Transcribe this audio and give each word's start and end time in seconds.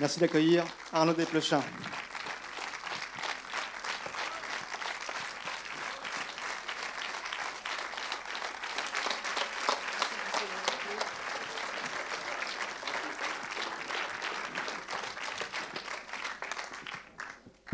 Merci 0.00 0.20
d'accueillir 0.20 0.64
Arnaud 0.92 1.12
Desplechin. 1.12 1.60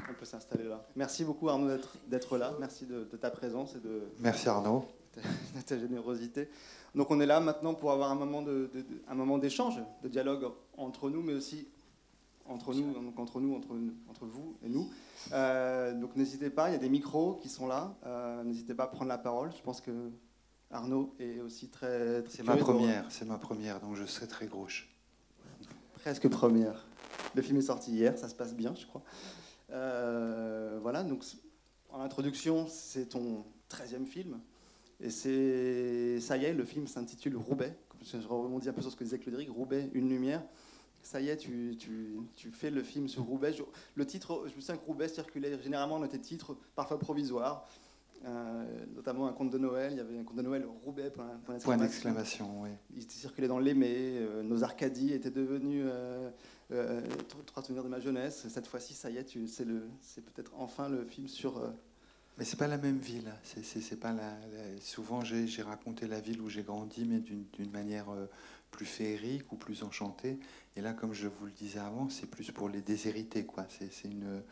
On 0.08 0.14
peut 0.14 0.24
s'installer 0.24 0.64
là. 0.64 0.82
Merci 0.96 1.24
beaucoup 1.24 1.50
Arnaud 1.50 1.77
d'être 2.06 2.38
là. 2.38 2.54
Merci 2.58 2.86
de, 2.86 3.04
ta 3.20 3.30
présence 3.30 3.77
et 3.77 3.80
de, 3.80 4.00
Merci 4.20 4.48
Arnaud. 4.48 4.86
de 5.14 5.60
ta 5.60 5.78
générosité. 5.78 6.48
Donc 6.94 7.10
on 7.10 7.20
est 7.20 7.27
là 7.27 7.41
maintenant 7.41 7.74
pour 7.74 7.92
avoir 7.92 8.10
un 8.10 8.14
moment 8.14 8.41
de, 8.41 8.70
un 9.08 9.14
moment 9.14 9.36
d'échange, 9.36 9.78
de 10.02 10.08
dialogue 10.08 10.50
entre 10.78 11.10
nous, 11.10 11.20
mais 11.20 11.34
aussi 11.34 11.68
entre 12.54 12.72
nous, 12.72 12.92
donc 12.92 13.18
entre 13.18 13.40
nous, 13.40 13.54
entre, 13.54 13.76
entre 14.08 14.26
vous 14.26 14.56
et 14.64 14.68
nous. 14.68 14.88
Euh, 15.32 15.92
donc 15.92 16.16
n'hésitez 16.16 16.50
pas, 16.50 16.70
il 16.70 16.72
y 16.72 16.77
a 16.77 16.78
des 16.78 16.88
micros 16.88 17.34
qui 17.42 17.48
sont 17.48 17.66
là. 17.66 17.96
Euh, 18.06 18.44
n'hésitez 18.44 18.74
pas 18.74 18.84
à 18.84 18.86
prendre 18.86 19.08
la 19.08 19.18
parole. 19.18 19.50
Je 19.56 19.62
pense 19.62 19.80
que 19.80 20.10
Arnaud 20.70 21.14
est 21.18 21.40
aussi 21.40 21.68
très. 21.68 22.22
c'est 22.28 22.44
ma 22.44 22.56
première, 22.56 23.10
c'est 23.10 23.24
ma 23.24 23.38
première, 23.38 23.80
donc 23.80 23.96
je 23.96 24.04
serai 24.04 24.27
très 24.28 24.46
gauche. 24.46 24.88
Presque 25.94 26.28
première. 26.28 26.86
Le 27.34 27.42
film 27.42 27.58
est 27.58 27.62
sorti 27.62 27.92
hier, 27.92 28.16
ça 28.16 28.28
se 28.28 28.34
passe 28.34 28.55
bien, 28.55 28.75
je 28.75 28.86
crois. 28.86 29.02
Euh, 29.70 30.78
voilà, 30.80 31.02
donc 31.02 31.25
en 31.91 32.00
introduction, 32.00 32.66
c'est 32.69 33.06
ton 33.06 33.44
13e 33.70 34.06
film. 34.06 34.38
Et 35.00 35.10
c'est 35.10 36.20
ça 36.20 36.36
y 36.36 36.44
est, 36.44 36.52
le 36.52 36.64
film 36.64 36.86
s'intitule 36.86 37.36
Roubaix. 37.36 37.77
Je 38.02 38.16
rebondis 38.28 38.69
un 38.69 38.72
peu 38.72 38.82
sur 38.82 38.91
ce 38.91 38.97
que 38.97 39.05
disait 39.05 39.19
Claudric, 39.19 39.50
Roubaix, 39.50 39.91
une 39.94 40.08
lumière. 40.08 40.42
Ça 41.05 41.20
y 41.20 41.28
est, 41.28 41.36
tu, 41.36 41.77
tu, 41.78 42.16
tu 42.34 42.50
fais 42.50 42.70
le 42.70 42.83
film 42.83 43.08
sur 43.08 43.22
Roubaix. 43.24 43.55
le 43.94 44.06
titre, 44.06 44.47
je 44.48 44.56
me 44.56 44.60
souviens 44.60 44.77
que 44.77 44.86
Roubaix 44.86 45.08
circulait 45.08 45.62
généralement 45.62 46.00
dans 46.00 46.08
tes 46.08 46.19
titres, 46.19 46.56
parfois 46.74 46.98
provisoires. 46.98 47.69
Euh, 48.27 48.64
notamment 48.94 49.27
un 49.27 49.32
conte 49.32 49.50
de 49.50 49.58
Noël, 49.58 49.92
il 49.92 49.98
y 49.98 50.00
avait 50.00 50.19
un 50.19 50.25
conte 50.25 50.36
de 50.36 50.42
Noël 50.42 50.64
Roubaix, 50.82 51.10
point, 51.10 51.77
d'exclamation. 51.77 52.62
Oui. 52.62 52.70
Il 52.97 53.02
circulait 53.10 53.48
dans 53.48 53.58
l'Aimé, 53.58 53.94
euh, 53.94 54.42
nos 54.42 54.64
Arcadies 54.64 55.12
étaient 55.12 55.30
devenus 55.30 55.84
euh, 55.86 57.00
trois 57.44 57.62
souvenirs 57.62 57.84
de 57.84 57.91
ma 57.91 58.00
jeunesse. 58.00 58.47
Cette 58.48 58.66
fois-ci, 58.66 58.94
ça 58.94 59.10
y 59.10 59.19
est, 59.19 59.36
c'est 59.47 60.25
peut-être 60.25 60.52
enfin 60.56 60.88
le 60.88 61.05
film 61.05 61.28
sur 61.28 61.60
mais 62.36 62.44
c'est 62.44 62.56
pas 62.56 62.66
la 62.66 62.78
même 62.78 62.98
ville. 62.98 63.32
C'est, 63.44 64.00
pas 64.00 64.12
la, 64.12 64.36
Souvent, 64.80 65.20
j'ai, 65.22 65.62
raconté 65.62 66.08
la 66.08 66.19
ville 66.19 66.41
où 66.41 66.48
j'ai 66.48 66.64
grandi, 66.64 67.05
mais 67.05 67.20
d'une, 67.20 67.70
manière 67.70 68.06
plus 68.75 68.86
féerique 68.86 69.53
ou 69.53 69.56
plus 69.56 69.84
enchantée. 69.84 70.39
Et 70.77 70.80
là, 70.80 70.92
comme 70.92 71.12
je 71.12 71.28
vous 71.28 71.47
le 71.47 71.53
disais 71.53 71.78
avant, 71.78 72.08
c'est 72.08 72.27
plus 72.27 72.50
pour 72.50 72.69
les 72.69 72.83
déshérités. 72.83 73.47
Quoi. 73.47 73.66
C'est, 73.69 74.08
une, 74.08 74.42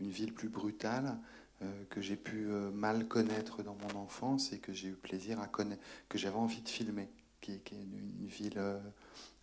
une, 0.00 0.10
ville 0.10 0.34
plus 0.34 0.48
brutale 0.48 1.16
euh, 1.62 1.84
que 1.88 2.00
j'ai 2.00 2.16
pu 2.16 2.48
euh, 2.48 2.70
mal 2.72 3.06
connaître 3.06 3.62
dans 3.62 3.76
mon 3.76 4.00
enfance 4.00 4.52
et 4.52 4.58
que 4.58 4.72
j'ai 4.72 4.88
eu 4.88 4.94
plaisir 4.94 5.40
à 5.40 5.46
connaître, 5.46 5.82
que 6.08 6.18
j'avais 6.18 6.36
envie 6.36 6.60
de 6.60 6.68
filmer, 6.68 7.08
qui, 7.40 7.52
est 7.52 7.70
une, 7.70 8.26
ville 8.26 8.60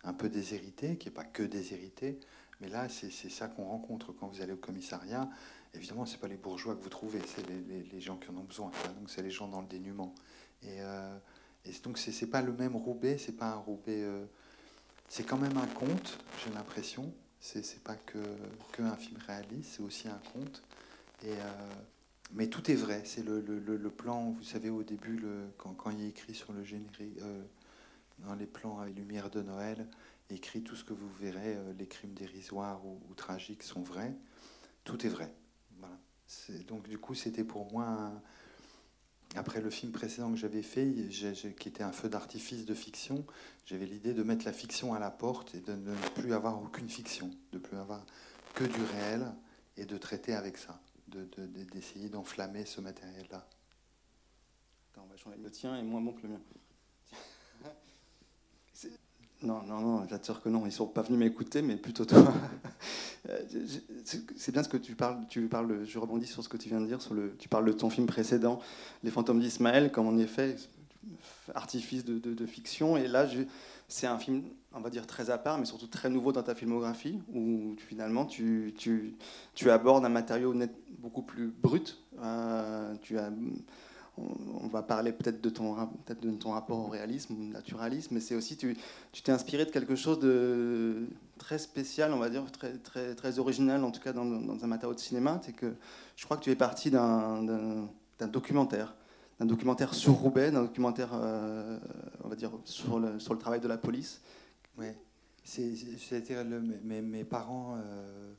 un 0.04 0.12
peu 0.12 0.28
déshéritée, 0.28 0.98
qui 0.98 1.08
n'est 1.08 1.14
pas 1.14 1.24
que 1.24 1.42
déshéritée. 1.42 2.20
Mais 2.60 2.68
là, 2.68 2.88
c'est, 2.90 3.10
ça 3.10 3.48
qu'on 3.48 3.64
rencontre 3.64 4.12
quand 4.12 4.28
vous 4.28 4.42
allez 4.42 4.52
au 4.52 4.58
commissariat 4.58 5.30
évidemment, 5.74 6.06
ce 6.06 6.14
n'est 6.14 6.20
pas 6.20 6.28
les 6.28 6.36
bourgeois 6.36 6.74
que 6.74 6.82
vous 6.82 6.88
trouvez, 6.88 7.20
c'est 7.26 7.46
les, 7.46 8.00
gens 8.00 8.16
qui 8.16 8.30
en 8.30 8.36
ont 8.36 8.44
besoin. 8.44 8.70
Donc, 8.98 9.10
c'est 9.10 9.22
les 9.22 9.30
gens 9.30 9.46
dans 9.48 9.60
le 9.60 9.66
dénuement. 9.66 10.14
Et, 10.62 10.80
euh, 10.80 11.18
et 11.68 11.72
donc, 11.82 11.98
ce 11.98 12.10
n'est 12.10 12.30
pas 12.30 12.42
le 12.42 12.52
même 12.52 12.76
Roubaix, 12.76 13.18
c'est 13.18 13.36
pas 13.36 13.50
un 13.52 13.56
Roubaix. 13.56 14.02
Euh, 14.02 14.24
c'est 15.08 15.24
quand 15.24 15.36
même 15.36 15.56
un 15.56 15.66
conte, 15.66 16.18
j'ai 16.44 16.52
l'impression. 16.52 17.12
C'est, 17.40 17.60
n'est 17.60 17.80
pas 17.84 17.94
que, 17.94 18.18
que 18.72 18.82
un 18.82 18.96
film 18.96 19.18
réaliste, 19.26 19.74
c'est 19.76 19.82
aussi 19.82 20.08
un 20.08 20.20
conte. 20.32 20.62
Et, 21.22 21.32
euh, 21.32 21.74
mais 22.32 22.48
tout 22.48 22.70
est 22.70 22.74
vrai. 22.74 23.02
C'est 23.04 23.24
le, 23.24 23.40
le, 23.40 23.90
plan, 23.90 24.30
vous 24.30 24.42
savez, 24.42 24.70
au 24.70 24.82
début, 24.82 25.16
le, 25.16 25.48
quand, 25.58 25.74
quand, 25.74 25.90
il 25.90 26.02
est 26.02 26.08
écrit 26.08 26.34
sur 26.34 26.52
le 26.52 26.64
générique, 26.64 27.18
dans 28.18 28.34
les 28.34 28.46
plans 28.46 28.80
à 28.80 28.86
lumière 28.86 29.30
de 29.30 29.42
Noël, 29.42 29.86
écrit 30.30 30.62
tout 30.62 30.74
ce 30.74 30.82
que 30.82 30.92
vous 30.92 31.10
verrez, 31.20 31.56
les 31.78 31.86
crimes 31.86 32.14
dérisoires 32.14 32.84
ou, 32.84 33.00
ou 33.08 33.14
tragiques 33.14 33.62
sont 33.62 33.82
vrais. 33.82 34.16
Tout 34.82 35.06
est 35.06 35.10
vrai. 35.10 35.32
Donc 36.66 36.88
du 36.88 36.98
coup, 36.98 37.14
c'était 37.14 37.44
pour 37.44 37.70
moi, 37.70 38.12
après 39.36 39.60
le 39.60 39.70
film 39.70 39.92
précédent 39.92 40.30
que 40.30 40.36
j'avais 40.36 40.62
fait, 40.62 40.92
qui 41.58 41.68
était 41.68 41.82
un 41.82 41.92
feu 41.92 42.08
d'artifice 42.08 42.64
de 42.64 42.74
fiction, 42.74 43.24
j'avais 43.66 43.86
l'idée 43.86 44.14
de 44.14 44.22
mettre 44.22 44.44
la 44.44 44.52
fiction 44.52 44.94
à 44.94 44.98
la 44.98 45.10
porte 45.10 45.54
et 45.54 45.60
de 45.60 45.72
ne 45.72 45.94
plus 46.14 46.32
avoir 46.32 46.62
aucune 46.62 46.88
fiction, 46.88 47.30
de 47.52 47.58
plus 47.58 47.76
avoir 47.76 48.04
que 48.54 48.64
du 48.64 48.82
réel 48.94 49.32
et 49.76 49.84
de 49.84 49.96
traiter 49.98 50.34
avec 50.34 50.56
ça, 50.56 50.80
d'essayer 51.08 52.08
d'enflammer 52.08 52.64
ce 52.64 52.80
matériel-là. 52.80 53.46
On 54.98 55.06
va 55.06 55.16
changer 55.16 55.36
le 55.36 55.50
tien 55.50 55.76
et 55.76 55.82
moins 55.82 56.00
bon 56.00 56.12
que 56.14 56.22
le 56.22 56.28
mien. 56.30 56.40
Non, 59.42 59.62
non, 59.66 59.80
non, 59.80 60.06
j'attire 60.08 60.40
que 60.40 60.48
non, 60.48 60.60
ils 60.62 60.66
ne 60.66 60.70
sont 60.70 60.86
pas 60.86 61.02
venus 61.02 61.18
m'écouter, 61.18 61.60
mais 61.60 61.76
plutôt 61.76 62.06
toi. 62.06 62.24
C'est 64.36 64.52
bien 64.52 64.62
ce 64.62 64.68
que 64.68 64.78
tu 64.78 64.94
parles, 64.94 65.18
tu 65.28 65.46
parles, 65.48 65.84
je 65.84 65.98
rebondis 65.98 66.26
sur 66.26 66.42
ce 66.42 66.48
que 66.48 66.56
tu 66.56 66.68
viens 66.68 66.80
de 66.80 66.86
dire, 66.86 67.02
sur 67.02 67.12
le, 67.12 67.36
tu 67.38 67.48
parles 67.48 67.66
de 67.66 67.72
ton 67.72 67.90
film 67.90 68.06
précédent, 68.06 68.60
Les 69.02 69.10
fantômes 69.10 69.40
d'Ismaël, 69.40 69.92
comme 69.92 70.06
en 70.06 70.16
effet, 70.16 70.56
artifice 71.54 72.04
de, 72.04 72.46
fiction, 72.46 72.96
et 72.96 73.08
là, 73.08 73.26
c'est 73.88 74.06
un 74.06 74.18
film, 74.18 74.42
on 74.72 74.80
va 74.80 74.90
dire, 74.90 75.06
très 75.06 75.28
à 75.28 75.38
part, 75.38 75.58
mais 75.58 75.66
surtout 75.66 75.86
très 75.86 76.08
nouveau 76.08 76.32
dans 76.32 76.42
ta 76.42 76.54
filmographie, 76.54 77.20
où 77.32 77.76
finalement, 77.88 78.24
tu, 78.24 78.74
tu, 78.78 79.16
tu 79.54 79.70
abordes 79.70 80.04
un 80.04 80.10
matériau 80.10 80.54
net, 80.54 80.72
beaucoup 80.98 81.22
plus 81.22 81.48
brut, 81.48 81.98
euh, 82.22 82.94
tu 83.02 83.18
as 83.18 83.30
on, 84.18 84.66
va 84.68 84.82
parler 84.82 85.12
peut-être 85.12 85.40
de, 85.40 85.50
ton, 85.50 85.76
de 86.08 86.30
ton 86.32 86.50
rapport 86.52 86.78
au 86.78 86.88
réalisme, 86.88 87.34
au 87.34 87.52
naturalisme, 87.52 88.14
mais 88.14 88.20
c'est 88.20 88.34
aussi, 88.34 88.56
tu 88.56 88.76
t'es 89.22 89.32
inspiré 89.32 89.64
de 89.64 89.70
quelque 89.70 89.94
chose 89.94 90.18
de 90.18 91.06
très 91.38 91.58
spécial, 91.58 92.12
on 92.12 92.18
va 92.18 92.30
dire, 92.30 92.50
très, 92.50 92.72
très, 92.78 93.14
très 93.14 93.38
original, 93.38 93.84
en 93.84 93.90
tout 93.90 94.00
cas 94.00 94.12
dans, 94.12 94.24
un 94.24 94.66
matériau 94.66 94.94
de 94.94 95.00
cinéma. 95.00 95.40
C'est 95.44 95.52
que 95.52 95.74
je 96.16 96.24
crois 96.24 96.36
que 96.36 96.42
tu 96.42 96.50
es 96.50 96.56
parti 96.56 96.90
d'un 96.90 97.88
documentaire, 98.32 98.96
d'un 99.38 99.46
documentaire 99.46 99.94
sur 99.94 100.14
Roubaix, 100.14 100.50
d'un 100.50 100.62
documentaire, 100.62 101.10
euh, 101.14 101.78
on 102.24 102.28
va 102.28 102.36
dire, 102.36 102.52
sur 102.64 102.98
le, 102.98 103.20
sur 103.20 103.34
le 103.34 103.38
travail 103.38 103.60
de 103.60 103.68
la 103.68 103.78
police. 103.78 104.20
Oui, 104.78 104.88
c'est-à-dire 105.44 106.44
mes, 106.82 107.02
mes, 107.02 107.24
parents 107.24 107.76
euh, 107.76 108.32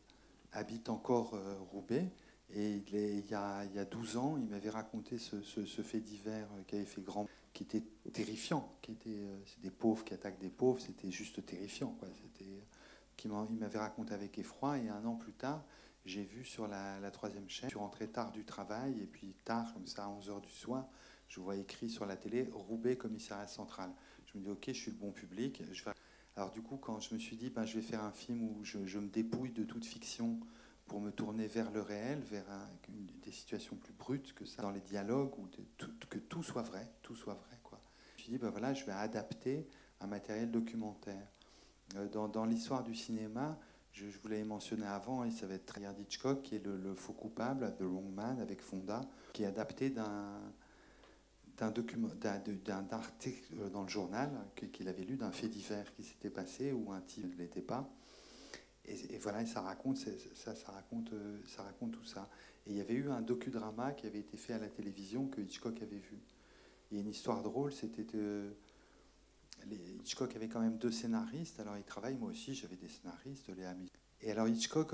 habitent 0.52 0.90
encore 0.90 1.34
euh, 1.36 1.56
Roubaix. 1.72 2.12
Et 2.54 2.76
il, 2.76 3.30
y 3.30 3.34
a, 3.34 3.66
il, 3.66 3.76
y 3.76 3.80
a, 3.80 3.86
12 3.86 4.18
ans, 4.18 4.38
il 4.38 4.48
m'avait 4.48 4.70
raconté 4.70 5.18
ce, 5.18 5.36
fait 5.66 6.00
divers 6.00 6.48
qui 6.68 6.76
avait 6.76 6.86
fait 6.86 7.02
grand, 7.02 7.28
qui 7.54 7.64
était 7.64 7.84
terrifiant. 8.14 8.74
Qui 8.82 8.94
était, 8.94 9.10
euh, 9.10 9.38
c'est 9.46 9.60
des 9.62 9.72
pauvres 9.72 10.06
qui 10.06 10.14
attaquent 10.14 10.40
des 10.40 10.50
pauvres, 10.50 10.80
c'était 10.80 11.12
juste 11.12 11.46
terrifiant. 11.46 11.98
Qui 13.18 13.30
il 13.50 13.58
m'avait 13.58 13.80
raconté 13.80 14.14
avec 14.14 14.38
effroi. 14.38 14.78
Et 14.78 14.88
un 14.88 15.04
an 15.06 15.16
plus 15.16 15.34
tard, 15.34 15.64
j'ai 16.06 16.24
vu 16.24 16.46
sur 16.46 16.68
la, 16.68 17.12
troisième 17.12 17.50
chaîne, 17.50 17.70
je 17.70 17.74
suis 17.76 17.80
rentré 17.80 18.08
tard 18.08 18.32
du 18.32 18.46
travail, 18.46 18.94
et 19.02 19.06
puis 19.06 19.36
tard, 19.44 19.74
comme 19.74 19.88
ça, 19.88 20.06
à 20.06 20.10
11 20.10 20.30
h 20.30 20.42
du 20.42 20.52
soir, 20.52 20.88
je 21.28 21.42
vois 21.42 21.58
écrit 21.58 21.90
sur 21.90 22.06
la 22.06 22.16
télé 22.16 22.48
Roubaix, 22.54 22.96
commissariat 22.96 23.48
central. 23.48 23.92
Je 24.26 24.38
me 24.38 24.44
dis, 24.44 24.50
ok, 24.50 24.64
je 24.68 24.72
suis 24.72 24.92
le 24.92 24.98
bon 24.98 25.12
public. 25.12 25.62
Alors, 26.38 26.52
du 26.52 26.62
coup, 26.62 26.78
quand 26.78 27.02
je 27.02 27.14
me 27.14 27.20
suis 27.20 27.36
dit, 27.36 27.50
ben, 27.50 27.66
je 27.66 27.76
vais 27.76 27.82
faire 27.82 28.04
un 28.04 28.12
film 28.14 28.44
où 28.44 28.64
je 28.64 29.00
me 29.00 29.08
dépouille 29.10 29.52
de 29.52 29.64
toute 29.64 29.86
fiction 29.86 30.40
pour 30.88 31.02
me 31.02 31.12
tourner 31.12 31.48
vers 31.48 31.70
le 31.72 31.82
réel, 31.82 32.20
vers 32.32 32.46
des 33.24 33.32
situations 33.32 33.76
plus 33.76 33.94
brutes 33.94 34.34
que 34.34 34.46
ça, 34.46 34.62
dans 34.62 34.72
les 34.72 34.82
dialogues, 34.82 35.38
où 35.38 35.48
que 36.10 36.18
tout 36.18 36.44
soit 36.44 36.64
vrai, 36.64 36.88
tout 37.02 37.16
soit 37.16 37.34
vrai. 37.34 37.60
Quoi. 37.64 37.80
Je 38.16 38.22
me 38.22 38.24
suis 38.24 38.32
dit, 38.32 38.38
ben 38.38 38.50
voilà, 38.50 38.74
je 38.74 38.86
vais 38.86 38.94
adapter 38.94 39.68
un 40.00 40.08
matériel 40.08 40.52
documentaire. 40.52 41.28
Euh, 41.96 42.08
dans, 42.08 42.46
l'histoire 42.46 42.84
du 42.84 42.96
cinéma, 42.96 43.58
je, 43.92 44.06
vous 44.06 44.28
l'avais 44.28 44.44
mentionné 44.44 44.86
avant, 44.86 45.24
il 45.24 45.32
ça 45.32 45.48
va 45.48 45.56
être 45.56 45.78
Hitchcock, 46.00 46.42
qui 46.42 46.56
est 46.56 46.66
le, 46.66 46.96
faux 46.96 47.14
coupable, 47.14 47.74
The 47.78 47.84
Wrong 47.84 48.14
Man, 48.14 48.40
avec 48.40 48.62
Fonda, 48.62 49.02
qui 49.34 49.44
est 49.44 49.48
adapté 49.48 49.90
d'un 49.90 50.40
d'un 51.58 52.86
article 52.92 53.72
dans 53.72 53.82
le 53.82 53.88
journal 53.88 54.30
qu'il 54.72 54.88
avait 54.88 55.04
lu 55.04 55.16
d'un 55.16 55.32
fait 55.32 55.48
divers 55.48 55.92
qui 55.96 56.04
s'était 56.04 56.30
passé 56.30 56.72
où 56.72 56.92
un 56.92 57.02
type 57.02 57.26
ne 57.34 57.36
l'était 57.36 57.64
pas 57.64 57.90
et, 58.88 59.18
voilà, 59.18 59.46
ça 59.46 59.62
raconte, 59.62 59.98
ça, 59.98 60.54
raconte, 60.72 61.12
euh, 61.14 61.40
ça 61.46 61.64
raconte 61.64 61.92
tout 61.92 62.06
ça. 62.06 62.30
Et 62.66 62.72
il 62.72 62.78
y 62.78 62.82
avait 62.82 62.94
eu 62.94 63.10
un 63.10 63.22
docudrama 63.22 63.92
qui 63.92 64.08
avait 64.08 64.20
été 64.20 64.38
fait 64.38 64.54
à 64.54 64.60
la 64.60 64.70
télévision 64.70 65.28
que 65.28 65.42
Hitchcock 65.42 65.82
avait 65.82 65.98
vu. 65.98 66.20
Et 66.92 67.00
une 67.00 67.10
histoire 67.10 67.44
drôle, 67.44 67.74
c'était 67.74 68.06
de... 68.06 68.56
Hitchcock 70.00 70.36
avait 70.36 70.48
quand 70.48 70.62
même 70.62 70.78
deux 70.78 70.92
scénaristes, 70.92 71.60
alors 71.60 71.78
il 71.78 71.84
travaille, 71.84 72.16
moi 72.16 72.30
aussi 72.30 72.54
j'avais 72.54 72.78
des 72.78 72.88
scénaristes, 72.88 73.50
les 73.58 73.66
amis. 73.66 73.92
Et 74.22 74.32
alors 74.32 74.48
Hitchcock, 74.48 74.94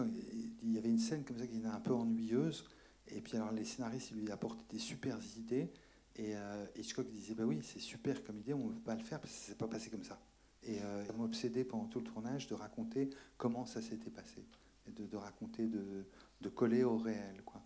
il 0.64 0.72
y 0.72 0.78
avait 0.78 0.90
une 0.90 0.98
scène 0.98 1.24
comme 1.24 1.38
ça 1.38 1.46
qui 1.46 1.58
était 1.58 1.68
un 1.68 1.80
peu 1.80 1.94
ennuyeuse, 1.94 2.66
et 3.10 3.22
puis 3.22 3.38
alors 3.38 3.52
les 3.52 3.66
scénaristes 3.66 4.12
ils 4.12 4.22
lui 4.22 4.32
apportaient 4.32 4.64
des 4.70 4.80
super 4.80 5.20
idées, 5.38 5.70
et 6.16 6.36
euh, 6.36 6.66
Hitchcock 6.76 7.08
disait, 7.12 7.36
bah 7.36 7.44
oui, 7.46 7.60
c'est 7.62 7.80
super 7.80 8.24
comme 8.24 8.40
idée, 8.40 8.54
on 8.54 8.68
ne 8.68 8.74
veut 8.74 8.80
pas 8.80 8.96
le 8.96 9.04
faire 9.04 9.20
parce 9.20 9.34
que 9.34 9.40
ça 9.40 9.48
s'est 9.48 9.56
pas 9.56 9.68
passé 9.68 9.90
comme 9.90 10.04
ça. 10.04 10.20
Et, 10.66 10.80
euh, 10.82 11.04
m'obsédait 11.18 11.64
pendant 11.64 11.86
tout 11.86 12.00
le 12.00 12.06
tournage 12.06 12.48
de 12.48 12.56
raconter 12.56 13.10
comment 13.38 13.66
ça 13.66 13.82
s'était 13.82 14.10
passé. 14.10 14.44
Et 14.88 14.92
de, 14.92 15.06
de 15.06 15.18
raconter, 15.18 15.68
de, 15.68 16.06
de, 16.42 16.50
coller 16.50 16.84
au 16.84 16.98
réel. 16.98 17.42
Quoi. 17.46 17.62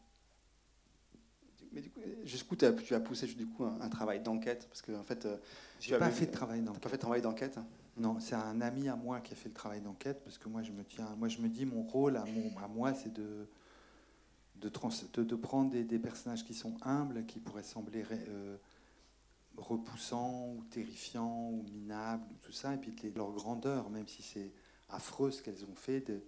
Mais 1.72 1.82
du 1.82 1.90
coup, 1.90 2.02
jusqu'où 2.24 2.56
tu 2.56 2.66
as, 2.66 2.74
tu 2.74 2.94
as 2.94 3.00
poussé 3.00 3.28
du 3.28 3.48
coup 3.48 3.66
un, 3.66 3.90
travail 3.90 4.20
d'enquête? 4.20 4.68
Parce 4.68 4.82
que 4.82 4.92
en 4.92 5.04
fait, 5.04 5.26
euh, 5.26 5.38
j'ai 5.80 5.98
pas, 5.98 6.10
fait 6.12 6.28
de 6.28 6.32
travail 6.32 6.62
d'enquête. 6.62 6.82
Pas 6.82 6.90
fait 6.90 6.98
de 6.98 7.02
travail 7.02 7.22
d'enquête? 7.22 7.60
Non, 7.98 8.20
c'est 8.20 8.36
un 8.36 8.62
ami 8.62 8.88
à 8.90 8.96
moi 8.96 9.22
qui 9.22 9.34
a 9.34 9.36
fait 9.36 9.50
le 9.50 9.56
travail 9.56 9.82
d'enquête 9.82 10.22
parce 10.24 10.38
que 10.38 10.50
moi 10.50 10.62
je 10.62 10.72
me 10.72 10.84
tiens, 10.84 11.16
moi 11.18 11.30
je 11.30 11.40
me 11.40 11.48
dis 11.48 11.66
mon 11.66 11.82
rôle 11.82 12.18
à, 12.18 12.26
mon, 12.26 12.56
à 12.60 12.68
moi 12.68 12.94
c'est 12.94 13.12
de 13.12 13.48
de, 14.62 14.70
trans, 14.70 14.90
de, 15.14 15.36
prendre 15.36 15.70
des, 15.70 15.84
des, 15.84 16.00
personnages 16.00 16.44
qui 16.44 16.54
sont 16.54 16.76
humbles, 16.82 17.26
qui 17.26 17.40
pourraient 17.40 17.64
sembler 17.64 18.04
euh, 18.12 18.58
repoussants 19.58 20.54
ou 20.56 20.64
terrifiants 20.70 21.50
ou 21.52 21.64
minables, 21.74 22.24
tout 22.42 22.52
ça, 22.52 22.74
et 22.74 22.78
puis 22.78 22.94
leur 23.16 23.32
grandeur, 23.32 23.90
même 23.90 24.08
si 24.08 24.22
c'est 24.22 24.52
affreux 24.90 25.32
ce 25.32 25.42
qu'elles 25.42 25.66
ont 25.66 25.76
fait, 25.76 26.02
de 26.02 26.22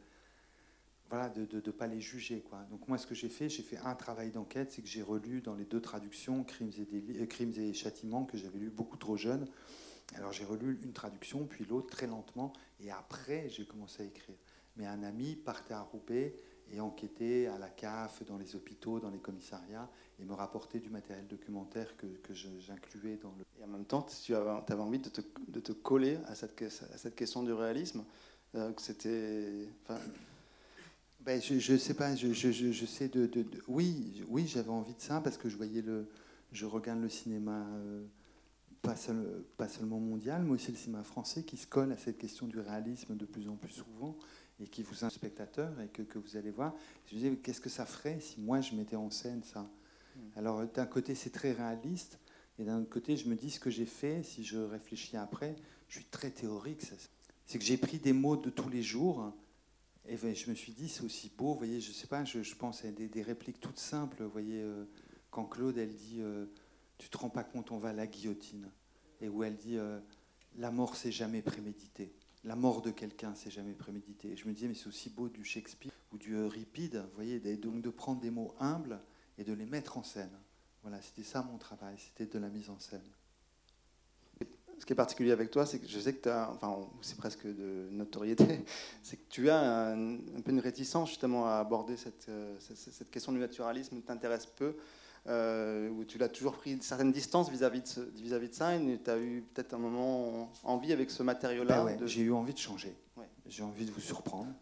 voilà, 1.10 1.30
de 1.30 1.48
ne 1.56 1.72
pas 1.72 1.88
les 1.88 2.00
juger. 2.00 2.42
Quoi. 2.42 2.60
Donc 2.70 2.88
moi, 2.88 2.98
ce 3.00 3.08
que 3.08 3.16
j'ai 3.16 3.30
fait, 3.30 3.50
j'ai 3.50 3.64
fait 3.64 3.78
un 3.78 3.96
travail 3.96 4.30
d'enquête, 4.30 4.72
c'est 4.72 4.84
que 4.84 4.88
j'ai 4.88 5.02
relu 5.02 5.42
dans 5.42 5.56
les 5.56 5.66
deux 5.66 5.82
traductions 5.82 6.44
Crimes 6.44 6.72
et, 6.78 7.22
euh, 7.22 7.26
Crimes 7.26 7.54
et 7.58 7.74
Châtiments, 7.74 8.26
que 8.26 8.38
j'avais 8.38 8.60
lu 8.60 8.70
beaucoup 8.70 8.98
trop 8.98 9.18
jeune. 9.18 9.48
Alors 10.16 10.32
j'ai 10.32 10.46
relu 10.46 10.80
une 10.84 10.94
traduction, 10.94 11.46
puis 11.46 11.66
l'autre 11.66 11.90
très 11.90 12.08
lentement, 12.08 12.54
et 12.80 12.92
après 12.92 13.50
j'ai 13.50 13.66
commencé 13.66 14.04
à 14.04 14.06
écrire. 14.06 14.36
Mais 14.76 14.86
un 14.86 15.04
ami 15.04 15.36
partait 15.36 15.74
à 15.74 15.82
Roubaix 15.82 16.36
et 16.74 16.80
enquêtait 16.80 17.48
à 17.48 17.58
la 17.58 17.70
CAF, 17.70 18.24
dans 18.26 18.38
les 18.38 18.56
hôpitaux, 18.56 19.00
dans 19.00 19.10
les 19.10 19.20
commissariats, 19.20 19.90
et 20.20 20.26
me 20.26 20.34
rapportait 20.34 20.80
du 20.80 20.90
matériel 20.90 21.28
documentaire 21.28 21.96
que, 21.98 22.06
que 22.06 22.34
j'incluais 22.34 23.18
dans 23.22 23.34
le... 23.38 23.46
Et 23.60 23.64
en 23.64 23.68
même 23.68 23.86
temps, 23.86 24.06
tu 24.24 24.36
avais, 24.36 24.74
envie 24.74 25.00
de 25.00 25.10
te, 25.10 25.22
de 25.48 25.60
te, 25.60 25.72
coller 25.72 26.18
à 26.28 26.36
cette, 26.36 26.62
à 26.62 26.98
cette 26.98 27.16
question 27.16 27.44
du 27.44 27.54
réalisme, 27.54 28.04
euh, 28.56 28.72
c'était... 28.78 29.68
Ben, 31.22 31.42
je 31.42 31.74
ne 31.74 31.78
sais 31.78 31.94
pas, 31.94 32.16
je, 32.16 32.32
je, 32.32 32.52
je 32.52 32.86
sais 32.86 33.10
de, 33.10 33.26
de, 33.26 33.46
Oui, 33.68 34.24
oui 34.30 34.48
j'avais 34.48 34.70
envie 34.70 34.94
de 34.94 35.02
ça, 35.02 35.22
parce 35.22 35.38
que 35.38 35.50
je 35.50 35.58
voyais 35.58 35.82
le... 35.82 36.08
Je 36.52 36.66
regarde 36.66 37.02
le 37.02 37.10
cinéma... 37.10 37.66
Euh, 37.74 38.04
pas, 38.82 38.96
seul, 38.96 39.44
pas, 39.58 39.68
seulement 39.68 40.00
mondial, 40.00 40.44
mais 40.44 40.52
aussi 40.52 40.72
le 40.72 40.78
cinéma 40.78 41.04
français 41.04 41.44
qui 41.44 41.58
se 41.58 41.68
colle 41.68 41.92
à 41.92 41.98
cette 41.98 42.18
question 42.18 42.48
du 42.48 42.60
réalisme 42.60 43.16
de 43.16 43.26
plus 43.26 43.50
en 43.50 43.56
plus 43.56 43.72
souvent 43.72 44.16
et 44.62 44.68
qui 44.68 44.84
vous 44.84 45.06
un 45.06 45.10
spectateur 45.10 45.80
et 45.82 45.88
que, 45.88 46.02
que, 46.02 46.20
vous 46.20 46.36
allez 46.36 46.52
voir. 46.52 46.76
Je 47.08 47.16
me 47.16 47.20
disais, 47.20 47.36
qu'est-ce 47.38 47.62
que 47.62 47.70
ça 47.70 47.86
ferait 47.86 48.20
si 48.20 48.42
moi 48.42 48.62
je 48.62 48.76
mettais 48.76 48.96
en 48.96 49.10
scène 49.10 49.44
ça? 49.44 49.70
Hmm. 50.16 50.20
Alors 50.36 50.68
d'un 50.68 50.86
côté 50.86 51.16
c'est 51.16 51.30
très 51.30 51.52
réaliste, 51.52 52.20
et 52.58 52.64
d'un 52.64 52.82
autre 52.82 52.90
côté 52.90 53.16
je 53.16 53.28
me 53.28 53.36
dis 53.36 53.52
ce 53.52 53.60
que 53.60 53.70
j'ai 53.70 53.86
fait, 53.86 54.24
si 54.24 54.44
je 54.44 54.58
réfléchis 54.58 55.18
après, 55.18 55.56
je 55.88 55.96
suis 56.00 56.06
très 56.06 56.30
théorique. 56.30 56.82
C'est 57.46 57.58
que 57.58 57.66
j'ai 57.66 57.78
pris 57.78 57.98
des 57.98 58.14
mots 58.14 58.38
de 58.38 58.50
tous 58.50 58.70
les 58.70 58.84
jours, 58.84 59.34
et 60.08 60.18
ben, 60.18 60.36
je 60.36 60.50
me 60.50 60.56
suis 60.56 60.74
dit 60.74 60.90
c'est 60.90 61.04
aussi 61.04 61.32
beau, 61.36 61.54
vous 61.54 61.60
voyez, 61.60 61.80
je 61.80 61.92
sais 61.92 62.08
pas, 62.08 62.26
je, 62.26 62.44
je 62.44 62.56
pense 62.56 62.84
à 62.84 62.92
des, 62.92 63.08
des, 63.08 63.22
répliques 63.22 63.60
toutes 63.60 63.80
simples, 63.80 64.24
vous 64.24 64.30
voyez, 64.30 64.62
euh, 64.62 64.86
quand 65.32 65.46
Claude 65.46 65.78
elle 65.78 65.94
dit, 65.94 66.18
euh, 66.20 66.46
tu 66.98 67.10
te 67.10 67.18
rends 67.18 67.30
pas 67.30 67.44
compte, 67.44 67.72
on 67.72 67.78
va 67.78 67.90
à 67.90 67.94
la 67.94 68.08
guillotine, 68.08 68.70
et 69.22 69.30
où 69.30 69.44
elle 69.44 69.56
dit, 69.56 69.78
euh, 69.78 70.00
la 70.58 70.72
mort 70.72 70.96
c'est 70.96 71.12
jamais 71.12 71.42
prémédité 71.42 72.12
la 72.44 72.56
mort 72.56 72.82
de 72.82 72.92
quelqu'un, 72.92 73.34
c'est 73.36 73.52
jamais 73.52 73.74
prémédité. 73.74 74.32
Et 74.32 74.38
je 74.38 74.48
me 74.48 74.54
disais, 74.54 74.68
mais 74.68 74.74
c'est 74.74 74.88
aussi 74.88 75.10
beau 75.10 75.30
du 75.30 75.44
Shakespeare 75.44 75.92
ou 76.12 76.18
du 76.18 76.34
Euripide, 76.34 77.04
vous 77.10 77.16
voyez, 77.16 77.40
donc 77.58 77.82
de 77.82 77.90
prendre 77.90 78.22
des 78.22 78.32
mots 78.32 78.56
humbles 78.60 79.00
et 79.38 79.44
de 79.44 79.54
les 79.54 79.66
mettre 79.66 79.98
en 79.98 80.04
scène. 80.04 80.32
Voilà, 80.82 81.02
c'était 81.02 81.24
ça 81.24 81.42
mon 81.44 81.58
travail, 81.58 81.96
c'était 81.98 82.26
de 82.26 82.40
la 82.40 82.50
mise 82.50 82.70
en 82.70 82.80
scène. 82.80 83.04
Ce 84.80 84.86
qui 84.86 84.94
est 84.94 84.96
particulier 84.96 85.32
avec 85.32 85.52
toi, 85.52 85.66
c'est 85.66 85.80
que 85.80 85.88
je 85.88 86.00
sais 86.00 86.14
que 86.14 86.24
tu 86.24 86.30
as, 86.30 86.50
enfin, 86.52 86.90
c'est 87.02 87.18
presque 87.18 87.46
de 87.46 87.90
notoriété, 87.92 88.64
c'est 89.04 89.18
que 89.18 89.30
tu 89.30 89.50
as 89.50 89.90
un, 89.90 90.18
peu 90.42 90.52
une 90.52 90.62
réticence 90.62 91.10
justement 91.10 91.48
à 91.48 91.56
aborder 91.56 91.98
cette, 91.98 92.30
euh, 92.30 92.56
cette, 92.60 92.78
cette 92.78 93.12
question 93.12 93.34
du 93.34 93.40
naturalisme, 93.40 94.02
t'intéresse 94.02 94.46
peu 94.46 94.78
euh, 95.30 95.90
où 95.90 96.04
tu 96.06 96.18
l'as 96.18 96.30
toujours 96.30 96.54
pris 96.54 96.74
une 96.74 96.82
certaine 96.82 97.12
distance 97.12 97.50
vis-à-vis 97.50 97.82
de, 97.82 98.12
vis 98.16 98.32
-vis 98.32 98.50
de 98.50 98.54
ça, 98.54 98.76
et 98.76 99.00
tu 99.04 99.10
as 99.10 99.18
eu 99.18 99.44
peut-être 99.54 99.74
un 99.74 99.78
moment 99.78 100.52
envie 100.64 100.92
avec 100.92 101.12
ce 101.12 101.24
matériau-là 101.24 101.86
ben 101.86 102.08
J'ai 102.08 102.22
eu 102.22 102.34
envie 102.34 102.54
de 102.54 102.60
changer. 102.60 102.96
J'ai 103.48 103.64
envie 103.64 103.86
de 103.86 103.92
vous 103.92 104.02
surprendre. 104.02 104.54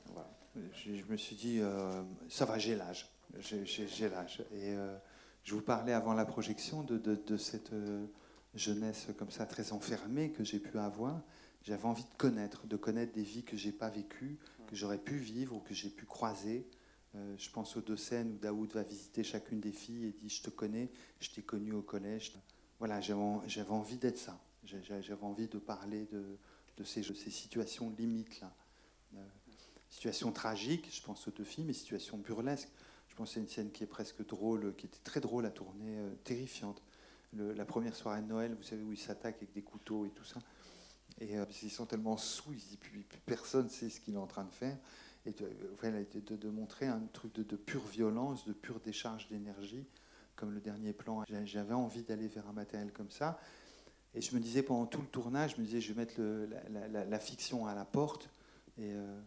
Je, 0.74 1.04
me 1.10 1.18
suis 1.18 1.36
dit, 1.36 1.60
euh, 1.60 2.02
ça 2.30 2.46
va, 2.46 2.58
j'ai 2.58 2.76
l'âge. 2.76 3.10
J'ai 3.40 4.10
l'âge. 4.10 4.42
Et 4.54 4.74
euh, 4.74 4.98
je 5.44 5.54
vous 5.54 5.62
parlais 5.62 5.94
avant 5.94 6.14
la 6.14 6.26
projection 6.26 6.84
de, 6.84 6.98
de, 6.98 7.16
de 7.16 7.38
cette 7.38 7.72
jeunesse 8.56 9.08
comme 9.18 9.32
ça, 9.32 9.46
très 9.46 9.72
enfermée 9.72 10.32
que 10.32 10.44
j'ai 10.44 10.60
pu 10.60 10.78
avoir. 10.80 11.22
J'avais 11.64 11.86
envie 11.86 12.04
de 12.04 12.18
connaître, 12.18 12.66
de 12.66 12.78
connaître 12.78 13.14
des 13.14 13.24
vies 13.24 13.44
que 13.44 13.58
j'ai 13.58 13.74
pas 13.74 13.90
vécues, 13.90 14.38
que 14.68 14.76
j'aurais 14.76 14.98
pu 14.98 15.18
vivre 15.18 15.56
ou 15.56 15.60
que 15.60 15.74
j'ai 15.74 15.90
pu 15.90 16.06
croiser. 16.06 16.66
Euh, 17.16 17.36
je 17.38 17.50
pense 17.50 17.76
aux 17.78 17.82
deux 17.82 17.98
scènes 17.98 18.34
où 18.34 18.38
Daoud 18.38 18.72
va 18.74 18.84
visiter 18.84 19.24
chacune 19.24 19.60
des 19.60 19.72
filles 19.72 20.08
et 20.08 20.12
dit 20.12 20.30
Je 20.30 20.44
te 20.44 20.50
connais, 20.50 20.90
je 21.20 21.30
t'ai 21.30 21.42
connu 21.42 21.74
au 21.74 21.82
collège. 21.82 22.34
Voilà, 22.80 23.02
j'avais 23.02 23.72
envie 23.72 23.98
d'être 23.98 24.18
ça. 24.18 24.40
J'avais 24.64 25.24
envie 25.24 25.48
de 25.48 25.58
parler 25.58 26.08
de, 26.12 26.84
ces, 26.84 27.02
situations 27.04 27.94
limites 27.98 28.42
là. 28.42 28.54
Euh, 29.16 29.26
situations 29.90 30.32
tragiques, 30.32 30.94
je 30.94 31.02
pense 31.02 31.28
aux 31.28 31.32
deux 31.32 31.46
filles, 31.46 31.64
mais 31.64 31.74
situations 31.74 32.18
burlesques. 32.18 32.70
Je 33.08 33.16
pense 33.16 33.38
à 33.38 33.40
une 33.40 33.48
scène 33.48 33.72
qui 33.72 33.84
est 33.84 33.88
presque 33.88 34.26
drôle, 34.28 34.76
qui 34.76 34.86
était 34.86 35.00
très 35.04 35.22
drôle 35.22 35.46
à 35.46 35.50
tourner, 35.50 35.98
euh, 35.98 36.14
terrifiante. 36.24 36.84
la 37.34 37.66
première 37.66 37.96
soirée 37.96 38.22
de 38.22 38.28
Noël, 38.28 38.54
vous 38.54 38.64
savez, 38.64 38.84
où 38.84 38.92
ils 38.92 39.00
s'attaquent 39.00 39.38
avec 39.38 39.54
des 39.54 39.64
couteaux 39.64 40.06
et 40.06 40.10
tout 40.10 40.26
ça. 40.26 40.40
Et 41.20 41.36
ils 41.64 41.72
sont 41.72 41.88
tellement 41.88 42.18
sous, 42.18 42.54
ils 42.54 42.78
puis, 42.78 43.04
personne 43.26 43.66
ne 43.66 43.70
sait 43.70 43.90
ce 43.90 44.00
qu'il 44.00 44.14
est 44.14 44.20
en 44.20 44.28
train 44.28 44.44
de 44.44 44.52
faire 44.52 44.78
et 45.28 45.34
de, 46.22 46.36
de, 46.36 46.50
montrer 46.50 46.88
un 46.88 47.02
truc 47.12 47.34
de, 47.34 47.56
pure 47.56 47.86
violence, 47.86 48.46
de 48.46 48.54
pure 48.54 48.80
décharge 48.80 49.28
d'énergie, 49.28 49.86
comme 50.36 50.52
le 50.52 50.62
dernier 50.62 50.94
plan. 50.94 51.24
J'avais 51.44 51.74
envie 51.74 52.04
d'aller 52.04 52.28
vers 52.28 52.48
un 52.48 52.54
matériel 52.54 52.92
comme 52.94 53.12
ça. 53.12 53.40
Et 54.14 54.22
je 54.22 54.34
me 54.34 54.40
disais 54.40 54.64
pendant 54.64 54.86
tout 54.86 55.02
le 55.02 55.08
tournage, 55.08 55.56
je 55.56 55.62
me 55.62 55.66
disais, 55.66 55.82
je 55.82 55.92
vais 55.92 56.00
mettre 56.00 56.22
la, 57.10 57.20
fiction 57.20 57.68
à 57.68 57.76
la 57.76 57.84
porte. 57.84 58.30
Et 58.78 58.94
euh, 58.94 59.20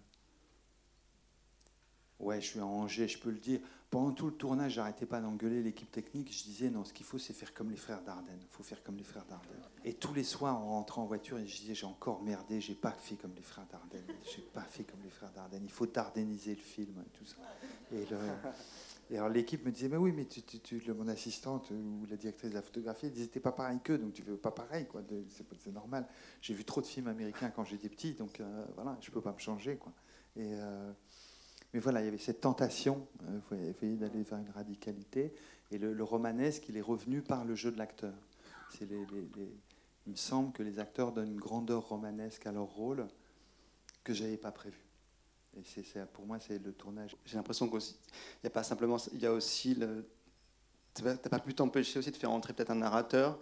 ouais, 2.19 2.41
je 2.41 2.47
suis 2.47 2.61
à 2.61 2.67
Angers, 2.67 3.09
je 3.09 3.19
peux 3.19 3.31
le 3.31 3.39
dire. 3.39 3.61
Pendant 3.91 4.13
tout 4.13 4.27
le 4.27 4.33
tournage, 4.33 4.75
j'arrêtais 4.75 5.05
pas 5.05 5.21
d'engueuler 5.21 5.65
l'équipe 5.65 5.91
technique. 5.91 6.33
Je 6.33 6.45
disais, 6.45 6.71
non, 6.71 6.85
ce 6.85 6.93
qu'il 6.93 7.05
faut, 7.05 7.19
c'est 7.19 7.33
faire 7.33 7.53
comme 7.53 7.71
les 7.71 7.77
frères 7.77 8.03
Dardenne. 8.03 8.39
Faut 8.49 8.63
faire 8.63 8.85
comme 8.85 8.97
les 8.97 9.03
frères 9.03 9.25
Dardenne. 9.29 9.61
Et 9.85 9.95
tous 9.95 10.15
les 10.15 10.23
soirs, 10.23 10.57
en 10.57 10.71
rentrant 10.71 11.03
en 11.03 11.07
voiture, 11.07 11.39
je 11.39 11.57
disais, 11.57 11.75
j'ai 11.75 11.87
encore 11.87 12.23
merdé, 12.23 12.61
j'ai 12.61 12.77
pas 12.77 12.93
fait 12.93 13.17
comme 13.17 13.35
les 13.35 13.43
frères 13.43 13.67
Dardenne. 13.67 14.07
J'ai 14.23 14.43
pas 14.43 14.63
fait 14.63 14.85
comme 14.85 15.01
les 15.03 15.11
frères 15.11 15.33
Dardenne. 15.33 15.63
Il 15.65 15.73
faut 15.73 15.87
dardeniser 15.87 16.55
le 16.55 16.61
film 16.61 17.03
et 17.05 17.11
tout 17.19 17.25
ça. 17.25 17.37
Et, 19.11 19.17
alors 19.17 19.29
l'équipe 19.29 19.67
me 19.67 19.73
disait, 19.73 19.89
mais 19.89 19.97
oui, 19.97 20.13
mais 20.13 20.25
tu, 20.25 20.81
mon 20.93 21.09
assistante 21.09 21.73
ou 21.73 22.07
la 22.09 22.17
directrice 22.17 22.51
de 22.51 22.55
la 22.55 22.63
photographie, 22.63 23.07
elle 23.07 23.13
disait, 23.13 23.27
t'es 23.27 23.41
pas 23.41 23.51
pareil 23.51 23.81
qu'eux, 23.83 23.99
donc 23.99 24.13
tu 24.13 24.23
veux 24.23 24.37
pas 24.37 24.53
pareil, 24.53 24.87
quoi. 24.87 25.03
C'est 25.59 25.73
normal. 25.73 26.07
J'ai 26.41 26.55
vu 26.55 26.65
trop 26.65 26.81
de 26.81 26.87
films 26.87 27.09
américains 27.09 27.51
quand 27.51 27.65
j'étais 27.65 27.89
petit, 27.89 28.15
donc 28.15 28.39
euh, 28.39 28.65
voilà, 28.77 28.97
je 29.01 29.11
peux 29.11 29.21
pas 29.21 29.33
me 29.33 29.39
changer, 29.39 29.79
quoi. 29.79 29.93
Et 30.37 30.55
euh, 30.55 30.93
mais 31.73 31.81
voilà, 31.81 32.01
il 32.01 32.07
y 32.07 32.09
avait 32.09 32.19
cette 32.19 32.41
tentation, 32.41 33.07
euh, 33.23 33.39
vous 33.51 33.57
voyez, 33.79 33.97
d'aller 33.97 34.23
vers 34.23 34.39
une 34.39 34.51
radicalité. 34.51 35.33
Et 35.71 35.79
le, 35.79 36.03
romanesque, 36.03 36.69
il 36.69 36.77
est 36.77 36.83
revenu 36.83 37.23
par 37.23 37.45
le 37.45 37.55
jeu 37.55 37.71
de 37.71 37.79
l'acteur. 37.79 38.15
Les, 38.81 38.87
les, 38.87 39.53
il 40.07 40.13
me 40.13 40.17
semble 40.17 40.53
que 40.53 40.63
les 40.63 40.79
acteurs 40.79 41.13
donnent 41.13 41.33
une 41.33 41.41
grandeur 41.41 41.89
romanesque 41.89 42.47
à 42.47 42.53
leur 42.53 42.67
rôle 42.67 43.07
que 44.03 44.15
je 44.15 44.25
n'avais 44.25 44.37
pas 44.37 44.51
prévu. 44.51 44.79
Et 45.57 45.63
c'est, 45.65 46.07
pour 46.13 46.27
moi, 46.27 46.39
c'est 46.41 46.59
le 46.59 46.73
tournage. 46.73 47.17
J'ai 47.25 47.37
l'impression 47.37 47.69
qu'il 47.69 47.79
n'y 47.79 48.47
a 48.47 48.51
pas 48.51 48.63
simplement, 48.63 48.97
il 49.13 49.21
y 49.21 49.27
a 49.27 49.33
aussi 49.33 49.75
le. 49.75 50.09
Tu 50.95 51.05
n'as 51.05 51.17
pas 51.17 51.39
pu 51.39 51.55
t'empêcher 51.55 52.01
aussi 52.01 52.11
de 52.11 52.17
faire 52.17 52.33
entrer 52.33 52.53
peut-être 52.53 52.71
un 52.71 52.77
narrateur 52.77 53.39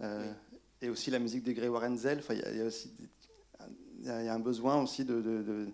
euh, 0.00 0.32
et 0.80 0.88
aussi 0.88 1.10
la 1.10 1.18
musique 1.18 1.42
de 1.42 1.52
Grégoire 1.52 1.82
Enzel. 1.84 2.18
Enfin, 2.20 2.34
il 2.34 2.56
y, 2.56 2.60
a, 2.60 2.64
aussi 2.64 2.92
y 4.00 4.08
a 4.08 4.32
un 4.32 4.38
besoin 4.38 4.80
aussi 4.80 5.04
de, 5.04 5.20
de 5.20 5.42
de 5.42 5.66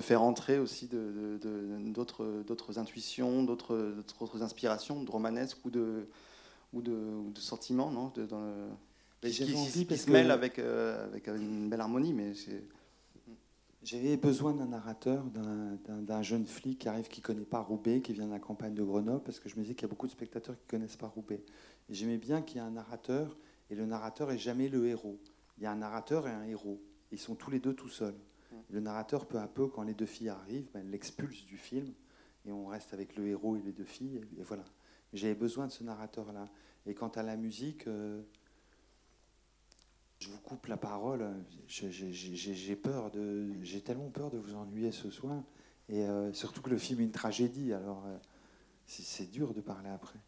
faire 0.00 0.22
entrer 0.22 0.58
aussi 0.58 0.86
d'autres 0.86 2.24
de, 2.24 2.78
intuitions, 2.78 3.42
d'autres 3.42 4.42
inspirations, 4.42 5.02
de 5.02 5.10
romanesques 5.10 5.64
ou 5.64 5.70
de, 5.70 6.08
ou 6.72 6.80
de, 6.80 7.30
de 7.32 7.40
sentiments, 7.40 7.90
non 7.90 8.10
de, 8.14 8.24
dans 8.24 8.40
le, 8.40 8.68
qui, 9.30 9.54
envie 9.54 9.86
qui 9.86 9.96
se 9.96 10.10
mêlent 10.10 10.30
avec, 10.30 10.58
euh, 10.58 11.04
avec 11.06 11.28
une 11.28 11.68
belle 11.68 11.80
harmonie. 11.80 12.12
Mais 12.12 12.32
J'avais 13.82 14.16
besoin 14.16 14.52
d'un 14.52 14.66
narrateur, 14.66 15.24
d'un 15.86 16.22
jeune 16.22 16.46
flic 16.46 16.80
qui 16.80 16.88
arrive, 16.88 17.08
qui 17.08 17.20
ne 17.20 17.24
connaît 17.24 17.44
pas 17.44 17.60
Roubaix, 17.60 18.00
qui 18.00 18.12
vient 18.12 18.26
de 18.26 18.32
la 18.32 18.38
campagne 18.38 18.74
de 18.74 18.82
Grenoble, 18.82 19.22
parce 19.22 19.38
que 19.38 19.48
je 19.48 19.56
me 19.56 19.62
disais 19.62 19.74
qu'il 19.74 19.82
y 19.82 19.86
a 19.86 19.88
beaucoup 19.88 20.06
de 20.06 20.12
spectateurs 20.12 20.56
qui 20.56 20.66
ne 20.66 20.70
connaissent 20.70 20.96
pas 20.96 21.08
Roubaix. 21.08 21.42
Et 21.88 21.94
j'aimais 21.94 22.18
bien 22.18 22.42
qu'il 22.42 22.56
y 22.56 22.60
ait 22.60 22.66
un 22.66 22.70
narrateur, 22.70 23.36
et 23.70 23.74
le 23.74 23.86
narrateur 23.86 24.30
est 24.30 24.38
jamais 24.38 24.68
le 24.68 24.86
héros. 24.86 25.18
Il 25.58 25.64
y 25.64 25.66
a 25.66 25.72
un 25.72 25.76
narrateur 25.76 26.26
et 26.26 26.32
un 26.32 26.44
héros. 26.44 26.80
Ils 27.12 27.18
sont 27.18 27.34
tous 27.34 27.50
les 27.50 27.60
deux 27.60 27.74
tout 27.74 27.88
seuls. 27.88 28.16
Le 28.70 28.80
narrateur, 28.80 29.26
peu 29.26 29.38
à 29.38 29.48
peu, 29.48 29.68
quand 29.68 29.82
les 29.82 29.94
deux 29.94 30.06
filles 30.06 30.28
arrivent, 30.28 30.70
ben, 30.72 30.88
l'expulse 30.90 31.44
du 31.46 31.56
film 31.56 31.92
et 32.46 32.52
on 32.52 32.66
reste 32.66 32.92
avec 32.92 33.16
le 33.16 33.26
héros 33.28 33.56
et 33.56 33.62
les 33.62 33.72
deux 33.72 33.84
filles. 33.84 34.20
Et, 34.38 34.42
voilà. 34.42 34.64
J'avais 35.12 35.34
besoin 35.34 35.66
de 35.66 35.72
ce 35.72 35.84
narrateur-là. 35.84 36.48
Et 36.86 36.94
quant 36.94 37.08
à 37.08 37.22
la 37.22 37.36
musique, 37.36 37.86
euh, 37.86 38.22
Je 40.18 40.28
vous 40.28 40.38
coupe 40.38 40.66
la 40.66 40.76
parole. 40.76 41.32
J'ai 41.66 42.76
peur 42.76 43.10
de, 43.10 43.52
j'ai 43.62 43.80
tellement 43.80 44.10
peur 44.10 44.30
de 44.30 44.38
vous 44.38 44.54
ennuyer 44.54 44.92
ce 44.92 45.10
soir, 45.10 45.42
et 45.88 46.04
euh, 46.04 46.32
surtout 46.32 46.62
que 46.62 46.70
le 46.70 46.78
film 46.78 47.00
est 47.00 47.04
une 47.04 47.12
tragédie. 47.12 47.72
Alors, 47.72 48.04
euh, 48.06 48.16
c'est 48.86 49.30
dur 49.30 49.54
de 49.54 49.60
parler 49.60 49.90
après. 49.90 50.18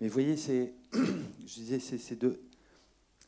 Mais 0.00 0.08
vous 0.08 0.12
voyez, 0.12 0.36
c'est, 0.36 0.74
je 0.92 1.54
disais, 1.54 1.78
ces 1.78 2.16
deux, 2.16 2.40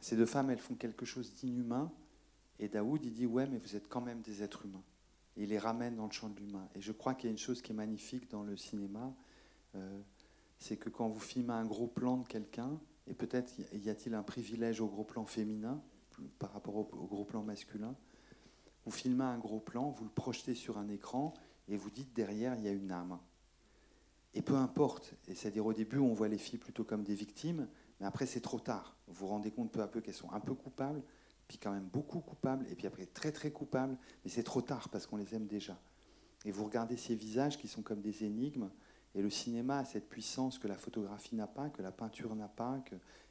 ces 0.01 0.17
deux 0.17 0.27
femmes, 0.27 0.51
elles 0.51 0.59
font 0.59 0.75
quelque 0.75 1.05
chose 1.05 1.35
d'inhumain, 1.35 1.91
et 2.59 2.69
Daoud, 2.69 3.05
il 3.05 3.13
dit 3.13 3.27
ouais, 3.27 3.47
mais 3.47 3.59
vous 3.59 3.77
êtes 3.77 3.89
quand 3.89 4.01
même 4.01 4.21
des 4.21 4.43
êtres 4.43 4.65
humains. 4.65 4.83
Il 5.37 5.51
les 5.51 5.59
ramène 5.59 5.97
dans 5.97 6.07
le 6.07 6.13
champ 6.13 6.29
de 6.29 6.39
l'humain. 6.41 6.69
Et 6.75 6.81
je 6.81 6.93
crois 6.93 7.15
qu'il 7.15 7.27
y 7.27 7.29
a 7.29 7.33
une 7.33 7.39
chose 7.39 7.63
qui 7.63 7.73
est 7.73 7.75
magnifique 7.75 8.31
dans 8.31 8.43
le 8.43 8.57
cinéma, 8.57 9.15
euh, 9.77 10.01
c'est 10.59 10.77
que 10.77 10.89
quand 10.89 11.09
vous 11.09 11.21
filmez 11.21 11.53
un 11.53 11.65
gros 11.65 11.87
plan 11.87 12.17
de 12.17 12.27
quelqu'un, 12.27 12.79
et 13.07 13.15
peut-être 13.15 13.53
y 13.73 13.89
a-t-il 13.89 14.15
un 14.15 14.23
privilège 14.23 14.81
au 14.81 14.89
gros 14.89 15.05
plan 15.05 15.25
féminin 15.25 15.81
par 16.39 16.53
rapport 16.53 16.77
au, 16.77 16.85
gros 16.85 17.25
plan 17.25 17.43
masculin. 17.43 17.95
Vous 18.85 18.91
filmez 18.91 19.25
un 19.25 19.39
gros 19.39 19.61
plan, 19.61 19.91
vous 19.91 20.05
le 20.05 20.11
projetez 20.11 20.55
sur 20.55 20.79
un 20.79 20.89
écran 20.89 21.35
et 21.69 21.77
vous 21.77 21.91
dites 21.91 22.15
derrière 22.15 22.55
il 22.57 22.65
y 22.65 22.69
a 22.69 22.73
une 22.73 22.91
âme. 22.91 23.19
Et 24.35 24.43
peu 24.43 24.57
importe, 24.57 25.15
et 25.27 25.35
c'est-à-dire 25.35 25.65
au 25.65 25.73
début 25.73 25.99
on 25.99 26.13
voit 26.13 26.29
les 26.29 26.39
filles 26.39 26.59
plutôt 26.59 26.85
comme 26.85 27.03
des 27.03 27.15
victimes, 27.15 27.69
mais 28.01 28.07
après 28.07 28.27
c'est 28.27 28.41
trop 28.41 28.61
tard. 28.61 28.97
Vous 29.07 29.15
vous 29.15 29.27
rendez 29.29 29.51
compte 29.51 29.73
peu 29.73 29.81
à 29.81 29.89
peu 29.89 30.01
qu'elles 30.01 30.15
sont 30.15 30.33
un 30.33 30.41
peu 30.41 30.55
coupables, 30.55 31.03
puis 31.49 31.59
quand 31.59 31.73
même 31.73 31.89
beaucoup 31.93 32.21
coupables, 32.21 32.67
et 32.71 32.75
puis 32.75 32.87
après 32.87 33.07
très 33.07 33.33
très 33.33 33.51
coupables, 33.51 33.97
mais 34.25 34.31
c'est 34.31 34.43
trop 34.43 34.63
tard 34.63 34.91
parce 34.91 35.07
qu'on 35.07 35.17
les 35.17 35.35
aime 35.35 35.47
déjà. 35.47 35.81
Et 36.45 36.53
vous 36.53 36.65
regardez 36.65 36.97
ces 36.97 37.15
visages 37.15 37.59
qui 37.59 37.67
sont 37.67 37.83
comme 37.83 38.01
des 38.01 38.25
énigmes, 38.25 38.71
et 39.15 39.23
le 39.23 39.31
cinéma 39.31 39.79
a 39.79 39.85
cette 39.85 40.09
puissance 40.09 40.59
que 40.59 40.69
la 40.69 40.77
photographie 40.77 41.35
n'a 41.35 41.47
pas, 41.47 41.71
que 41.71 41.83
la 41.83 41.91
peinture 41.91 42.37
n'a 42.37 42.49
pas, 42.49 42.85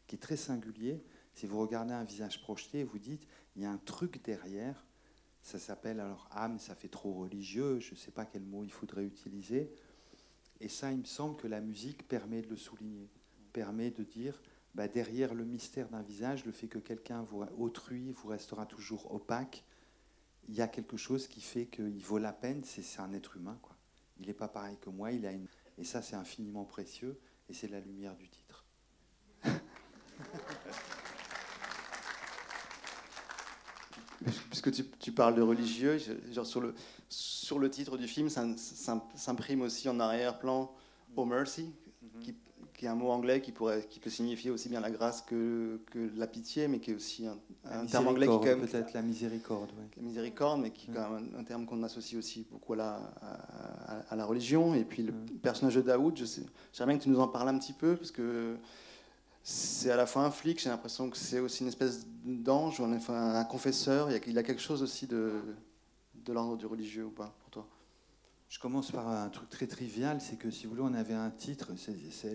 qui 0.08 0.16
est 0.16 0.20
très 0.20 0.36
singulier. 0.36 1.02
Si 1.34 1.46
vous 1.46 1.60
regardez 1.62 1.94
un 1.94 2.04
visage 2.04 2.42
projeté, 2.42 2.84
vous 2.84 2.98
dites, 2.98 3.28
il 3.56 3.62
y 3.62 3.66
a 3.66 3.72
un 3.72 3.78
truc 3.78 4.24
derrière. 4.24 4.86
Ça 5.44 5.60
s'appelle 5.60 6.00
alors 6.00 6.28
âme, 6.32 6.60
ça 6.60 6.76
fait 6.76 6.90
trop 6.90 7.14
religieux, 7.14 7.80
je 7.80 7.92
ne 7.92 7.98
sais 7.98 8.12
pas 8.12 8.26
quel 8.26 8.42
mot 8.42 8.64
il 8.64 8.72
faudrait 8.72 9.06
utiliser. 9.06 9.72
Et 10.60 10.68
ça, 10.68 10.92
il 10.92 10.98
me 10.98 11.06
semble 11.06 11.38
que 11.38 11.48
la 11.48 11.62
musique 11.62 12.08
permet 12.08 12.42
de 12.42 12.50
le 12.50 12.58
souligner, 12.58 13.08
permet 13.54 13.92
de 13.92 14.04
dire, 14.04 14.42
bah, 14.78 14.88
derrière 14.88 15.34
le 15.34 15.44
mystère 15.44 15.90
d'un 15.90 16.04
visage, 16.04 16.46
le 16.46 16.52
fait 16.52 16.68
que 16.68 16.78
quelqu'un, 16.78 17.26
autrui, 17.58 18.12
vous 18.12 18.28
restera 18.28 18.68
toujours 18.68 19.12
opaque, 19.12 19.66
il 20.48 20.54
y 20.54 20.62
a 20.62 20.68
quelque 20.68 20.98
chose 20.98 21.28
qui 21.28 21.42
fait 21.42 21.66
qu'il 21.66 22.06
vaut 22.06 22.20
la 22.20 22.32
peine, 22.32 22.64
c'est 22.64 23.00
un 23.00 23.12
être 23.14 23.38
humain. 23.38 23.58
Quoi. 23.64 23.76
Il 24.20 24.28
n'est 24.28 24.34
pas 24.34 24.48
pareil 24.48 24.78
que 24.80 24.92
moi, 24.92 25.12
il 25.12 25.26
a 25.26 25.32
une, 25.32 25.48
et 25.80 25.84
ça, 25.84 26.04
c'est 26.04 26.16
infiniment 26.16 26.64
précieux, 26.64 27.20
et 27.50 27.56
c'est 27.56 27.68
la 27.68 27.80
lumière 27.80 28.16
du 28.18 28.30
titre. 28.30 28.66
Puisque 34.52 34.72
tu, 35.00 35.12
parles 35.12 35.34
de 35.34 35.42
religieux, 35.42 35.98
genre 36.32 36.46
sur, 36.46 36.62
le, 36.62 36.76
sur 37.10 37.58
le 37.58 37.72
titre 37.72 37.98
du 37.98 38.08
film, 38.08 38.30
ça, 38.30 38.46
s'imprime 39.16 39.62
aussi 39.62 39.90
en 39.90 40.00
arrière-plan 40.00 40.72
Oh 41.16 41.26
Mercy, 41.26 41.74
mhm. 42.04 42.22
qui, 42.22 42.36
qui, 42.78 42.86
est 42.86 42.90
un 42.90 42.96
mot 42.96 43.10
anglais 43.10 43.42
qui, 43.42 43.52
pourrait, 43.52 43.86
qui 43.90 44.00
peut 44.00 44.10
signifier 44.10 44.52
aussi 44.52 44.70
bien 44.70 44.80
la 44.80 44.92
grâce 44.92 45.22
que, 45.22 45.82
que 45.92 46.10
la 46.16 46.28
pitié, 46.28 46.68
mais 46.68 46.80
qui 46.80 46.92
est 46.92 46.96
aussi 46.96 47.26
un, 47.66 47.86
terme 47.88 48.08
anglais 48.08 48.28
qui 48.28 48.38
Peut-être 48.38 48.94
la 48.94 49.02
miséricorde. 49.02 49.70
La 49.98 50.04
miséricorde, 50.04 50.62
mais 50.62 50.72
qui 50.72 50.90
est 50.90 50.94
quand 50.94 51.10
même 51.10 51.30
un, 51.38 51.44
terme 51.44 51.66
qu'on 51.66 51.82
associe 51.84 52.18
aussi 52.18 52.46
beaucoup 52.50 52.74
à 52.74 52.78
la, 52.78 53.12
à, 54.10 54.16
la 54.16 54.26
religion. 54.26 54.76
Et 54.76 54.84
puis 54.84 55.04
le 55.04 55.14
personnage 55.42 55.76
de 55.76 55.82
Daoud, 55.82 56.16
j'aimerais 56.16 56.94
bien 56.94 56.98
que 56.98 57.04
tu 57.04 57.10
nous 57.10 57.20
en 57.20 57.28
parles 57.28 57.50
un 57.50 57.58
petit 57.58 57.74
peu, 57.74 57.96
parce 57.96 58.12
que 58.12 58.56
c'est 59.44 59.92
à 59.92 59.96
la 59.96 60.06
fois 60.06 60.24
un 60.24 60.32
flic, 60.32 60.62
j'ai 60.62 60.70
l'impression 60.70 61.10
que 61.10 61.18
c'est 61.18 61.40
aussi 61.40 61.64
une 61.64 61.70
espèce 61.70 62.06
d'ange, 62.26 62.82
enfin, 62.82 63.36
un 63.36 63.46
confesseur. 63.46 64.12
Il 64.12 64.34
y, 64.34 64.38
a, 64.38 64.44
quelque 64.44 64.62
chose 64.62 64.84
aussi 64.84 65.08
de, 65.08 65.42
de 66.16 66.34
l'ordre 66.34 66.58
du 66.58 66.66
religieux 66.66 67.06
ou 67.06 67.12
pas? 67.12 67.34
Je 68.50 68.60
commence 68.60 68.92
par 68.92 69.08
un 69.10 69.30
truc 69.30 69.50
très 69.50 69.68
trivial, 69.68 70.22
c'est 70.22 70.38
que 70.38 70.50
si 70.50 70.66
vous 70.66 70.76
voulez, 70.76 70.84
on 70.84 70.94
avait 70.94 71.14
un 71.14 71.30
titre, 71.30 71.74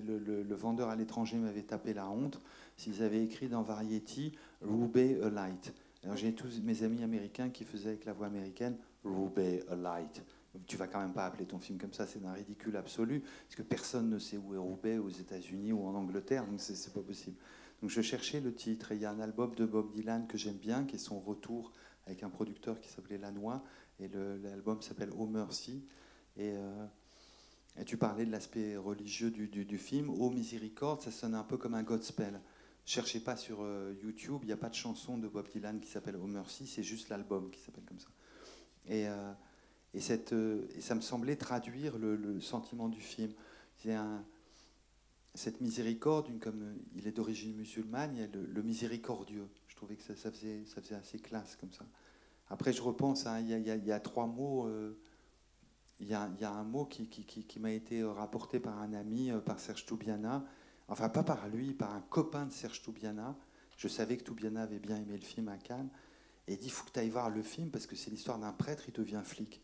le, 0.06 0.54
vendeur 0.54 0.90
à 0.90 0.96
l'étranger 0.96 1.38
m'avait 1.38 1.62
tapé 1.62 1.94
la 1.94 2.08
honte, 2.08 2.40
s'ils 2.76 3.02
avaient 3.02 3.24
écrit 3.24 3.48
dans 3.48 3.62
Variety 3.62 4.32
Roubaix 4.60 5.18
a 5.22 5.30
Light. 5.30 5.72
Alors 6.04 6.16
j'ai 6.16 6.34
tous 6.34 6.60
mes 6.62 6.82
amis 6.82 7.02
américains 7.02 7.48
qui 7.48 7.64
faisaient 7.64 7.90
avec 7.90 8.04
la 8.04 8.12
voix 8.12 8.26
américaine 8.26 8.76
Roubaix 9.04 9.64
a 9.70 9.76
Light 9.76 10.22
tu 10.66 10.76
vas 10.76 10.86
quand 10.86 11.00
même 11.00 11.12
pas 11.12 11.26
appeler 11.26 11.46
ton 11.46 11.58
film 11.58 11.78
comme 11.78 11.92
ça, 11.92 12.06
c'est 12.06 12.24
un 12.24 12.32
ridicule 12.32 12.76
absolu, 12.76 13.20
parce 13.20 13.56
que 13.56 13.62
personne 13.62 14.10
ne 14.10 14.18
sait 14.18 14.36
où 14.36 14.54
est 14.54 14.58
Roubaix 14.58 14.98
aux 14.98 15.08
États-Unis 15.08 15.72
ou 15.72 15.86
en 15.86 15.94
Angleterre, 15.94 16.46
donc 16.46 16.60
c'est 16.60 16.92
pas 16.92 17.00
possible. 17.00 17.36
Donc 17.80 17.90
je 17.90 18.00
cherchais 18.00 18.40
le 18.40 18.54
titre, 18.54 18.92
et 18.92 18.96
il 18.96 19.00
y 19.00 19.04
a 19.04 19.10
un 19.10 19.20
album 19.20 19.54
de 19.54 19.64
Bob 19.64 19.90
Dylan 19.92 20.26
que 20.26 20.36
j'aime 20.36 20.56
bien, 20.56 20.84
qui 20.84 20.96
est 20.96 21.00
son 21.00 21.18
retour 21.20 21.72
avec 22.06 22.22
un 22.22 22.28
producteur 22.28 22.80
qui 22.80 22.88
s'appelait 22.88 23.18
Lanois, 23.18 23.62
et 23.98 24.08
l'album 24.08 24.82
s'appelle 24.82 25.10
Oh 25.16 25.26
Mercy. 25.26 25.84
Et, 26.36 26.52
euh, 26.52 26.86
et, 27.80 27.84
tu 27.84 27.96
parlais 27.96 28.24
de 28.24 28.30
l'aspect 28.30 28.76
religieux 28.76 29.30
du, 29.30 29.48
du, 29.48 29.78
film. 29.78 30.10
Oh 30.10 30.30
Miséricorde, 30.30 31.00
ça 31.00 31.10
sonne 31.10 31.34
un 31.34 31.44
peu 31.44 31.56
comme 31.56 31.74
un 31.74 31.82
Godspell. 31.82 32.40
Cherchez 32.84 33.20
pas 33.20 33.36
sur 33.36 33.58
euh, 33.60 33.94
YouTube, 34.02 34.40
il 34.42 34.46
n'y 34.46 34.52
a 34.52 34.56
pas 34.56 34.68
de 34.68 34.74
chanson 34.74 35.16
de 35.16 35.28
Bob 35.28 35.48
Dylan 35.48 35.78
qui 35.80 35.88
s'appelle 35.88 36.16
Oh 36.20 36.26
Mercy, 36.26 36.66
c'est 36.66 36.82
juste 36.82 37.08
l'album 37.10 37.50
qui 37.50 37.60
s'appelle 37.60 37.84
comme 37.84 38.00
ça. 38.00 38.08
Et 38.86 39.08
euh, 39.08 39.32
et, 39.94 40.00
cette, 40.00 40.32
et 40.32 40.80
ça 40.80 40.94
me 40.94 41.02
semblait 41.02 41.36
traduire 41.36 41.98
le, 41.98 42.40
sentiment 42.40 42.88
du 42.88 43.00
film. 43.00 43.32
Un, 43.86 44.24
cette 45.34 45.60
miséricorde, 45.60 46.28
une, 46.28 46.38
comme 46.38 46.78
il 46.94 47.06
est 47.06 47.12
d'origine 47.12 47.54
musulmane, 47.54 48.14
il 48.14 48.20
y 48.20 48.24
a 48.24 48.28
le, 48.28 48.62
miséricordieux. 48.62 49.48
Je 49.68 49.76
trouvais 49.76 49.96
que 49.96 50.02
ça, 50.02 50.16
ça, 50.16 50.30
faisait, 50.30 50.64
ça 50.64 50.80
faisait 50.80 50.94
assez 50.94 51.18
classe 51.18 51.56
comme 51.56 51.72
ça. 51.72 51.84
Après, 52.48 52.72
je 52.72 52.80
repense, 52.80 53.26
hein, 53.26 53.40
il, 53.40 53.48
y 53.48 53.54
a, 53.70 53.76
il, 53.76 53.84
y 53.84 53.92
a, 53.92 54.00
trois 54.00 54.26
mots. 54.26 54.68
Il, 56.02 56.08
y 56.08 56.14
a, 56.14 56.28
il, 56.36 56.42
y 56.42 56.44
a, 56.44 56.52
un 56.52 56.64
mot 56.64 56.84
qui, 56.84 57.08
qui, 57.08 57.24
qui, 57.24 57.60
m'a 57.60 57.70
été 57.70 58.02
rapporté 58.02 58.60
par 58.60 58.78
un 58.78 58.92
ami, 58.92 59.30
par 59.46 59.58
Serge 59.58 59.86
Toubiana. 59.86 60.44
Enfin, 60.88 61.08
pas 61.08 61.22
par 61.22 61.48
lui, 61.48 61.72
par 61.72 61.94
un 61.94 62.00
copain 62.00 62.44
de 62.44 62.52
Serge 62.52 62.82
Toubiana. 62.82 63.34
Je 63.76 63.88
savais 63.88 64.16
que 64.16 64.24
Toubiana 64.24 64.62
avait 64.62 64.78
bien 64.78 64.96
aimé 64.96 65.16
le 65.16 65.24
film 65.24 65.48
à 65.48 65.56
Cannes. 65.56 65.88
Et 66.48 66.54
il 66.54 66.58
dit, 66.58 66.66
il 66.66 66.70
faut 66.70 66.84
que 66.84 66.90
tu 66.90 67.00
ailles 67.00 67.10
voir 67.10 67.30
le 67.30 67.42
film 67.42 67.70
parce 67.70 67.86
que 67.86 67.96
c'est 67.96 68.10
l'histoire 68.10 68.38
d'un 68.38 68.52
prêtre, 68.52 68.84
il 68.88 68.92
devient 68.92 69.22
flic. 69.24 69.60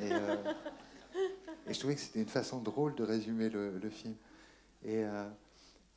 Euh, 0.00 0.36
et, 1.66 1.74
je 1.74 1.78
trouvais 1.78 1.94
que 1.94 2.00
c'était 2.00 2.20
une 2.20 2.28
façon 2.28 2.60
drôle 2.60 2.94
de 2.94 3.02
résumer 3.02 3.48
le, 3.48 3.90
film. 3.90 4.14
Et, 4.82 5.04
euh, 5.04 5.28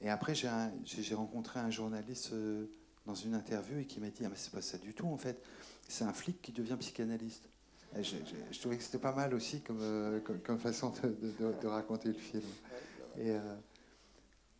et 0.01 0.09
après, 0.09 0.33
j'ai 0.35 1.15
rencontré 1.15 1.59
un 1.59 1.69
journaliste 1.69 2.31
euh, 2.33 2.67
dans 3.05 3.15
une 3.15 3.33
interview 3.33 3.79
et 3.79 3.85
qui 3.85 3.99
m'a 3.99 4.09
dit 4.09 4.23
ah, 4.25 4.29
mais 4.29 4.35
c'est 4.35 4.51
pas 4.51 4.61
ça 4.61 4.77
du 4.77 4.93
tout 4.93 5.07
en 5.07 5.17
fait. 5.17 5.41
C'est 5.87 6.03
un 6.03 6.13
flic 6.13 6.41
qui 6.41 6.51
devient 6.51 6.77
psychanalyste. 6.79 7.49
Je, 7.95 8.59
trouvais 8.59 8.77
que 8.77 8.83
c'était 8.83 8.97
pas 8.97 9.13
mal 9.13 9.33
aussi 9.33 9.61
comme, 9.61 10.21
comme, 10.43 10.59
façon 10.59 10.93
de, 11.03 11.67
raconter 11.67 12.09
le 12.09 12.13
film. 12.13 12.43
Et, 13.17 13.35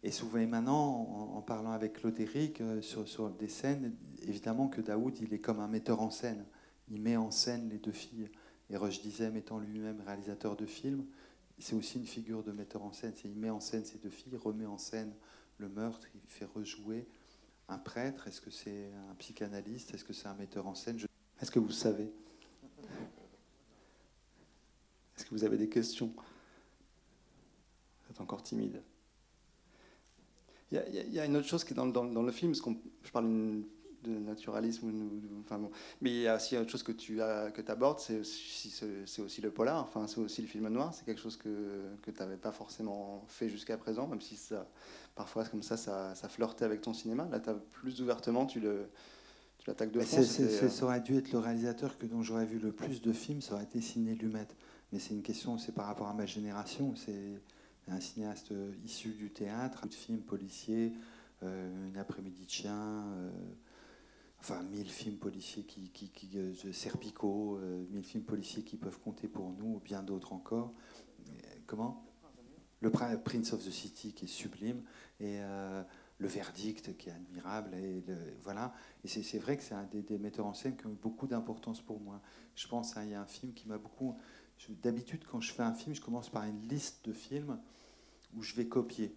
et 0.04 0.12
souvent, 0.12 0.46
maintenant, 0.48 1.34
en, 1.36 1.42
parlant 1.42 1.72
avec 1.72 1.94
Claude 1.94 2.20
Eric 2.20 2.62
sur, 2.82 3.08
sur, 3.08 3.30
des 3.30 3.48
scènes, 3.48 3.96
évidemment 4.24 4.68
que 4.68 4.82
Daoud, 4.82 5.18
il 5.22 5.34
est 5.34 5.40
comme 5.40 5.60
un 5.60 5.68
metteur 5.68 6.02
en 6.02 6.10
scène. 6.10 6.46
Il 6.90 7.02
met 7.02 7.18
en 7.18 7.32
scène 7.32 7.70
les 7.70 7.78
deux 7.78 7.92
filles. 7.92 8.30
Et 8.70 8.78
Rush 8.78 9.02
disait, 9.02 9.32
étant 9.36 9.60
lui-même 9.60 10.02
réalisateur 10.06 10.56
de 10.56 10.66
films, 10.66 11.06
c'est 11.60 11.76
aussi 11.76 11.98
une 11.98 12.06
figure 12.06 12.44
de 12.44 12.52
metteur 12.52 12.84
en 12.84 12.92
scène. 12.92 13.14
Il 13.24 13.36
met 13.36 13.50
en 13.50 13.60
scène 13.60 13.86
ces 13.86 13.98
deux 13.98 14.10
filles, 14.10 14.36
remet 14.36 14.66
en 14.66 14.78
scène 14.78 15.14
le 15.58 15.70
meurtre, 15.70 16.08
il 16.14 16.22
fait 16.28 16.46
rejouer 16.46 17.08
un 17.68 17.78
prêtre. 17.78 18.28
Est-ce 18.28 18.42
que 18.42 18.52
c'est 18.52 18.92
un 19.10 19.16
psychanalyste? 19.16 19.94
Est-ce 19.94 20.04
que 20.04 20.14
c'est 20.14 20.28
un 20.28 20.36
metteur 20.36 20.68
en 20.68 20.76
scène? 20.76 21.00
Est-ce 21.42 21.52
que 21.52 21.60
vous 21.60 21.72
savez? 21.72 22.12
Est-ce 25.18 25.26
que 25.26 25.32
vous 25.32 25.44
avez 25.44 25.58
des 25.58 25.70
questions? 25.70 26.14
Vous 28.04 28.12
êtes 28.12 28.22
encore 28.22 28.44
timide. 28.44 28.82
Il 30.72 31.14
y, 31.14 31.20
a 31.20 31.26
une 31.26 31.38
autre 31.38 31.48
chose 31.48 31.64
qui 31.64 31.72
est 31.74 31.76
dans, 31.76 32.24
le 32.24 32.32
film, 32.32 32.52
parce 32.52 32.76
je 33.04 33.12
parle 33.12 33.64
de 34.04 34.20
naturalisme. 34.20 34.92
Enfin, 35.46 35.60
bon. 35.60 35.72
Mais 36.02 36.10
il 36.10 36.22
y 36.22 36.28
a 36.28 36.36
aussi 36.36 36.58
autre 36.58 36.70
chose 36.70 36.84
que 36.84 36.92
tu 36.92 37.22
as, 37.22 37.52
que 37.52 37.62
abordes, 37.72 38.00
c'est 38.00 38.20
aussi, 38.20 38.70
c'est 39.06 39.22
aussi 39.22 39.42
le 39.42 39.52
polar, 39.52 39.82
enfin, 39.82 40.08
c'est 40.08 40.20
aussi 40.20 40.42
le 40.42 40.48
film 40.48 40.68
noir. 40.68 40.94
C'est 40.94 41.06
quelque 41.06 41.22
chose 41.22 41.38
que, 41.38 41.84
que 42.02 42.12
tu 42.12 42.20
n'avais 42.20 42.36
pas 42.36 42.52
forcément 42.52 43.24
fait 43.28 43.48
jusqu'à 43.48 43.78
présent, 43.78 44.08
même 44.08 44.20
si 44.20 44.36
ça, 44.36 44.68
parfois 45.16 45.46
comme 45.46 45.64
ça, 45.64 45.78
ça, 45.78 46.14
ça 46.16 46.28
flirtait 46.28 46.66
avec 46.66 46.82
ton 46.82 46.94
cinéma. 46.94 47.28
Là, 47.32 47.40
as 47.46 47.54
plus 47.54 48.02
ouvertement, 48.02 48.46
tu 48.46 48.60
le. 48.60 48.90
Tu 49.60 49.70
l'attaques 49.70 49.92
de 49.92 50.02
fond. 50.02 50.18
Euh, 50.20 50.70
ça 50.70 50.86
aurait 50.86 51.02
dû 51.02 51.18
être 51.18 51.32
le 51.32 51.40
réalisateur 51.40 51.98
que 51.98 52.06
dont 52.06 52.22
j'aurais 52.22 52.46
vu 52.46 52.60
le 52.60 52.72
plus 52.72 53.02
de 53.02 53.12
films, 53.12 53.42
ça 53.42 53.56
aurait 53.56 53.64
été 53.64 53.82
Ciné 53.82 54.16
Lumet. 54.16 54.48
Mais 54.92 55.00
c'est 55.00 55.14
une 55.14 55.24
question, 55.24 55.58
c'est 55.58 55.74
par 55.74 55.86
rapport 55.86 56.08
à 56.08 56.14
ma 56.14 56.26
génération. 56.26 56.96
C'est 56.96 57.42
un 57.88 58.00
cinéaste 58.00 58.54
issu 58.84 59.10
du 59.10 59.32
théâtre, 59.32 59.88
de 59.88 59.94
films 59.94 60.22
policiers, 60.22 60.94
euh, 61.44 61.90
Une 61.90 61.98
après-midi 61.98 62.46
de 62.46 62.50
chien, 62.50 63.06
euh, 63.16 63.30
enfin 64.40 64.64
mille 64.64 64.90
films 64.90 65.18
policiers 65.18 65.64
qui, 65.64 65.90
qui, 65.92 66.32
euh, 66.36 66.54
Serpico, 66.72 67.58
euh, 67.58 67.86
mille 67.92 68.04
films 68.04 68.24
policiers 68.24 68.64
qui 68.64 68.76
peuvent 68.76 69.00
compter 69.00 69.28
pour 69.28 69.52
nous, 69.52 69.76
ou 69.76 69.80
bien 69.80 70.02
d'autres 70.02 70.34
encore. 70.34 70.74
comment? 71.68 72.04
Le 72.80 72.92
Prince 72.92 73.54
of 73.54 73.66
the 73.66 73.72
City 73.72 74.14
qui 74.14 74.26
est 74.26 74.28
sublime. 74.28 74.84
Et 75.20 75.40
le 76.20 76.28
verdict 76.28 76.96
qui 76.96 77.10
est 77.10 77.12
admirable. 77.12 77.74
Et 77.74 78.04
voilà. 78.44 78.72
Et 79.04 79.08
c'est 79.08 79.40
vrai 79.40 79.58
que 79.58 79.64
c'est 79.64 79.74
un 79.74 79.88
des, 79.92 80.20
metteurs 80.20 80.46
en 80.46 80.54
scène 80.54 80.78
qui 80.78 80.86
ont 80.86 80.92
eu 80.92 81.00
beaucoup 81.02 81.26
d'importance 81.26 81.82
pour 81.82 82.00
moi. 82.00 82.22
Je 82.56 82.68
pense 82.68 82.94
qu'il 82.94 83.10
y 83.10 83.16
a 83.16 83.22
un 83.22 83.26
film 83.26 83.54
qui 83.54 83.68
m'a 83.68 83.80
beaucoup. 83.80 84.16
D'habitude, 84.82 85.24
quand 85.30 85.40
je 85.40 85.54
fais 85.54 85.64
un 85.64 85.74
film, 85.74 85.96
je 85.96 86.02
commence 86.02 86.30
par 86.30 86.44
une 86.44 86.68
liste 86.68 87.06
de 87.06 87.14
films 87.14 87.60
où 88.36 88.42
je 88.42 88.56
vais 88.56 88.66
copier. 88.66 89.16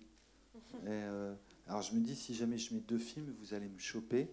Euh, 0.85 1.35
alors 1.67 1.83
je 1.83 1.95
me 1.95 2.01
dis, 2.01 2.15
si 2.15 2.35
jamais 2.35 2.59
je 2.59 2.75
mets 2.75 2.81
deux 2.81 2.99
films, 2.99 3.35
vous 3.41 3.55
allez 3.55 3.69
me 3.69 3.79
choper. 3.79 4.31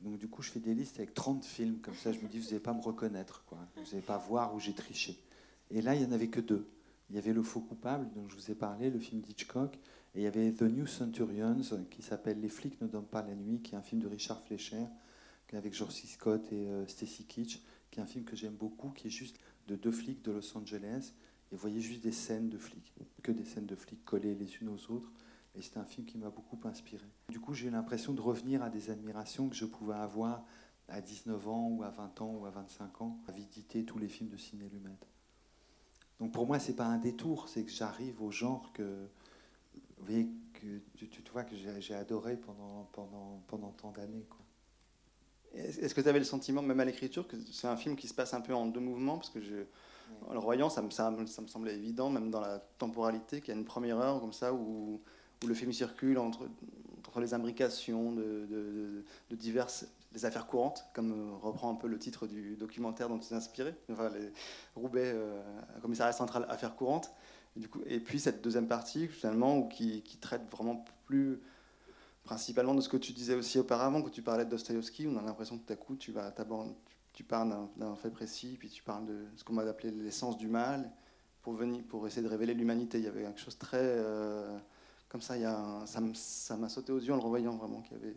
Donc 0.00 0.18
du 0.18 0.28
coup, 0.28 0.42
je 0.42 0.50
fais 0.50 0.60
des 0.60 0.74
listes 0.74 0.98
avec 0.98 1.14
30 1.14 1.44
films. 1.44 1.78
Comme 1.78 1.94
ça, 1.94 2.12
je 2.12 2.20
me 2.20 2.28
dis, 2.28 2.38
vous 2.38 2.46
n'allez 2.46 2.60
pas 2.60 2.72
me 2.74 2.82
reconnaître. 2.82 3.44
Quoi. 3.46 3.58
Vous 3.76 3.90
n'allez 3.90 4.02
pas 4.02 4.18
voir 4.18 4.54
où 4.54 4.60
j'ai 4.60 4.72
triché. 4.72 5.18
Et 5.70 5.80
là, 5.80 5.94
il 5.94 6.00
n'y 6.00 6.06
en 6.06 6.12
avait 6.12 6.28
que 6.28 6.40
deux. 6.40 6.68
Il 7.10 7.16
y 7.16 7.18
avait 7.18 7.32
Le 7.32 7.42
Faux 7.42 7.60
Coupable, 7.60 8.08
dont 8.14 8.28
je 8.28 8.36
vous 8.36 8.50
ai 8.50 8.54
parlé, 8.54 8.90
le 8.90 8.98
film 8.98 9.20
d'Hitchcock, 9.20 9.76
et 10.14 10.20
il 10.20 10.22
y 10.22 10.26
avait 10.26 10.52
The 10.52 10.62
New 10.62 10.86
Centurions, 10.86 11.60
qui 11.90 12.02
s'appelle 12.02 12.40
Les 12.40 12.48
flics 12.48 12.80
ne 12.80 12.86
dorment 12.86 13.06
pas 13.06 13.22
la 13.22 13.34
nuit, 13.34 13.60
qui 13.60 13.74
est 13.74 13.78
un 13.78 13.82
film 13.82 14.00
de 14.00 14.06
Richard 14.06 14.40
Fleischer, 14.40 14.86
avec 15.56 15.74
George 15.74 15.92
C. 15.92 16.06
Scott 16.06 16.50
et 16.52 16.68
euh, 16.68 16.86
Stacy 16.86 17.24
Kitsch, 17.24 17.60
qui 17.90 18.00
est 18.00 18.02
un 18.02 18.06
film 18.06 18.24
que 18.24 18.36
j'aime 18.36 18.54
beaucoup, 18.54 18.88
qui 18.90 19.08
est 19.08 19.10
juste 19.10 19.38
de 19.68 19.76
deux 19.76 19.92
flics 19.92 20.22
de 20.22 20.32
Los 20.32 20.56
Angeles. 20.56 21.12
Et 21.52 21.56
voyez 21.56 21.80
juste 21.80 22.02
des 22.02 22.12
scènes 22.12 22.48
de 22.48 22.58
flics, 22.58 22.94
que 23.22 23.30
des 23.30 23.44
scènes 23.44 23.66
de 23.66 23.76
flics 23.76 24.04
collées 24.04 24.34
les 24.34 24.56
unes 24.60 24.70
aux 24.70 24.90
autres. 24.90 25.12
Et 25.54 25.60
c'est 25.60 25.76
un 25.76 25.84
film 25.84 26.06
qui 26.06 26.16
m'a 26.16 26.30
beaucoup 26.30 26.58
inspiré. 26.64 27.06
Du 27.28 27.38
coup, 27.38 27.52
j'ai 27.52 27.68
l'impression 27.68 28.14
de 28.14 28.22
revenir 28.22 28.62
à 28.62 28.70
des 28.70 28.88
admirations 28.88 29.48
que 29.50 29.54
je 29.54 29.66
pouvais 29.66 29.94
avoir 29.94 30.44
à 30.88 31.00
19 31.00 31.48
ans 31.48 31.68
ou 31.68 31.82
à 31.82 31.90
20 31.90 32.20
ans 32.22 32.34
ou 32.40 32.46
à 32.46 32.50
25 32.50 33.02
ans, 33.02 33.18
à 33.28 33.32
visiter 33.32 33.84
tous 33.84 33.98
les 33.98 34.08
films 34.08 34.30
de 34.30 34.36
Ciné 34.36 34.68
Lumet. 34.68 34.98
Donc 36.20 36.32
pour 36.32 36.46
moi, 36.46 36.58
c'est 36.58 36.76
pas 36.76 36.86
un 36.86 36.98
détour, 36.98 37.48
c'est 37.48 37.64
que 37.64 37.70
j'arrive 37.70 38.22
au 38.22 38.30
genre 38.30 38.72
que, 38.72 39.08
vous 39.98 40.04
voyez, 40.04 40.28
que 40.54 41.04
tu, 41.06 41.22
vois 41.32 41.44
que 41.44 41.56
j'ai 41.56 41.94
adoré 41.94 42.36
pendant, 42.36 42.88
pendant, 42.92 43.42
pendant 43.48 43.72
tant 43.72 43.90
d'années. 43.90 44.26
Est-ce 45.54 45.94
que 45.94 46.00
tu 46.00 46.08
avais 46.08 46.18
le 46.18 46.24
sentiment, 46.24 46.62
même 46.62 46.80
à 46.80 46.84
l'écriture, 46.84 47.28
que 47.28 47.36
c'est 47.50 47.66
un 47.66 47.76
film 47.76 47.96
qui 47.96 48.08
se 48.08 48.14
passe 48.14 48.32
un 48.34 48.40
peu 48.40 48.54
en 48.54 48.66
deux 48.66 48.80
mouvements? 48.80 49.16
Parce 49.18 49.30
que 49.30 49.40
je, 49.40 49.64
en 50.26 50.34
le 50.34 50.40
voyant, 50.40 50.70
ça 50.70 50.82
me, 50.82 50.90
ça, 50.90 51.10
me 51.10 51.26
semblait 51.26 51.74
évident, 51.74 52.10
même 52.10 52.30
dans 52.30 52.40
la 52.40 52.58
temporalité, 52.78 53.40
qu'il 53.40 53.52
y 53.52 53.56
a 53.56 53.58
une 53.58 53.66
première 53.66 53.98
heure 53.98 54.20
comme 54.20 54.32
ça 54.32 54.52
où, 54.52 55.00
où 55.42 55.46
le 55.46 55.54
film 55.54 55.72
circule 55.72 56.18
entre, 56.18 56.48
entre 56.98 57.20
les 57.20 57.34
imbrications 57.34 58.12
de, 58.12 58.46
de, 58.48 59.04
de 59.30 59.36
diverses 59.36 59.86
les 60.14 60.24
affaires 60.24 60.46
courantes, 60.46 60.84
comme 60.92 61.12
euh, 61.12 61.36
reprend 61.40 61.70
un 61.70 61.74
peu 61.74 61.88
le 61.88 61.98
titre 61.98 62.26
du 62.26 62.56
documentaire 62.56 63.08
dont 63.08 63.18
tu 63.18 63.32
es 63.32 63.36
inspiré, 63.36 63.74
enfin, 63.90 64.10
les 64.10 64.32
Roubaix, 64.76 65.12
euh, 65.14 65.40
commissariat 65.80 66.12
central 66.12 66.46
affaires 66.48 66.76
courantes. 66.76 67.12
Et, 67.56 67.60
du 67.60 67.68
coup, 67.68 67.80
et 67.86 68.00
puis 68.00 68.20
cette 68.20 68.42
deuxième 68.42 68.68
partie, 68.68 69.08
finalement, 69.08 69.58
où 69.58 69.68
qui, 69.68 70.02
qui, 70.02 70.16
traite 70.18 70.42
vraiment 70.50 70.84
plus 71.06 71.40
principalement 72.32 72.74
de 72.74 72.80
ce 72.80 72.88
que 72.88 72.96
tu 72.96 73.12
disais 73.12 73.34
aussi 73.34 73.58
auparavant, 73.58 74.00
quand 74.00 74.10
tu 74.10 74.22
parlais 74.22 74.44
de 74.44 74.50
Dostoïevski, 74.50 75.06
on 75.06 75.18
a 75.18 75.22
l'impression 75.22 75.58
que 75.58 75.66
tout 75.66 75.72
à 75.72 75.76
coup, 75.76 75.96
tu, 75.96 76.12
vas, 76.12 76.34
tu 77.12 77.24
parles 77.24 77.68
d'un 77.76 77.94
fait 77.94 78.10
précis, 78.10 78.56
puis 78.58 78.70
tu 78.70 78.82
parles 78.82 79.04
de 79.04 79.26
ce 79.36 79.44
qu'on 79.44 79.54
va 79.54 79.68
appeler 79.68 79.90
l'essence 79.90 80.38
du 80.38 80.48
mal, 80.48 80.90
pour, 81.42 81.52
venir, 81.52 81.82
pour 81.88 82.06
essayer 82.06 82.22
de 82.22 82.28
révéler 82.28 82.54
l'humanité. 82.54 82.98
Il 82.98 83.04
y 83.04 83.08
avait 83.08 83.22
quelque 83.22 83.40
chose 83.40 83.58
très... 83.58 83.78
Euh, 83.82 84.58
comme 85.10 85.20
ça, 85.20 85.36
il 85.36 85.42
y 85.42 85.44
a 85.44 85.84
ça 85.86 86.56
m'a 86.56 86.68
sauté 86.70 86.90
aux 86.90 86.98
yeux 86.98 87.12
en 87.12 87.16
le 87.16 87.22
revoyant 87.22 87.54
vraiment, 87.56 87.82
qu'il 87.82 87.98
y 87.98 88.00
avait 88.00 88.16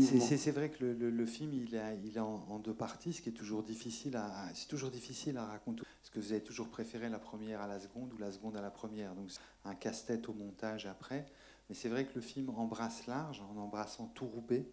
c'est 0.00 0.50
vrai 0.50 0.70
que 0.70 0.84
le, 0.84 1.26
film, 1.26 1.52
il 1.54 1.74
est, 1.74 2.00
il 2.04 2.18
en, 2.18 2.58
deux 2.58 2.74
parties, 2.74 3.12
ce 3.12 3.22
qui 3.22 3.28
est 3.28 3.32
toujours 3.32 3.62
difficile 3.62 4.16
à, 4.16 4.48
c'est 4.54 4.68
toujours 4.68 4.90
difficile 4.90 5.36
à 5.36 5.46
raconter. 5.46 5.82
Parce 6.00 6.10
que 6.10 6.18
vous 6.18 6.32
avez 6.32 6.42
toujours 6.42 6.68
préféré 6.68 7.08
la 7.08 7.18
première 7.18 7.60
à 7.60 7.66
la 7.66 7.78
seconde 7.78 8.12
ou 8.12 8.18
la 8.18 8.32
seconde 8.32 8.56
à 8.56 8.62
la 8.62 8.70
première. 8.70 9.14
Donc 9.14 9.30
c'est 9.30 9.40
un 9.64 9.74
casse-tête 9.74 10.28
au 10.28 10.32
montage 10.32 10.86
après. 10.86 11.26
Mais 11.68 11.74
c'est 11.74 11.88
vrai 11.88 12.06
que 12.06 12.14
le 12.14 12.20
film 12.20 12.50
embrasse 12.50 13.06
large, 13.06 13.40
en 13.40 13.56
embrassant 13.56 14.06
tout 14.14 14.26
roupé, 14.26 14.68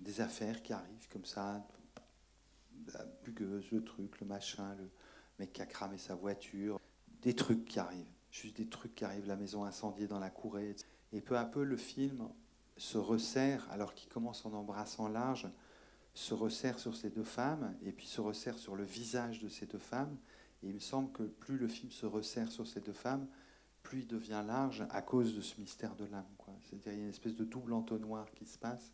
des 0.00 0.20
affaires 0.20 0.62
qui 0.62 0.72
arrivent 0.72 1.08
comme 1.08 1.24
ça, 1.24 1.64
la 2.92 3.04
bugueuse, 3.24 3.70
le 3.70 3.84
truc, 3.84 4.20
le 4.20 4.26
machin, 4.26 4.74
le 4.74 4.90
mec 5.38 5.52
qui 5.52 5.62
a 5.62 5.66
cramé 5.66 5.98
sa 5.98 6.14
voiture, 6.14 6.80
des 7.22 7.34
trucs 7.34 7.64
qui 7.64 7.78
arrivent, 7.78 8.10
juste 8.30 8.56
des 8.56 8.66
trucs 8.66 8.94
qui 8.94 9.04
arrivent, 9.04 9.26
la 9.26 9.36
maison 9.36 9.64
incendiée 9.64 10.08
dans 10.08 10.18
la 10.18 10.30
courée. 10.30 10.74
Et 11.12 11.20
peu 11.20 11.38
à 11.38 11.44
peu, 11.44 11.62
le 11.62 11.76
film 11.76 12.28
se 12.76 12.98
resserre, 12.98 13.68
alors 13.70 13.94
qu'il 13.94 14.08
commence 14.08 14.44
en 14.44 14.52
embrassant 14.52 15.08
large, 15.08 15.48
se 16.14 16.34
resserre 16.34 16.78
sur 16.78 16.96
ces 16.96 17.10
deux 17.10 17.24
femmes, 17.24 17.76
et 17.82 17.92
puis 17.92 18.06
se 18.06 18.20
resserre 18.20 18.58
sur 18.58 18.74
le 18.74 18.84
visage 18.84 19.40
de 19.40 19.48
ces 19.48 19.66
deux 19.66 19.78
femmes. 19.78 20.16
Et 20.62 20.68
il 20.68 20.74
me 20.74 20.80
semble 20.80 21.12
que 21.12 21.22
plus 21.22 21.58
le 21.58 21.68
film 21.68 21.90
se 21.92 22.06
resserre 22.06 22.50
sur 22.50 22.66
ces 22.66 22.80
deux 22.80 22.92
femmes, 22.92 23.26
plus 23.82 24.00
il 24.00 24.06
devient 24.06 24.42
large 24.46 24.86
à 24.90 25.02
cause 25.02 25.34
de 25.34 25.40
ce 25.40 25.60
mystère 25.60 25.94
de 25.96 26.04
l'âme. 26.06 26.24
C'est-à-dire 26.62 26.92
il 26.92 26.98
y 26.98 27.00
a 27.00 27.04
une 27.04 27.10
espèce 27.10 27.34
de 27.34 27.44
double 27.44 27.72
entonnoir 27.72 28.30
qui 28.32 28.46
se 28.46 28.58
passe. 28.58 28.92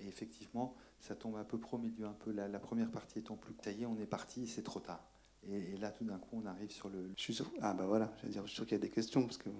Et 0.00 0.08
effectivement, 0.08 0.74
ça 1.00 1.14
tombe 1.14 1.36
un 1.36 1.44
peu 1.44 1.58
pro 1.58 1.78
milieu, 1.78 2.06
un 2.06 2.12
peu. 2.12 2.32
La, 2.32 2.48
la 2.48 2.58
première 2.58 2.90
partie 2.90 3.20
étant 3.20 3.36
plus. 3.36 3.54
Ça 3.62 3.70
y 3.70 3.82
est, 3.82 3.86
on 3.86 3.98
est 3.98 4.06
parti, 4.06 4.46
c'est 4.46 4.62
trop 4.62 4.80
tard. 4.80 5.04
Et, 5.46 5.76
là, 5.76 5.90
tout 5.90 6.04
d'un 6.04 6.18
coup, 6.18 6.40
on 6.42 6.46
arrive 6.46 6.70
sur 6.70 6.88
le. 6.88 7.10
Je 7.16 7.22
suis 7.22 7.34
sûr. 7.34 7.50
Ah 7.60 7.74
bah 7.74 7.84
voilà, 7.86 8.12
je, 8.22 8.28
dire, 8.28 8.42
je 8.42 8.48
suis 8.48 8.56
sûr 8.56 8.64
qu'il 8.64 8.76
y 8.76 8.80
a 8.80 8.82
des 8.82 8.90
questions 8.90 9.22
parce 9.22 9.36
que. 9.36 9.50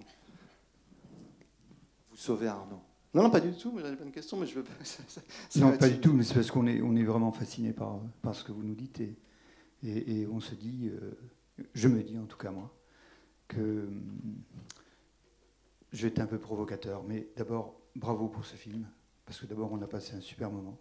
Vous 2.09 2.17
sauvez 2.17 2.47
Arnaud. 2.47 2.81
Non, 3.13 3.23
non, 3.23 3.29
pas 3.29 3.39
du 3.39 3.53
tout. 3.53 3.77
J'avais 3.79 3.95
pas 3.95 4.03
une 4.03 4.11
question, 4.11 4.37
mais 4.37 4.47
je 4.47 4.55
veux. 4.55 4.65
non, 5.57 5.77
pas 5.77 5.89
du 5.89 5.99
tout. 5.99 6.13
Mais 6.13 6.23
c'est 6.23 6.33
parce 6.33 6.51
qu'on 6.51 6.67
est, 6.67 6.81
on 6.81 6.95
est 6.95 7.03
vraiment 7.03 7.31
fasciné 7.31 7.71
par, 7.71 7.99
par 8.21 8.35
ce 8.35 8.43
que 8.43 8.51
vous 8.51 8.63
nous 8.63 8.75
dites 8.75 8.99
et, 8.99 9.15
et, 9.83 10.27
on 10.27 10.39
se 10.39 10.55
dit, 10.55 10.89
euh, 10.89 11.11
je 11.73 11.87
me 11.87 12.01
dis 12.01 12.17
en 12.17 12.25
tout 12.25 12.37
cas 12.37 12.51
moi, 12.51 12.73
que 13.47 13.85
hum, 13.87 14.41
vais 15.91 16.07
être 16.09 16.19
un 16.19 16.27
peu 16.27 16.39
provocateur. 16.39 17.03
Mais 17.03 17.27
d'abord, 17.35 17.79
bravo 17.95 18.27
pour 18.27 18.45
ce 18.45 18.55
film, 18.55 18.87
parce 19.25 19.39
que 19.39 19.45
d'abord 19.45 19.71
on 19.71 19.81
a 19.81 19.87
passé 19.87 20.15
un 20.15 20.21
super 20.21 20.51
moment. 20.51 20.77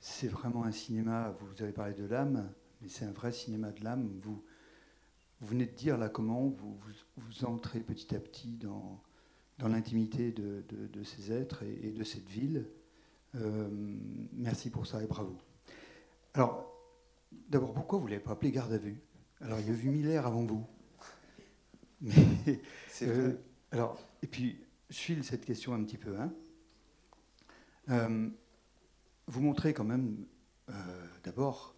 C'est 0.00 0.28
vraiment 0.28 0.64
un 0.64 0.72
cinéma. 0.72 1.34
Vous 1.40 1.62
avez 1.62 1.72
parlé 1.72 1.94
de 1.94 2.04
l'âme, 2.04 2.52
mais 2.80 2.88
c'est 2.88 3.04
un 3.04 3.12
vrai 3.12 3.32
cinéma 3.32 3.70
de 3.72 3.82
l'âme. 3.82 4.20
Vous, 4.22 4.42
venez 5.40 5.66
de 5.66 5.72
dire 5.72 5.98
là 5.98 6.08
comment 6.08 6.48
vous, 6.48 7.44
entrez 7.44 7.80
petit 7.80 8.14
à 8.14 8.20
petit 8.20 8.56
dans 8.56 9.02
l'intimité 9.58 10.32
de, 10.32 11.02
ces 11.04 11.32
êtres 11.32 11.62
et, 11.62 11.90
de 11.90 12.04
cette 12.04 12.28
ville. 12.28 12.66
Euh, 13.34 13.68
merci 14.32 14.70
pour 14.70 14.86
ça 14.86 15.02
et 15.02 15.06
bravo. 15.06 15.36
Alors, 16.34 16.72
d'abord, 17.48 17.74
pourquoi 17.74 17.98
vous 17.98 18.06
ne 18.06 18.10
l'avez 18.10 18.22
pas 18.22 18.32
appelé 18.32 18.52
garde 18.52 18.72
à 18.72 18.78
vue? 18.78 19.00
Alors, 19.40 19.58
il 19.58 19.66
y 19.66 19.70
a 19.70 19.72
vu 19.72 19.90
Miller 19.90 20.26
avant 20.26 20.44
vous. 20.44 20.66
Mais, 22.04 22.60
euh, 23.02 23.32
alors, 23.72 23.98
et 24.22 24.26
puis, 24.26 24.58
je 24.90 24.96
file 24.96 25.24
cette 25.24 25.44
question 25.44 25.74
un 25.74 25.82
petit 25.82 25.98
peu. 25.98 26.16
Hein. 26.18 26.32
Euh, 27.88 28.28
vous 29.26 29.40
montrez 29.40 29.72
quand 29.72 29.84
même, 29.84 30.26
d'abord, 31.24 31.74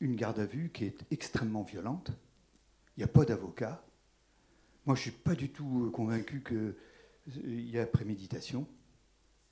une 0.00 0.16
garde 0.16 0.38
à 0.38 0.46
vue 0.46 0.70
qui 0.70 0.84
est 0.84 1.04
extrêmement 1.10 1.62
violente. 1.62 2.12
Il 2.96 3.00
n'y 3.00 3.04
a 3.04 3.08
pas 3.08 3.24
d'avocat. 3.24 3.84
Moi, 4.86 4.94
je 4.94 5.00
ne 5.00 5.02
suis 5.02 5.10
pas 5.10 5.34
du 5.34 5.50
tout 5.50 5.86
euh, 5.86 5.90
convaincu 5.90 6.42
qu'il 6.42 6.56
euh, 6.56 7.60
y 7.60 7.78
a 7.78 7.86
préméditation. 7.86 8.66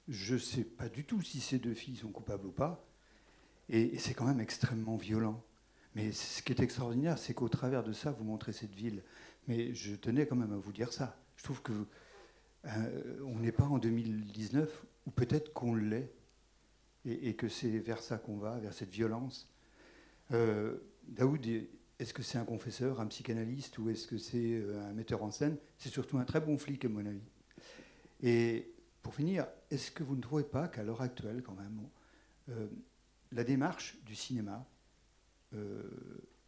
Je 0.09 0.35
ne 0.35 0.39
sais 0.39 0.65
pas 0.65 0.89
du 0.89 1.05
tout 1.05 1.21
si 1.21 1.41
ces 1.41 1.59
deux 1.59 1.75
filles 1.75 1.97
sont 1.97 2.11
coupables 2.11 2.47
ou 2.47 2.53
pas. 2.53 2.85
Et, 3.69 3.99
c'est 3.99 4.15
quand 4.15 4.25
même 4.25 4.41
extrêmement 4.41 4.97
violent. 4.97 5.45
Mais 5.95 6.13
ce 6.13 6.43
qui 6.43 6.53
est 6.53 6.61
extraordinaire, 6.61 7.19
c'est 7.19 7.35
qu'au 7.35 7.49
travers 7.49 7.83
de 7.83 7.93
ça, 7.93 8.13
vous 8.13 8.25
montrez 8.25 8.53
cette 8.53 8.75
ville. 8.75 9.03
Mais 9.47 9.75
je 9.75 9.95
tenais 9.95 10.27
quand 10.27 10.37
même 10.37 10.53
à 10.53 10.57
vous 10.57 10.73
dire 10.73 10.93
ça. 10.93 11.19
Je 11.37 11.45
trouve 11.45 11.63
que 11.63 11.73
euh, 12.67 13.21
on 13.25 13.39
n'est 13.39 13.53
pas 13.53 13.65
en 13.65 13.79
2019, 13.79 14.87
ou 15.07 15.11
peut-être 15.11 15.53
qu'on 15.53 15.75
l'est, 15.75 16.13
et, 17.05 17.37
que 17.37 17.49
c'est 17.49 17.79
vers 17.79 18.03
ça 18.03 18.19
qu'on 18.19 18.37
va, 18.37 18.59
vers 18.59 18.73
cette 18.73 18.91
violence. 18.91 19.49
Daoud 20.31 21.47
est-ce 21.99 22.13
que 22.13 22.23
c'est 22.23 22.39
un 22.39 22.45
confesseur, 22.45 23.01
un 23.01 23.07
psychanalyste 23.07 23.79
ou 23.79 23.89
est-ce 23.89 24.07
que 24.07 24.19
c'est 24.19 24.55
euh, 24.55 24.83
un 24.83 24.93
metteur 24.93 25.23
en 25.23 25.31
scène? 25.31 25.57
C'est 25.79 25.89
surtout 25.89 26.19
un 26.19 26.25
très 26.25 26.41
bon 26.41 26.59
flic, 26.59 26.85
à 26.85 26.89
mon 26.89 27.05
avis. 27.07 27.23
Et 28.23 28.71
pour 29.03 29.15
finir, 29.15 29.47
est-ce 29.71 29.91
que 29.91 30.03
vous 30.03 30.17
ne 30.17 30.21
trouvez 30.21 30.45
pas 30.45 30.69
qu'à 30.69 30.83
l'heure 30.83 31.01
actuelle, 31.01 31.43
quand 31.43 31.55
même, 31.55 31.89
euh, 32.51 32.69
la 33.33 33.45
démarche 33.45 33.97
du 34.05 34.15
cinéma, 34.15 34.67
euh, 35.55 35.83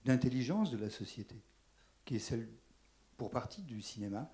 d'intelligence 0.05 0.71
de 0.71 0.77
la 0.77 0.91
société, 0.91 1.37
qui 2.05 2.17
est 2.17 2.21
celle 2.21 2.47
pour 3.19 3.29
partie 3.29 3.61
du 3.61 3.83
cinéma, 3.83 4.33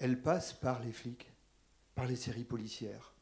elle 0.00 0.20
passe 0.20 0.52
par 0.52 0.82
les 0.82 0.90
flics, 0.90 1.30
par 1.94 2.06
les 2.06 2.16
séries 2.16 2.44
policières, 2.44 3.14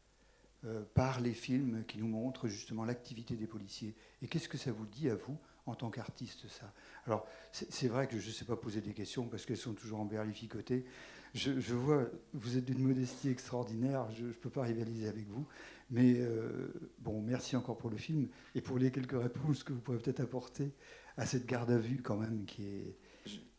par 0.94 1.20
les 1.20 1.34
films 1.34 1.84
qui 1.86 1.98
nous 1.98 2.06
montrent 2.06 2.48
justement 2.48 2.84
l'activité 2.84 3.34
des 3.34 3.48
policiers. 3.48 3.94
Et 4.22 4.28
qu'est-ce 4.28 4.48
que 4.48 4.56
ça 4.56 4.72
vous 4.72 4.86
dit 4.86 5.10
à 5.10 5.16
vous 5.16 5.36
en 5.66 5.74
tant 5.74 5.90
qu'artiste, 5.90 6.48
ça? 6.48 6.72
Alors, 7.06 7.26
c'est 7.50 7.88
vrai 7.88 8.06
que 8.06 8.18
je 8.18 8.28
ne 8.28 8.32
sais 8.32 8.44
pas 8.44 8.56
poser 8.56 8.80
des 8.80 8.94
questions 8.94 9.26
parce 9.26 9.44
qu'elles 9.44 9.56
sont 9.56 9.74
toujours 9.74 10.00
emberlificotées. 10.00 10.86
Je, 11.34 11.58
je 11.58 11.74
vois, 11.74 12.06
vous 12.32 12.56
êtes 12.56 12.64
d'une 12.64 12.86
modestie 12.86 13.28
extraordinaire, 13.28 14.08
je 14.12 14.26
ne 14.26 14.32
peux 14.32 14.50
pas 14.50 14.62
rivaliser 14.62 15.08
avec 15.08 15.26
vous. 15.28 15.46
Mais 15.90 16.14
euh, 16.18 16.72
bon, 17.00 17.20
merci 17.20 17.56
encore 17.56 17.76
pour 17.76 17.90
le 17.90 17.96
film 17.96 18.28
et 18.54 18.60
pour 18.60 18.78
les 18.78 18.90
quelques 18.90 19.20
réponses 19.20 19.64
que 19.64 19.72
vous 19.72 19.80
pourrez 19.80 19.98
peut-être 19.98 20.20
apporter 20.20 20.72
à 21.16 21.26
cette 21.26 21.46
garde 21.46 21.70
à 21.70 21.78
vue, 21.78 22.00
quand 22.02 22.16
même, 22.16 22.44
qui 22.44 22.64
est, 22.64 22.96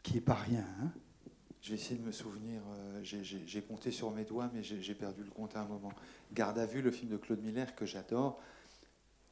qui 0.04 0.18
est 0.18 0.22
pas 0.22 0.34
rien. 0.36 0.66
Hein. 0.82 0.92
je 1.62 1.70
vais 1.70 1.76
essayer 1.76 1.98
de 2.00 2.06
me 2.06 2.12
souvenir. 2.12 2.62
euh, 2.78 3.00
j'ai- 3.04 3.62
compté 3.62 3.90
sur 3.92 4.12
mes 4.12 4.26
doigts, 4.26 4.50
mais 4.54 4.62
j'ai 4.64 4.96
perdu 4.96 5.24
le 5.24 5.32
compte 5.32 5.56
à 5.56 5.62
un 5.62 5.66
moment. 5.68 5.94
Garde 6.34 6.60
à 6.60 6.66
vue, 6.66 6.82
le 6.82 6.92
film 6.92 7.10
de 7.10 7.18
Claude 7.18 7.42
Miller 7.42 7.74
que 7.76 7.86
j'adore, 7.86 8.40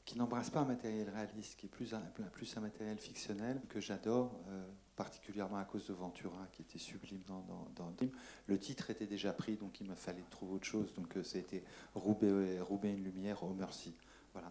qui 0.05 0.17
n'embrasse 0.17 0.49
pas 0.49 0.61
un 0.61 0.65
matériel 0.65 1.09
réaliste, 1.09 1.57
qui 1.59 1.65
est 1.67 1.69
plus 1.69 1.93
un, 1.93 1.99
plus 2.31 2.55
un 2.57 2.61
matériel 2.61 2.97
fictionnel 2.97 3.61
que 3.69 3.79
j'adore, 3.79 4.39
euh, 4.49 4.63
particulièrement 4.95 5.57
à 5.57 5.65
cause 5.65 5.87
de 5.87 5.93
Ventura, 5.93 6.47
qui 6.53 6.61
était 6.63 6.79
sublime 6.79 7.21
dans, 7.27 7.41
dans- 7.41 7.67
dans 7.75 7.89
le 7.89 7.95
film. 7.97 8.11
Le 8.47 8.57
titre 8.57 8.89
était 8.89 9.07
déjà 9.07 9.33
pris, 9.33 9.57
donc 9.57 9.79
il 9.81 9.87
me 9.87 9.95
fallait 9.95 10.23
trouver 10.29 10.53
autre 10.55 10.65
chose. 10.65 10.93
Donc 10.95 11.17
euh, 11.17 11.23
c'était 11.23 11.63
Roubaix, 11.95 12.59
Roubaix 12.61 12.91
une 12.93 13.03
lumière, 13.03 13.43
oh 13.43 13.53
merci. 13.57 13.93
Voilà. 14.33 14.49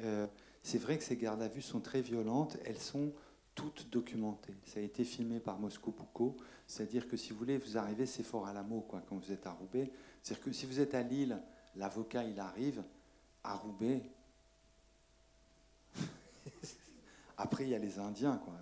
Euh, 0.00 0.26
c'est 0.64 0.78
vrai 0.78 0.98
que 0.98 1.04
ces 1.04 1.16
gardes 1.16 1.42
à 1.42 1.48
vue 1.48 1.62
sont 1.62 1.80
très 1.80 2.00
violentes. 2.02 2.56
Elles 2.64 2.78
sont 2.80 3.12
toutes 3.54 3.88
documentées. 3.90 4.54
Ça 4.66 4.80
a 4.80 4.82
été 4.82 5.04
filmé 5.04 5.40
par 5.40 5.58
Moscou 5.58 5.92
Poucault. 5.92 6.36
C'est-à-dire 6.66 7.08
que 7.08 7.16
si 7.16 7.32
vous 7.32 7.38
voulez, 7.38 7.58
vous 7.58 7.76
arrivez, 7.76 8.06
c'est 8.06 8.22
fort 8.22 8.46
à 8.46 8.52
l'amour 8.52 8.86
quoi, 8.86 9.02
quand 9.08 9.16
vous 9.16 9.32
êtes 9.32 9.46
à 9.46 9.52
Roubaix. 9.52 9.90
C'est-à-dire 10.22 10.44
que 10.44 10.52
si 10.52 10.66
vous 10.66 10.80
êtes 10.80 10.94
à 10.94 11.02
Lille, 11.02 11.40
l'avocat, 11.76 12.24
il 12.24 12.40
arrive. 12.40 12.82
À 13.46 13.56
Roubaix, 13.56 14.02
après, 17.36 17.64
il 17.64 17.70
y 17.70 17.74
a 17.74 17.78
les 17.78 17.98
Indiens. 17.98 18.38
Quoi. 18.38 18.54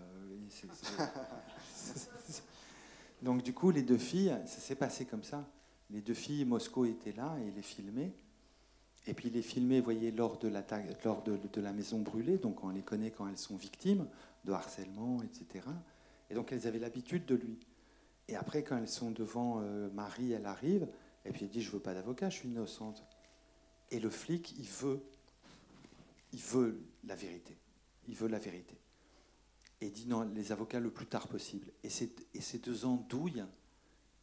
Donc 3.22 3.42
du 3.42 3.54
coup, 3.54 3.70
les 3.70 3.82
deux 3.82 3.98
filles, 3.98 4.36
ça 4.46 4.58
s'est 4.60 4.74
passé 4.74 5.04
comme 5.04 5.22
ça. 5.22 5.48
Les 5.90 6.00
deux 6.00 6.14
filles, 6.14 6.44
Moscou 6.44 6.84
était 6.86 7.12
là 7.12 7.36
et 7.46 7.50
les 7.52 7.62
filmait. 7.62 8.12
Et 9.06 9.14
puis 9.14 9.30
les 9.30 9.42
filmait, 9.42 9.78
vous 9.78 9.84
voyez, 9.84 10.12
lors 10.12 10.38
de 10.38 10.48
lors 11.04 11.22
de, 11.22 11.60
la 11.60 11.72
maison 11.72 11.98
brûlée, 11.98 12.38
donc 12.38 12.62
on 12.62 12.70
les 12.70 12.82
connaît 12.82 13.10
quand 13.10 13.26
elles 13.28 13.38
sont 13.38 13.56
victimes 13.56 14.06
de 14.44 14.52
harcèlement, 14.52 15.22
etc. 15.22 15.66
Et 16.30 16.34
donc 16.34 16.52
elles 16.52 16.66
avaient 16.66 16.78
l'habitude 16.78 17.26
de 17.26 17.34
lui. 17.34 17.58
Et 18.28 18.36
après, 18.36 18.62
quand 18.62 18.78
elles 18.78 18.88
sont 18.88 19.10
devant 19.10 19.60
euh, 19.60 19.90
Marie, 19.90 20.32
elle 20.32 20.46
arrive, 20.46 20.88
et 21.24 21.32
puis 21.32 21.44
elle 21.44 21.50
dit, 21.50 21.62
je 21.62 21.70
veux 21.70 21.80
pas 21.80 21.94
d'avocat, 21.94 22.30
je 22.30 22.38
suis 22.38 22.48
innocente. 22.48 23.04
Et 23.90 24.00
le 24.00 24.08
flic, 24.08 24.54
il 24.58 24.66
veut, 24.66 25.02
il 26.32 26.40
veut 26.40 26.80
la 27.04 27.14
vérité. 27.14 27.56
Il 28.08 28.14
veut 28.14 28.28
la 28.28 28.38
vérité. 28.38 28.76
Et 29.80 29.86
il 29.86 29.92
dit 29.92 30.06
non, 30.06 30.22
les 30.22 30.52
avocats 30.52 30.80
le 30.80 30.90
plus 30.90 31.06
tard 31.06 31.28
possible. 31.28 31.68
Et, 31.82 31.90
ces- 31.90 32.14
deux 32.58 32.84
andouilles, 32.84 33.44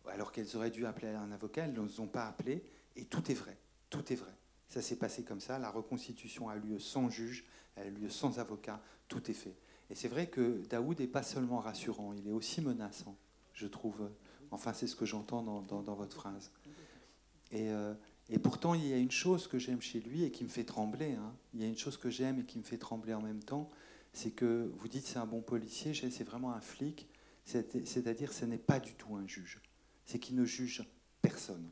alors 0.07 0.31
qu'elles 0.31 0.55
auraient 0.55 0.71
dû 0.71 0.85
appeler 0.85 1.09
un 1.09 1.31
avocat, 1.31 1.65
elles 1.65 1.73
ne 1.73 1.85
les 1.85 1.99
ont 1.99 2.07
pas 2.07 2.25
appelé. 2.25 2.63
Et 2.95 3.05
tout 3.05 3.29
est 3.29 3.35
vrai. 3.35 3.57
Tout 3.89 4.11
est 4.11 4.15
vrai. 4.15 4.33
Ça 4.69 4.81
s'est 4.81 4.95
passé 4.97 5.23
comme 5.23 5.39
ça. 5.39 5.59
La 5.59 5.69
reconstitution 5.71 6.47
a 6.49 6.55
lieu 6.55 6.79
sans 6.79 7.09
juge, 7.09 7.45
elle 7.75 7.87
a 7.87 7.89
lieu 7.89 8.09
sans 8.09 8.39
avocat. 8.39 8.81
Tout 9.07 9.29
est 9.29 9.33
fait. 9.33 9.55
Et 9.89 9.95
c'est 9.95 10.07
vrai 10.07 10.27
que 10.27 10.61
Daoud 10.69 10.99
n'est 10.99 11.07
pas 11.07 11.23
seulement 11.23 11.59
rassurant, 11.59 12.13
il 12.13 12.27
est 12.27 12.31
aussi 12.31 12.61
menaçant, 12.61 13.17
je 13.53 13.65
trouve. 13.65 14.11
Enfin, 14.51 14.73
c'est 14.73 14.85
ce 14.87 14.95
que 14.95 15.05
j'entends 15.05 15.41
dans, 15.41 15.95
votre 15.95 16.15
phrase. 16.15 16.51
Et, 17.51 17.71
euh, 17.71 17.93
et 18.29 18.37
pourtant, 18.37 18.75
il 18.75 18.85
y 18.85 18.93
a 18.93 18.97
une 18.97 19.09
chose 19.11 19.47
que 19.47 19.57
j'aime 19.57 19.81
chez 19.81 19.99
lui 19.99 20.23
et 20.23 20.31
qui 20.31 20.43
me 20.43 20.49
fait 20.49 20.63
trembler. 20.63 21.13
hein. 21.13 21.35
Il 21.53 21.61
y 21.61 21.63
a 21.63 21.67
une 21.67 21.77
chose 21.77 21.97
que 21.97 22.11
j'aime 22.11 22.39
et 22.39 22.45
qui 22.45 22.59
me 22.59 22.63
fait 22.63 22.77
trembler 22.77 23.13
en 23.15 23.21
même 23.21 23.43
temps. 23.43 23.69
C'est 24.13 24.31
que 24.31 24.71
vous 24.77 24.87
dites 24.87 25.05
c'est 25.05 25.17
un 25.19 25.25
bon 25.25 25.41
policier, 25.41 25.93
c'est 25.93 26.23
vraiment 26.23 26.51
un 26.53 26.61
flic. 26.61 27.09
C'est- 27.45 27.85
C'est-à-dire 27.87 28.31
ce 28.33 28.45
n'est 28.45 28.57
pas 28.59 28.79
du 28.79 28.93
tout 28.93 29.15
un 29.15 29.25
juge. 29.27 29.59
C'est 30.05 30.19
qu'il 30.19 30.35
ne 30.35 30.45
juge 30.45 30.83
personne. 31.21 31.69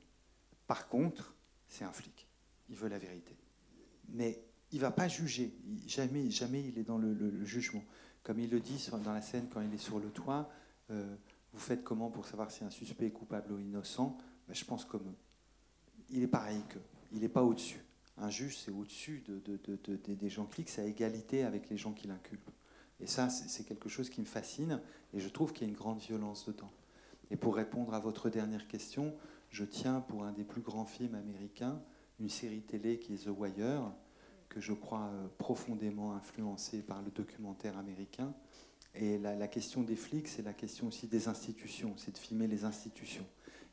Par 0.65 0.87
contre, 0.87 1.35
c'est 1.67 1.83
un 1.85 1.91
flic. 1.91 2.26
Il 2.69 2.75
veut 2.75 2.89
la 2.89 2.97
vérité. 2.97 3.35
Mais 4.09 4.41
il 4.71 4.79
va 4.79 4.91
pas 4.91 5.07
juger. 5.07 5.53
Jamais, 5.87 6.29
jamais 6.29 6.63
il 6.63 6.77
est 6.77 6.83
dans 6.83 6.97
le, 6.97 7.43
jugement. 7.45 7.83
Comme 8.23 8.39
il 8.39 8.49
le 8.49 8.59
dit 8.59 8.89
dans 9.03 9.13
la 9.13 9.21
scène 9.21 9.47
quand 9.51 9.61
il 9.61 9.73
est 9.73 9.77
sur 9.77 9.99
le 9.99 10.09
toit, 10.09 10.49
euh, 10.91 11.15
vous 11.53 11.59
faites 11.59 11.83
comment 11.83 12.09
pour 12.09 12.25
savoir 12.25 12.51
si 12.51 12.63
un 12.63 12.69
suspect 12.69 13.07
est 13.07 13.11
coupable 13.11 13.53
ou 13.53 13.59
innocent? 13.59 14.17
Ben, 14.47 14.53
Je 14.53 14.65
pense 14.65 14.85
comme 14.85 15.07
eux. 15.07 15.15
Il 16.09 16.23
est 16.23 16.27
pareil 16.27 16.61
qu'eux. 16.69 16.81
Il 17.13 17.21
n'est 17.21 17.29
pas 17.29 17.43
au-dessus. 17.43 17.83
Un 18.17 18.29
juge, 18.29 18.57
c'est 18.57 18.71
au-dessus 18.71 19.23
de, 19.27 19.39
de- 19.39 19.59
de- 19.63 19.95
de- 19.95 20.13
des- 20.15 20.29
gens 20.29 20.45
clics, 20.45 20.69
c'est 20.69 20.81
à 20.81 20.85
égalité 20.85 21.43
avec 21.43 21.69
les 21.69 21.77
gens 21.77 21.93
qui 21.93 22.07
l'inculpent. 22.07 22.51
Et 22.99 23.05
ça, 23.05 23.29
c'est 23.29 23.63
quelque 23.63 23.89
chose 23.89 24.09
qui 24.09 24.21
me 24.21 24.25
fascine, 24.25 24.81
et 25.13 25.19
je 25.19 25.29
trouve 25.29 25.53
qu'il 25.53 25.67
y 25.67 25.69
a 25.69 25.69
une 25.69 25.77
grande 25.77 25.99
violence 25.99 26.45
dedans. 26.47 26.71
Et 27.29 27.35
pour 27.35 27.55
répondre 27.55 27.93
à 27.93 27.99
votre 27.99 28.29
dernière 28.31 28.67
question, 28.67 29.13
je 29.51 29.63
tiens 29.65 30.01
pour 30.01 30.23
un 30.23 30.31
des 30.31 30.43
plus 30.43 30.61
grands 30.61 30.85
films 30.85 31.13
américains, 31.13 31.79
une 32.19 32.29
série 32.29 32.61
télé 32.61 32.99
qui 32.99 33.13
est 33.13 33.25
The 33.25 33.29
Wire, 33.35 33.91
que 34.49 34.59
je 34.59 34.73
crois 34.73 35.09
euh, 35.13 35.27
profondément 35.37 36.13
influencée 36.13 36.81
par 36.81 37.01
le 37.01 37.11
documentaire 37.11 37.77
américain. 37.77 38.33
Et 38.95 39.19
la, 39.19 39.47
question 39.47 39.83
des 39.83 39.95
flics, 39.95 40.27
c'est 40.27 40.41
la 40.41 40.53
question 40.53 40.87
aussi 40.87 41.07
des 41.07 41.27
institutions, 41.27 41.93
c'est 41.97 42.13
de 42.13 42.17
filmer 42.17 42.47
les 42.47 42.63
institutions. 42.63 43.25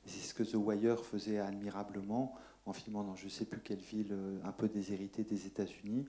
C'est 0.04 0.20
ce 0.20 0.34
que 0.34 0.42
The 0.42 0.56
Wire 0.56 1.02
faisait 1.02 1.38
admirablement 1.38 2.34
en 2.66 2.74
filmant 2.74 3.04
dans 3.04 3.16
je 3.16 3.24
ne 3.24 3.30
sais 3.30 3.46
plus 3.46 3.60
quelle 3.60 3.78
ville 3.78 4.12
euh, 4.12 4.38
un 4.44 4.52
peu 4.52 4.68
déshéritée 4.68 5.24
des 5.24 5.46
États-Unis, 5.46 6.06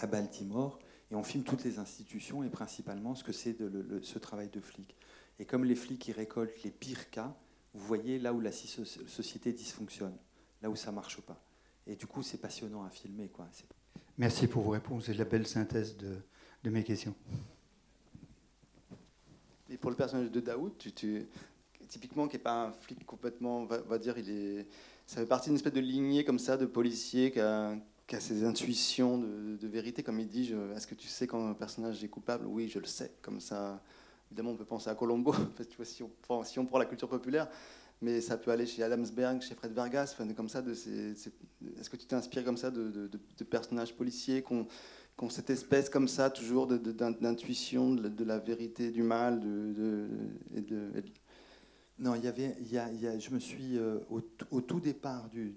à 0.00 0.06
Baltimore. 0.06 0.78
Et 1.10 1.16
on 1.16 1.24
filme 1.24 1.42
toutes 1.44 1.64
les 1.64 1.78
institutions 1.78 2.44
et 2.44 2.48
principalement 2.48 3.14
ce 3.14 3.24
que 3.24 3.32
c'est 3.32 3.52
de 3.52 4.00
ce 4.02 4.18
travail 4.18 4.48
de 4.48 4.60
flic. 4.60 4.96
Et 5.38 5.44
comme 5.44 5.64
les 5.64 5.74
flics 5.74 6.06
ils 6.08 6.12
récoltent 6.12 6.62
les 6.62 6.70
pires 6.70 7.10
cas, 7.10 7.34
vous 7.74 7.84
voyez 7.86 8.18
là 8.18 8.32
où 8.32 8.40
la 8.40 8.52
société 8.52 9.52
dysfonctionne, 9.52 10.16
là 10.64 10.70
où 10.70 10.76
ça 10.76 10.90
marche 10.90 11.20
pas. 11.20 11.38
Et 11.86 11.94
du 11.94 12.06
coup, 12.06 12.22
c'est 12.22 12.38
passionnant 12.38 12.84
à 12.84 12.88
filmer. 12.88 13.28
Quoi. 13.28 13.46
Merci 14.16 14.46
pour 14.46 14.62
vos 14.62 14.70
réponses 14.70 15.10
et 15.10 15.14
la 15.14 15.26
belle 15.26 15.46
synthèse 15.46 15.94
de, 15.98 16.16
de 16.62 16.70
mes 16.70 16.82
questions. 16.82 17.14
Et 19.68 19.76
pour 19.76 19.90
le 19.90 19.96
personnage 19.96 20.30
de 20.30 20.40
Daoud, 20.40 20.72
tu, 20.78 20.90
tu- 20.92 21.26
typiquement, 21.88 22.28
qui 22.28 22.36
n'est 22.36 22.42
pas 22.42 22.64
un 22.68 22.72
flic 22.72 23.04
complètement, 23.04 23.58
on 23.58 23.66
va, 23.66 23.98
dire, 23.98 24.16
il 24.16 24.30
est, 24.30 24.66
ça 25.06 25.16
fait 25.16 25.26
partie 25.26 25.50
d'une 25.50 25.56
espèce 25.56 25.74
de 25.74 25.80
lignée 25.80 26.24
comme 26.24 26.38
ça 26.38 26.56
de 26.56 26.64
policier 26.64 27.30
qui 27.30 27.40
a, 27.40 27.76
qui 28.06 28.16
a 28.16 28.20
ses 28.20 28.42
intuitions 28.44 29.18
de, 29.18 29.58
de 29.60 29.68
vérité, 29.68 30.02
comme 30.02 30.18
il 30.18 30.28
dit. 30.28 30.54
Est-ce 30.74 30.86
que 30.86 30.94
tu 30.94 31.08
sais 31.08 31.26
quand 31.26 31.46
un 31.46 31.52
personnage 31.52 32.02
est 32.02 32.08
coupable? 32.08 32.46
Oui, 32.46 32.68
je 32.68 32.78
le 32.78 32.86
sais. 32.86 33.12
Comme 33.20 33.38
ça, 33.38 33.82
évidemment, 34.30 34.52
on 34.52 34.56
peut 34.56 34.64
penser 34.64 34.88
à 34.88 34.94
Colombo, 34.94 35.32
parce 35.56 35.68
que 35.68 35.72
tu 35.72 35.76
vois, 35.76 35.84
si 35.84 36.02
on 36.02 36.10
prend, 36.22 36.42
si 36.42 36.58
on 36.58 36.64
prend 36.64 36.78
la 36.78 36.86
culture 36.86 37.08
populaire, 37.08 37.48
mais 38.04 38.20
ça 38.20 38.36
peut 38.36 38.50
aller 38.50 38.66
chez 38.66 38.82
Adamsberg, 38.82 39.40
chez 39.40 39.54
Fred 39.54 39.72
Vargas, 39.72 40.14
enfin, 40.14 40.30
comme 40.34 40.48
ça. 40.50 40.62
Est-ce 40.68 41.90
que 41.90 41.96
tu 41.96 42.06
t'inspires 42.06 42.44
comme 42.44 42.58
ça 42.58 42.70
de, 42.70 43.10
personnages 43.50 43.94
policiers 43.94 44.42
qui 44.42 44.52
ont 44.52 45.30
cette 45.30 45.48
espèce 45.48 45.88
comme 45.88 46.08
ça, 46.08 46.28
toujours 46.28 46.66
d'intuition 46.66 47.94
de, 47.94 48.24
la- 48.24 48.38
vérité, 48.38 48.90
du 48.90 49.02
mal, 49.02 49.40
et 50.54 50.62
Non, 51.98 52.14
il 52.14 52.24
y 52.24 52.28
avait, 52.28 52.56
il 52.60 52.70
y 52.72 52.78
a- 52.78 53.18
je 53.18 53.30
me 53.30 53.38
suis 53.38 53.78
euh, 53.78 54.00
au, 54.10 54.60
tout 54.60 54.80
départ 54.80 55.30
du, 55.30 55.56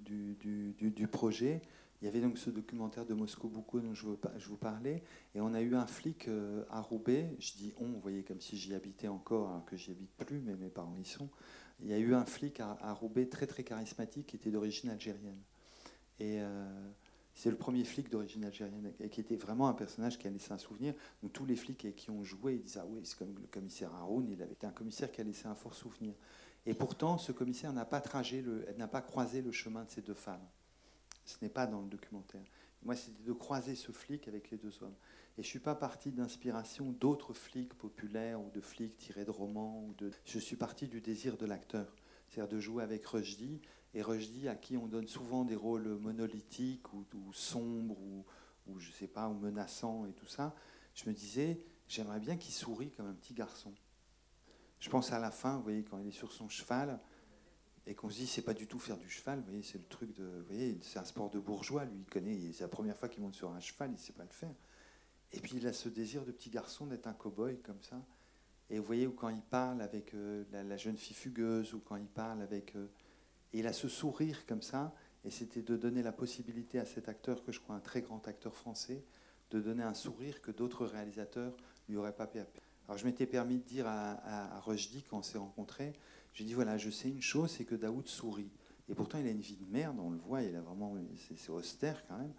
projet. 1.12 1.62
Il 2.02 2.06
y 2.06 2.08
avait 2.08 2.22
donc 2.22 2.38
ce 2.38 2.52
documentaire 2.52 3.06
de 3.08 3.16
Moscou 3.16 3.50
Beaucoup 3.50 3.80
dont 3.80 3.96
je 3.96 4.06
vous, 4.06 4.58
parlais, 4.58 5.02
et 5.34 5.42
on 5.42 5.54
a 5.56 5.62
eu 5.62 5.76
un 5.76 5.88
flic 5.88 6.28
euh, 6.28 6.64
à 6.70 6.80
Roubaix. 6.80 7.36
Je 7.40 7.54
dis 7.54 7.74
on, 7.80 7.88
vous 7.88 8.00
voyez 8.00 8.22
comme 8.24 8.40
si 8.40 8.56
j'y 8.56 8.76
habitais 8.76 9.08
encore, 9.08 9.50
alors 9.50 9.66
que 9.66 9.76
j'y 9.76 9.92
habite 9.92 10.12
plus, 10.12 10.40
mais 10.40 10.56
mes 10.56 10.70
parents 10.70 10.96
y 11.02 11.06
sont. 11.06 11.28
Il 11.82 11.90
y 11.90 11.94
a 11.94 11.98
eu 11.98 12.13
un 12.16 12.26
flic 12.26 12.60
à, 12.60 12.94
Roubaix 12.94 13.28
très 13.28 13.48
très 13.48 13.63
charismatique 13.63 14.28
qui 14.28 14.36
était 14.36 14.50
d'origine 14.50 14.90
algérienne. 14.90 15.42
Et 16.20 16.42
euh, 16.42 16.90
c'est 17.36 17.52
le 17.52 17.56
premier 17.56 17.84
flic 17.84 18.10
d'origine 18.10 18.46
algérienne 18.46 18.92
et 19.00 19.10
qui 19.10 19.22
était 19.22 19.36
vraiment 19.36 19.68
un 19.68 19.74
personnage 19.74 20.18
qui 20.18 20.28
a 20.28 20.32
laissé 20.32 20.52
un 20.52 20.58
souvenir. 20.58 20.96
Donc 21.22 21.34
tous 21.34 21.46
les 21.46 21.56
flics 21.56 21.96
qui 21.96 22.10
ont 22.10 22.24
joué, 22.24 22.56
ils 22.56 22.63
disaient 22.63 22.80
ah 22.82 22.88
oui, 22.88 23.02
c'est 23.04 23.18
comme 23.18 23.36
le 23.36 23.48
commissaire 23.48 23.94
Haroun, 23.94 24.28
il 24.28 24.42
avait 24.42 24.54
été 24.54 24.66
un 24.66 24.72
commissaire 24.72 25.12
qui 25.12 25.22
a 25.22 25.24
laissé 25.24 25.48
un 25.48 25.54
fort 25.54 25.76
souvenir. 25.76 26.16
Et 26.66 26.74
pourtant, 26.74 27.18
ce 27.18 27.32
commissaire 27.32 27.72
n'a 27.74 27.86
pas 27.86 28.02
le, 28.44 28.66
n'a 28.78 28.88
pas 28.88 29.02
croisé 29.02 29.44
le 29.44 29.52
chemin 29.52 29.86
de 29.86 29.92
ces 29.92 30.02
deux 30.02 30.16
femmes. 30.16 30.46
Ce 31.26 31.38
n'est 31.42 31.50
pas 31.50 31.68
dans 31.68 31.82
le 31.82 31.88
documentaire. 31.88 32.44
Moi, 32.84 32.96
c'était 32.96 33.24
de 33.24 33.34
croiser 33.34 33.76
ce 33.76 33.92
flic 33.92 34.28
avec 34.28 34.50
les 34.50 34.58
deux 34.58 34.82
hommes. 34.82 34.96
Et 35.38 35.43
je 35.43 35.47
suis 35.47 35.60
pas 35.60 35.76
parti 35.76 36.12
d'inspiration 36.12 36.91
d'autres 36.91 37.34
flics 37.34 37.73
populaires 37.76 38.41
ou 38.41 38.50
de 38.50 38.62
flics 38.62 38.97
tirés 38.97 39.26
de 39.26 39.32
romans. 39.32 39.84
Ou 39.86 39.93
de... 39.93 40.12
Je 40.26 40.39
suis 40.39 40.56
parti 40.56 40.88
du 40.88 41.00
désir 41.00 41.38
de 41.38 41.45
l'acteur, 41.45 41.93
c'est-à-dire 42.28 42.50
de 42.56 42.60
jouer 42.60 42.84
avec 42.84 43.06
Rushdie. 43.06 43.62
Et 43.93 44.02
Rushdie, 44.02 44.47
à 44.47 44.56
qui 44.56 44.78
on 44.78 44.88
donne 44.88 45.08
souvent 45.08 45.45
des 45.45 45.56
rôles 45.56 45.88
monolithiques 46.00 46.91
ou, 46.93 47.06
ou 47.13 47.34
sombres 47.34 48.00
ou, 48.00 48.26
ou 48.67 48.80
je 48.80 48.91
sais 48.91 49.08
pas, 49.08 49.30
ou 49.30 49.36
menaçants 49.36 50.06
et 50.08 50.13
tout 50.13 50.26
ça, 50.26 50.56
je 50.95 51.08
me 51.08 51.13
disais, 51.13 51.62
j'aimerais 51.88 52.19
bien 52.19 52.36
qu'il 52.38 52.54
sourie 52.54 52.89
comme 52.91 53.08
un 53.08 53.13
petit 53.13 53.34
garçon. 53.34 53.73
Je 54.80 54.89
pense 54.89 55.12
à 55.12 55.19
la 55.19 55.32
fin, 55.32 55.58
vous 55.58 55.63
voyez, 55.63 55.84
quand 55.84 56.00
il 56.00 56.08
est 56.08 56.12
sur 56.12 56.32
son 56.32 56.50
cheval, 56.50 57.00
et 57.88 57.95
qu'on 57.95 58.10
se 58.10 58.17
dit 58.17 58.28
c'est 58.28 58.41
pas 58.41 58.54
du 58.54 58.67
tout 58.67 58.80
faire 58.80 58.97
du 58.97 59.10
cheval, 59.10 59.39
vous 59.39 59.45
voyez, 59.45 59.63
c'est 59.63 59.78
le 59.78 59.86
truc 59.86 60.13
de, 60.13 60.23
vous 60.23 60.45
voyez, 60.45 60.78
c'est 60.82 61.00
un 61.00 61.06
sport 61.06 61.30
de 61.30 61.39
bourgeois, 61.39 61.86
lui 61.86 62.00
il 62.00 62.06
connaît, 62.06 62.38
c'est 62.52 62.63
la 62.63 62.67
première 62.67 62.97
fois 62.97 63.08
qu'il 63.08 63.23
monte 63.23 63.36
sur 63.36 63.50
un 63.52 63.60
cheval, 63.62 63.91
il 63.93 63.97
sait 63.97 64.13
pas 64.13 64.23
le 64.23 64.30
faire. 64.30 64.54
Et 65.34 65.40
puis 65.40 65.54
il 65.58 65.68
a 65.68 65.74
ce 65.74 65.90
désir 65.90 66.26
de 66.26 66.32
petit 66.32 66.50
garçon 66.50 66.86
d'être 66.86 67.08
un 67.08 67.13
cow-boy 67.13 67.60
comme 67.62 67.82
ça. 67.82 68.02
Et 68.70 68.80
vous 68.80 68.86
voyez, 68.86 69.10
quand 69.16 69.30
il 69.30 69.42
parle 69.42 69.82
avec 69.82 70.13
euh, 70.13 70.44
la, 70.52 70.78
jeune 70.78 70.98
fille 70.98 71.16
fugueuse, 71.16 71.74
ou 71.74 71.80
quand 71.80 71.96
il 71.96 72.08
parle 72.08 72.42
avec, 72.42 72.76
euh, 72.76 72.88
et 73.54 73.60
il 73.60 73.68
a 73.68 73.74
ce 73.74 73.88
sourire 73.88 74.46
comme 74.46 74.62
ça, 74.62 74.94
et 75.24 75.30
c'était 75.30 75.62
de 75.62 75.78
donner 75.78 76.04
la 76.04 76.12
possibilité 76.12 76.80
à 76.80 76.86
cet 76.86 77.08
acteur, 77.08 77.44
que 77.44 77.52
je 77.52 77.60
crois 77.60 77.76
un 77.76 77.80
très 77.80 78.02
grand 78.02 78.28
acteur 78.28 78.54
français, 78.56 79.04
de 79.52 79.62
donner 79.62 79.84
un 79.84 79.94
sourire 79.94 80.42
que 80.42 80.52
d'autres 80.52 80.86
réalisateurs 80.86 81.56
lui 81.88 81.96
auraient 81.96 82.16
pas 82.16 82.28
pu. 82.28 82.40
Alors 82.88 82.98
je 82.98 83.06
m'étais 83.06 83.26
permis 83.26 83.58
de 83.58 83.63
dire 83.63 83.88
à, 83.88 84.56
à, 84.56 84.60
Rojdi 84.60 85.04
quand 85.04 85.20
on 85.20 85.24
s'est 85.24 85.38
rencontrés, 85.38 85.94
j'ai 86.34 86.44
dit 86.44 86.54
voilà, 86.54 86.78
je 86.78 86.90
sais 86.90 87.10
une 87.10 87.22
chose, 87.22 87.52
c'est 87.52 87.66
que 87.66 87.76
Daoud 87.76 88.08
sourit. 88.08 88.52
Et 88.90 88.96
pourtant, 88.96 89.18
il 89.18 89.28
a 89.28 89.32
une 89.32 89.42
vie 89.42 89.58
de 89.58 89.66
merde, 89.66 89.98
on 90.00 90.12
le 90.12 90.18
voit, 90.18 90.44
il 90.44 90.56
a 90.56 90.62
vraiment, 90.62 90.96
c'est 91.16 91.50
austère 91.50 92.06
quand 92.08 92.18
même. 92.18 92.34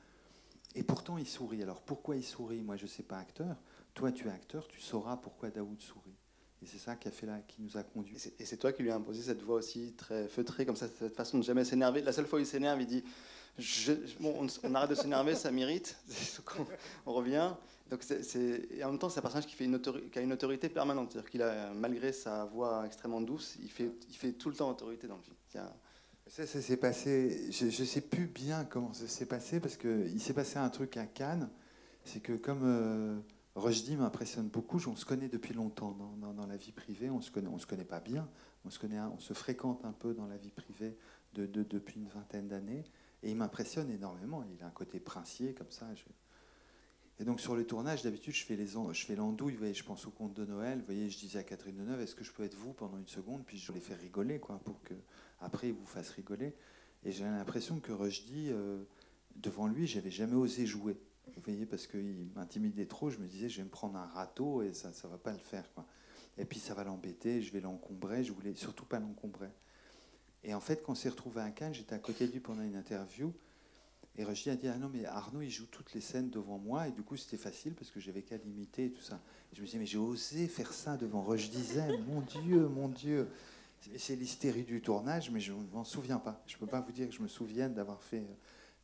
Et 0.78 0.84
pourtant, 0.84 1.18
il 1.18 1.26
sourit. 1.26 1.60
Alors 1.60 1.80
pourquoi 1.82 2.14
il 2.14 2.22
sourit? 2.22 2.62
Moi, 2.62 2.76
je 2.76 2.84
ne 2.84 2.88
sais 2.88 3.02
pas 3.02 3.18
acteur. 3.18 3.56
Toi, 3.94 4.12
tu 4.12 4.28
es 4.28 4.30
acteur, 4.30 4.68
tu 4.68 4.80
sauras 4.80 5.16
pourquoi 5.16 5.50
Daoud 5.50 5.80
sourit. 5.80 6.14
Et 6.62 6.66
c'est 6.66 6.78
ça 6.78 6.94
qui 6.94 7.08
a 7.08 7.10
fait 7.10 7.26
là, 7.26 7.40
qui 7.48 7.62
nous 7.62 7.76
a 7.76 7.82
conduits. 7.82 8.16
Et 8.38 8.44
c'est 8.44 8.58
toi 8.58 8.72
qui 8.72 8.84
lui 8.84 8.90
as 8.92 8.94
imposé 8.94 9.22
cette 9.22 9.42
voix 9.42 9.56
aussi 9.56 9.94
très 9.94 10.28
feutrée, 10.28 10.64
comme 10.64 10.76
ça, 10.76 10.86
cette 10.86 11.16
façon 11.16 11.38
de 11.38 11.42
jamais 11.42 11.64
s'énerver. 11.64 12.00
La 12.00 12.12
seule 12.12 12.26
fois 12.26 12.38
où 12.38 12.42
il 12.42 12.46
s'énerve, 12.46 12.80
il 12.80 12.86
dit 12.86 13.02
bon, 14.20 14.46
on, 14.62 14.74
arrête 14.76 14.90
de 14.90 14.94
s'énerver, 14.94 15.34
ça 15.34 15.50
mérite. 15.50 15.96
on, 17.06 17.12
revient. 17.12 17.50
Donc 17.90 18.04
et 18.08 18.84
en 18.84 18.90
même 18.90 19.00
temps, 19.00 19.08
c'est 19.08 19.18
un 19.18 19.22
personnage 19.22 19.46
qui, 19.46 19.56
fait 19.56 19.64
une 19.64 19.80
a 20.14 20.20
une 20.20 20.32
autorité 20.32 20.68
permanente. 20.68 21.10
C'est-à-dire 21.10 21.30
qu'il 21.30 21.42
a, 21.42 21.72
malgré 21.74 22.12
sa 22.12 22.44
voix 22.44 22.86
extrêmement 22.86 23.20
douce, 23.20 23.56
il 23.60 23.70
fait, 23.70 23.90
il 24.08 24.16
fait 24.16 24.32
tout 24.32 24.48
le 24.48 24.54
temps 24.54 24.70
autorité 24.70 25.08
dans 25.08 25.16
le 25.16 25.22
film. 25.22 25.36
Ça, 26.28 26.46
ça 26.46 26.60
s'est 26.60 26.76
passé. 26.76 27.50
Je 27.50 27.64
ne 27.64 27.86
sais 27.86 28.02
plus 28.02 28.26
bien 28.26 28.64
comment 28.64 28.92
ça 28.92 29.08
s'est 29.08 29.26
passé 29.26 29.60
parce 29.60 29.76
qu'il 29.76 30.20
s'est 30.20 30.34
passé 30.34 30.58
un 30.58 30.68
truc 30.68 30.96
à 30.98 31.06
Cannes. 31.06 31.48
C'est 32.04 32.20
que 32.20 32.34
comme 32.34 32.62
euh, 32.64 33.18
Rushdie 33.54 33.96
m'impressionne 33.96 34.48
beaucoup, 34.48 34.78
on 34.88 34.96
se 34.96 35.06
connaît 35.06 35.28
depuis 35.28 35.54
longtemps 35.54 35.96
dans, 36.20 36.46
la 36.46 36.56
vie 36.56 36.72
privée. 36.72 37.08
On 37.08 37.22
se 37.22 37.30
connaît, 37.30 37.48
on 37.48 37.58
se 37.58 37.66
connaît 37.66 37.84
pas 37.84 38.00
bien. 38.00 38.28
On 38.66 38.70
se 38.70 38.78
connaît, 38.78 39.00
on 39.00 39.18
se 39.18 39.32
fréquente 39.32 39.84
un 39.84 39.92
peu 39.92 40.12
dans 40.12 40.26
la 40.26 40.36
vie 40.36 40.50
privée 40.50 40.96
de, 41.32 41.46
de, 41.46 41.62
depuis 41.62 41.98
une 41.98 42.08
vingtaine 42.08 42.48
d'années. 42.48 42.84
Et 43.22 43.30
il 43.30 43.36
m'impressionne 43.36 43.90
énormément. 43.90 44.44
Il 44.54 44.62
a 44.62 44.66
un 44.66 44.70
côté 44.70 45.00
princier 45.00 45.54
comme 45.54 45.70
ça. 45.70 45.86
Et 47.20 47.24
donc 47.24 47.40
sur 47.40 47.56
le 47.56 47.66
tournage, 47.66 48.02
d'habitude, 48.02 48.34
je 48.34 48.44
fais 48.44 48.54
les 48.54 48.66
je 48.66 49.06
fais 49.06 49.16
l'andouille. 49.16 49.54
Vous 49.54 49.60
voyez, 49.60 49.74
je 49.74 49.84
pense 49.84 50.06
au 50.06 50.10
conte 50.10 50.34
de 50.34 50.44
Noël. 50.44 50.78
Vous 50.80 50.84
voyez, 50.84 51.08
je 51.08 51.18
disais 51.18 51.38
à 51.38 51.42
Catherine 51.42 51.76
Deneuve, 51.76 52.02
est-ce 52.02 52.14
que 52.14 52.22
je 52.22 52.32
peux 52.32 52.44
être 52.44 52.54
vous 52.54 52.74
pendant 52.74 52.98
une 52.98 53.08
seconde, 53.08 53.44
puis 53.46 53.56
je 53.56 53.72
les 53.72 53.80
fais 53.80 53.94
rigoler, 53.94 54.38
quoi, 54.38 54.60
pour 54.62 54.82
que 54.82 54.94
après 55.40 55.68
il 55.68 55.74
vous 55.74 55.86
fasse 55.86 56.10
rigoler. 56.10 56.54
Et 57.04 57.12
j'ai 57.12 57.24
l'impression 57.24 57.78
que 57.80 57.92
Rushdie, 57.92 58.48
euh, 58.50 58.82
devant 59.36 59.66
lui, 59.66 59.86
j'avais 59.86 60.10
jamais 60.10 60.34
osé 60.34 60.66
jouer. 60.66 60.96
Vous 61.34 61.42
voyez, 61.42 61.66
parce 61.66 61.86
qu'il 61.86 62.28
m'intimidait 62.34 62.86
trop. 62.86 63.10
Je 63.10 63.18
me 63.18 63.26
disais, 63.26 63.48
je 63.48 63.58
vais 63.58 63.64
me 63.64 63.70
prendre 63.70 63.96
un 63.96 64.06
râteau 64.06 64.62
et 64.62 64.72
ça, 64.72 64.92
ça 64.92 65.08
va 65.08 65.18
pas 65.18 65.32
le 65.32 65.38
faire. 65.38 65.64
Et 66.36 66.44
puis 66.44 66.58
ça 66.58 66.74
va 66.74 66.84
l'embêter. 66.84 67.42
Je 67.42 67.52
vais 67.52 67.60
l'encombrer. 67.60 68.24
Je 68.24 68.32
voulais 68.32 68.54
surtout 68.54 68.84
pas 68.84 68.98
l'encombrer. 68.98 69.50
Et 70.44 70.54
en 70.54 70.60
fait, 70.60 70.82
quand 70.82 70.92
on 70.92 70.94
s'est 70.94 71.08
retrouvé 71.08 71.42
à 71.42 71.50
Cannes, 71.50 71.74
j'étais 71.74 71.94
à 71.94 71.98
côté 71.98 72.26
de 72.26 72.32
lui 72.32 72.40
pendant 72.40 72.62
une 72.62 72.76
interview. 72.76 73.32
Et 74.16 74.24
Roger 74.24 74.50
a 74.50 74.56
dit 74.56 74.66
Ah 74.66 74.78
non, 74.78 74.90
mais 74.92 75.04
Arnaud, 75.04 75.42
il 75.42 75.50
joue 75.50 75.66
toutes 75.66 75.92
les 75.94 76.00
scènes 76.00 76.30
devant 76.30 76.58
moi. 76.58 76.88
Et 76.88 76.92
du 76.92 77.02
coup, 77.02 77.16
c'était 77.16 77.36
facile 77.36 77.74
parce 77.74 77.90
que 77.90 78.00
j'avais 78.00 78.22
qu'à 78.22 78.36
l'imiter 78.36 78.86
et 78.86 78.90
tout 78.90 79.02
ça. 79.02 79.20
Et 79.52 79.56
je 79.56 79.60
me 79.60 79.66
disais 79.66 79.78
Mais 79.78 79.86
j'ai 79.86 79.98
osé 79.98 80.48
faire 80.48 80.72
ça 80.72 80.96
devant 80.96 81.22
Roche 81.22 81.50
Dizem. 81.50 82.04
Mon 82.06 82.22
Dieu, 82.22 82.68
mon 82.68 82.88
Dieu. 82.88 83.28
C'est 83.96 84.16
l'hystérie 84.16 84.64
du 84.64 84.80
tournage, 84.80 85.30
mais 85.30 85.40
je 85.40 85.52
ne 85.52 85.62
m'en 85.72 85.84
souviens 85.84 86.18
pas. 86.18 86.42
Je 86.46 86.54
ne 86.54 86.60
peux 86.60 86.66
pas 86.66 86.80
vous 86.80 86.92
dire 86.92 87.08
que 87.08 87.14
je 87.14 87.22
me 87.22 87.28
souvienne 87.28 87.74
d'avoir 87.74 88.02
fait. 88.02 88.18
Euh, 88.18 88.34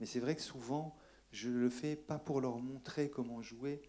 mais 0.01 0.07
c'est 0.07 0.21
vrai 0.21 0.35
que 0.35 0.43
souvent, 0.43 0.97
je 1.33 1.51
le 1.51 1.69
fais 1.69 1.97
pas 1.97 2.19
pour 2.19 2.41
leur 2.41 2.59
montrer 2.59 3.11
comment 3.11 3.43
jouer, 3.43 3.83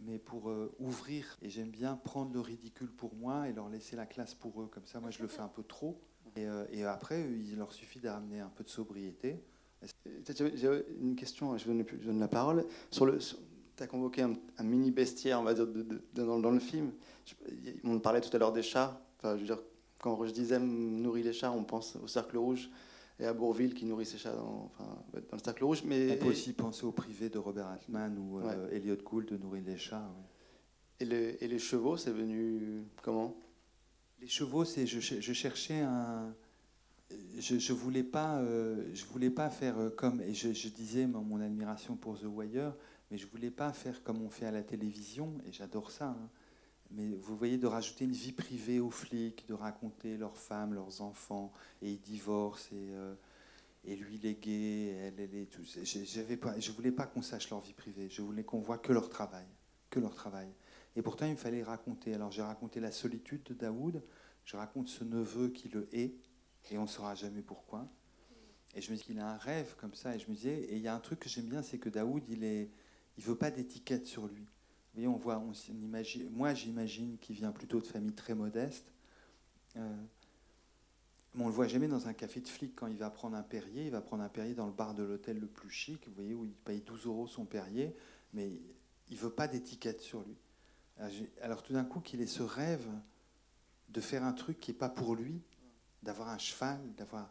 mais 0.00 0.18
pour 0.18 0.50
euh, 0.50 0.74
ouvrir. 0.78 1.38
Et 1.42 1.48
j'aime 1.48 1.70
bien 1.70 1.96
prendre 1.96 2.32
le 2.32 2.40
ridicule 2.40 2.90
pour 2.90 3.14
moi 3.14 3.48
et 3.48 3.52
leur 3.52 3.68
laisser 3.68 3.96
la 3.96 4.06
classe 4.06 4.34
pour 4.34 4.60
eux. 4.62 4.66
Comme 4.66 4.86
ça, 4.86 5.00
moi, 5.00 5.10
je 5.10 5.22
le 5.22 5.28
fais 5.28 5.42
un 5.42 5.48
peu 5.48 5.62
trop. 5.62 6.00
Euh, 6.38 6.66
et, 6.70 6.84
après, 6.84 7.22
il 7.22 7.56
leur 7.56 7.72
suffit 7.72 8.00
d'amener 8.00 8.40
un 8.40 8.50
peu 8.50 8.64
de 8.64 8.68
sobriété. 8.68 9.42
J'ai 10.26 10.84
une 11.00 11.16
question, 11.16 11.56
je 11.56 11.66
donne, 11.66 11.84
je 12.00 12.10
la 12.10 12.28
parole. 12.28 12.66
Sur 12.90 13.06
le, 13.06 13.18
tu 13.76 13.82
as 13.82 13.86
convoqué 13.86 14.22
un, 14.22 14.62
mini 14.62 14.90
bestiaire, 14.90 15.40
on 15.40 15.44
va 15.44 15.54
dire, 15.54 15.66
dans, 16.14 16.50
le 16.50 16.58
film. 16.58 16.92
On 17.84 17.98
parlait 18.00 18.20
tout 18.20 18.34
à 18.34 18.38
l'heure 18.38 18.52
des 18.52 18.62
chats. 18.62 19.00
Enfin, 19.18 19.36
je 19.36 19.40
veux 19.40 19.46
dire, 19.46 19.62
quand 19.98 20.24
je 20.24 20.32
disais 20.32 20.58
nourrit 20.58 21.22
les 21.22 21.32
chats, 21.32 21.52
on 21.52 21.64
pense 21.64 21.96
au 21.96 22.06
cercle 22.06 22.36
rouge 22.36 22.70
et 23.18 23.24
à 23.24 23.32
Bourville 23.32 23.74
qui 23.74 23.86
nourrit 23.86 24.06
ses 24.06 24.18
chats 24.18 24.34
dans, 24.34 24.70
enfin, 24.74 25.02
dans 25.12 25.36
le 25.36 25.42
cercle 25.42 25.64
rouge. 25.64 25.82
Mais 25.84 26.12
on 26.12 26.24
peut 26.24 26.30
aussi 26.30 26.52
penser 26.52 26.84
au 26.84 26.92
privé 26.92 27.28
de 27.28 27.38
Robert 27.38 27.68
Altman 27.68 28.16
ou 28.18 28.40
euh, 28.40 28.70
Elliot 28.70 28.96
Gould 28.96 29.26
de 29.26 29.36
nourrir 29.36 29.62
les 29.66 29.78
chats. 29.78 30.08
Et, 31.00 31.04
et, 31.04 31.48
les 31.48 31.58
chevaux, 31.58 31.96
c'est 31.96 32.10
venu 32.10 32.84
comment? 33.02 33.36
Les 34.20 34.28
chevaux, 34.28 34.64
c'est 34.64 34.86
je, 34.86 35.00
je, 35.00 35.32
cherchais 35.32 35.80
un. 35.80 36.34
Je, 37.38 37.58
je 37.58 37.72
voulais 37.72 38.02
pas, 38.02 38.38
euh, 38.38 38.82
je 38.94 39.04
voulais 39.04 39.30
pas 39.30 39.50
faire 39.50 39.78
euh, 39.78 39.90
comme 39.90 40.20
et 40.22 40.34
je, 40.34 40.68
disais 40.68 41.06
mon, 41.06 41.40
admiration 41.40 41.96
pour 41.96 42.18
The 42.18 42.24
Wire, 42.24 42.74
mais 43.10 43.18
je 43.18 43.26
voulais 43.26 43.50
pas 43.50 43.72
faire 43.72 44.02
comme 44.02 44.22
on 44.22 44.30
fait 44.30 44.46
à 44.46 44.50
la 44.50 44.62
télévision 44.62 45.34
et 45.46 45.52
j'adore 45.52 45.90
ça. 45.90 46.08
Hein. 46.08 46.30
Mais 46.90 47.14
vous 47.20 47.36
voyez, 47.36 47.58
de 47.58 47.66
rajouter 47.66 48.04
une 48.04 48.12
vie 48.12 48.32
privée 48.32 48.80
aux 48.80 48.90
flics, 48.90 49.46
de 49.48 49.54
raconter 49.54 50.16
leurs 50.16 50.36
femmes, 50.36 50.74
leurs 50.74 51.00
enfants, 51.00 51.52
et 51.82 51.90
ils 51.90 52.00
divorcent, 52.00 52.72
et, 52.72 52.90
euh, 52.94 53.14
et 53.84 53.96
lui, 53.96 54.16
il 54.16 54.26
est 54.26 54.34
gay, 54.34 54.96
elle, 55.00 55.20
elle 55.20 55.34
est 55.34 55.46
tout. 55.46 55.62
Je 55.64 56.72
voulais 56.72 56.92
pas 56.92 57.06
qu'on 57.06 57.22
sache 57.22 57.50
leur 57.50 57.60
vie 57.60 57.72
privée, 57.72 58.08
je 58.08 58.22
voulais 58.22 58.44
qu'on 58.44 58.60
voit 58.60 58.78
que 58.78 58.92
leur 58.92 59.08
travail, 59.08 59.46
que 59.90 60.00
leur 60.00 60.14
travail. 60.14 60.48
Et 60.96 61.02
pourtant, 61.02 61.26
il 61.26 61.32
me 61.32 61.36
fallait 61.36 61.62
raconter. 61.62 62.14
Alors 62.14 62.30
j'ai 62.30 62.42
raconté 62.42 62.80
la 62.80 62.90
solitude 62.90 63.42
de 63.44 63.54
Daoud, 63.54 64.02
je 64.44 64.56
raconte 64.56 64.88
ce 64.88 65.04
neveu 65.04 65.48
qui 65.48 65.68
le 65.68 65.88
hait, 65.92 66.14
et 66.70 66.78
on 66.78 66.82
ne 66.82 66.88
saura 66.88 67.14
jamais 67.14 67.42
pourquoi. 67.42 67.88
Et 68.74 68.80
je 68.80 68.90
me 68.90 68.96
dis 68.96 69.04
qu'il 69.04 69.18
a 69.18 69.30
un 69.30 69.36
rêve 69.38 69.74
comme 69.76 69.94
ça, 69.94 70.14
et 70.14 70.18
je 70.18 70.28
me 70.28 70.34
disais, 70.34 70.54
et 70.54 70.76
il 70.76 70.82
y 70.82 70.88
a 70.88 70.94
un 70.94 71.00
truc 71.00 71.20
que 71.20 71.28
j'aime 71.28 71.46
bien, 71.46 71.62
c'est 71.62 71.78
que 71.78 71.88
Daoud, 71.88 72.22
il 72.28 72.40
ne 72.40 72.66
il 73.18 73.24
veut 73.24 73.36
pas 73.36 73.50
d'étiquette 73.50 74.06
sur 74.06 74.26
lui. 74.26 74.46
On 74.98 75.16
voit, 75.16 75.38
on, 75.38 75.52
imagine, 75.74 76.30
moi 76.30 76.54
j'imagine 76.54 77.18
qu'il 77.18 77.36
vient 77.36 77.52
plutôt 77.52 77.80
de 77.80 77.86
famille 77.86 78.14
très 78.14 78.34
modeste. 78.34 78.92
Euh, 79.76 79.94
mais 81.34 81.44
on 81.44 81.48
le 81.48 81.52
voit 81.52 81.68
jamais 81.68 81.88
dans 81.88 82.08
un 82.08 82.14
café 82.14 82.40
de 82.40 82.48
flic 82.48 82.74
quand 82.74 82.86
il 82.86 82.96
va 82.96 83.10
prendre 83.10 83.36
un 83.36 83.42
Perrier. 83.42 83.84
Il 83.84 83.90
va 83.90 84.00
prendre 84.00 84.22
un 84.22 84.28
Perrier 84.30 84.54
dans 84.54 84.66
le 84.66 84.72
bar 84.72 84.94
de 84.94 85.02
l'hôtel 85.02 85.38
le 85.38 85.46
plus 85.46 85.68
chic, 85.68 86.06
vous 86.08 86.14
voyez, 86.14 86.34
où 86.34 86.46
il 86.46 86.54
paye 86.54 86.80
12 86.80 87.04
euros 87.06 87.26
son 87.26 87.44
Perrier, 87.44 87.94
mais 88.32 88.50
il 89.10 89.16
veut 89.18 89.30
pas 89.30 89.46
d'étiquette 89.46 90.00
sur 90.00 90.22
lui. 90.22 90.36
Alors 91.42 91.62
tout 91.62 91.74
d'un 91.74 91.84
coup 91.84 92.00
qu'il 92.00 92.22
ait 92.22 92.26
ce 92.26 92.42
rêve 92.42 92.88
de 93.90 94.00
faire 94.00 94.24
un 94.24 94.32
truc 94.32 94.60
qui 94.60 94.70
n'est 94.70 94.78
pas 94.78 94.88
pour 94.88 95.14
lui, 95.14 95.42
d'avoir 96.02 96.28
un 96.28 96.38
cheval, 96.38 96.80
d'avoir... 96.96 97.30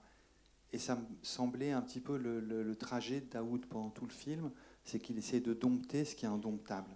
Et 0.72 0.78
ça 0.78 0.96
me 0.96 1.06
semblait 1.24 1.72
un 1.72 1.82
petit 1.82 2.00
peu 2.00 2.18
le, 2.18 2.76
trajet 2.76 3.22
de 3.22 3.30
Daoud 3.30 3.66
pendant 3.66 3.90
tout 3.90 4.06
le 4.06 4.12
film, 4.12 4.52
c'est 4.84 5.00
qu'il 5.00 5.18
essaie 5.18 5.40
de 5.40 5.54
dompter 5.54 6.06
ce 6.06 6.16
qui 6.16 6.26
est 6.26 6.30
indomptable. 6.30 6.96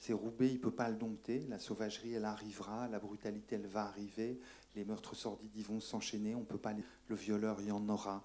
C'est 0.00 0.12
Roubaix, 0.12 0.48
il 0.48 0.54
ne 0.54 0.58
peut 0.58 0.72
pas 0.72 0.88
le 0.88 0.96
dompter, 0.96 1.46
la 1.48 1.60
sauvagerie, 1.60 2.14
elle 2.14 2.24
arrivera, 2.24 2.88
la 2.88 2.98
brutalité, 2.98 3.54
elle 3.54 3.66
va 3.68 3.84
arriver, 3.84 4.40
les 4.74 4.84
meurtres 4.84 5.14
sordides, 5.14 5.54
ils 5.54 5.64
vont 5.64 5.78
s'enchaîner, 5.78 6.34
on 6.34 6.44
peut 6.44 6.58
pas... 6.58 6.74
Le 7.06 7.14
violeur, 7.14 7.60
il 7.60 7.68
y 7.68 7.72
en 7.72 7.88
aura. 7.88 8.24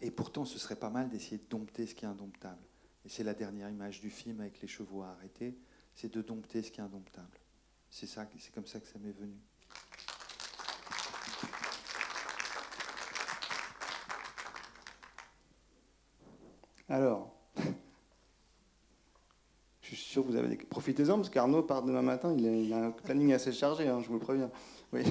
Et 0.00 0.10
pourtant, 0.10 0.44
ce 0.44 0.58
serait 0.58 0.76
pas 0.76 0.90
mal 0.90 1.08
d'essayer 1.08 1.38
de 1.38 1.48
dompter 1.48 1.86
ce 1.86 1.94
qui 1.94 2.04
est 2.04 2.08
indomptable. 2.08 2.62
Et 3.06 3.08
c'est 3.08 3.24
la 3.24 3.34
dernière 3.34 3.70
image 3.70 4.00
du 4.00 4.10
film 4.10 4.40
avec 4.40 4.60
les 4.60 4.68
chevaux 4.68 5.02
arrêtés 5.02 5.56
c'est 5.98 6.14
de 6.14 6.22
dompter 6.22 6.62
ce 6.62 6.70
qui 6.70 6.78
est 6.78 6.84
indomptable. 6.84 7.40
C'est 7.90 8.06
ça, 8.06 8.24
c'est 8.38 8.54
comme 8.54 8.66
ça 8.66 8.78
que 8.78 8.86
ça 8.86 9.00
m'est 9.00 9.10
venu. 9.10 9.36
Alors, 16.88 17.34
sûr 20.18 20.26
que 20.26 20.32
vous 20.32 20.36
avez 20.36 20.56
profitez-en 20.56 21.16
parce 21.16 21.30
qu'Arnaud 21.30 21.62
part 21.62 21.82
demain 21.82 22.02
matin. 22.02 22.34
Il 22.36 22.72
a, 22.72 22.86
un 22.86 22.90
planning 22.90 23.32
assez 23.32 23.52
chargé, 23.52 23.88
hein, 23.88 24.00
je 24.02 24.08
vous 24.08 24.14
le 24.14 24.20
préviens. 24.20 24.50
Oui. 24.92 25.02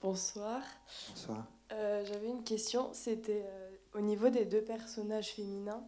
Bonsoir. 0.00 0.62
Bonsoir. 1.10 1.46
Euh, 1.72 2.04
j'avais 2.04 2.28
une 2.28 2.42
question. 2.42 2.90
C'était 2.92 3.44
euh, 3.46 3.70
au 3.94 4.00
niveau 4.00 4.28
des 4.28 4.44
deux 4.44 4.62
personnages 4.62 5.34
féminins 5.34 5.84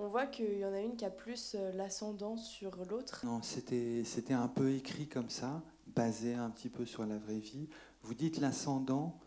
on 0.00 0.06
voit 0.06 0.26
qu'il 0.26 0.58
y 0.58 0.64
en 0.64 0.72
a 0.72 0.78
une 0.78 0.94
qui 0.94 1.04
a 1.04 1.10
plus 1.10 1.56
euh, 1.56 1.72
l'ascendant 1.72 2.36
sur 2.36 2.70
l'autre. 2.88 3.20
Non, 3.24 3.42
c'était, 3.42 4.04
c'était 4.04 4.32
un 4.32 4.46
peu 4.46 4.70
écrit 4.70 5.08
comme 5.08 5.28
ça, 5.28 5.60
basé 5.88 6.34
un 6.34 6.50
petit 6.50 6.68
peu 6.68 6.86
sur 6.86 7.04
la 7.04 7.18
vraie 7.18 7.40
vie. 7.40 7.68
Vous 8.02 8.14
dites 8.14 8.38
l'ascendant. 8.38 9.18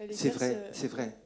Euh, 0.00 0.06
c'est 0.12 0.30
vrai, 0.30 0.70
c'est 0.72 0.88
vrai. 0.88 1.16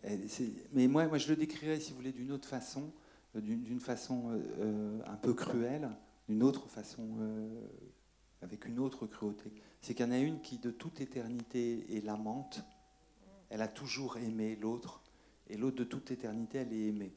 Mais 0.73 0.87
moi, 0.87 1.07
moi, 1.07 1.19
je 1.19 1.29
le 1.29 1.37
décrirais, 1.37 1.81
si 1.81 1.91
vous 1.91 1.97
voulez, 1.97 2.13
d'une 2.13 2.33
autre 2.33 2.49
façon, 2.49 2.93
euh, 3.37 3.41
d'une, 3.41 3.81
façon 3.81 4.41
un 5.07 5.17
peu 5.17 5.35
cruelle, 5.35 5.91
d'une 6.29 6.43
autre 6.43 6.69
façon, 6.69 7.09
avec 8.43 8.67
une 8.67 8.79
autre 8.79 9.07
cruauté. 9.07 9.53
C'est 9.81 9.95
qu'il 9.95 10.07
y 10.07 10.09
en 10.09 10.13
a 10.13 10.19
une 10.19 10.41
qui, 10.41 10.59
de 10.59 10.71
toute 10.71 11.01
éternité, 11.01 11.97
est 11.97 12.05
l'amante. 12.05 12.63
Elle 13.51 13.63
a 13.63 13.69
toujours 13.69 14.17
aimé 14.17 14.59
l'autre 14.61 15.05
et 15.49 15.57
l'autre 15.57 15.77
de 15.77 15.85
toute 15.85 16.11
éternité, 16.11 16.59
elle 16.59 16.73
est 16.73 16.89
aimée. 16.89 17.13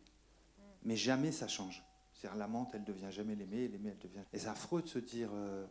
Mais 0.83 0.95
jamais 0.95 1.31
ça 1.31 1.47
change. 1.47 1.83
C'est-à-dire 2.13 2.37
l'amante, 2.37 2.71
elle 2.73 2.83
devient 2.83 3.11
jamais 3.11 3.35
l'aimée, 3.35 3.63
et 3.63 3.67
l'aimée, 3.67 3.91
elle 3.91 4.09
devient. 4.09 4.23
Et 4.33 4.39
c'est 4.39 4.47
affreux 4.47 4.81
de 4.81 4.87
se 4.87 4.99
dire. 4.99 5.29
Euh, 5.33 5.65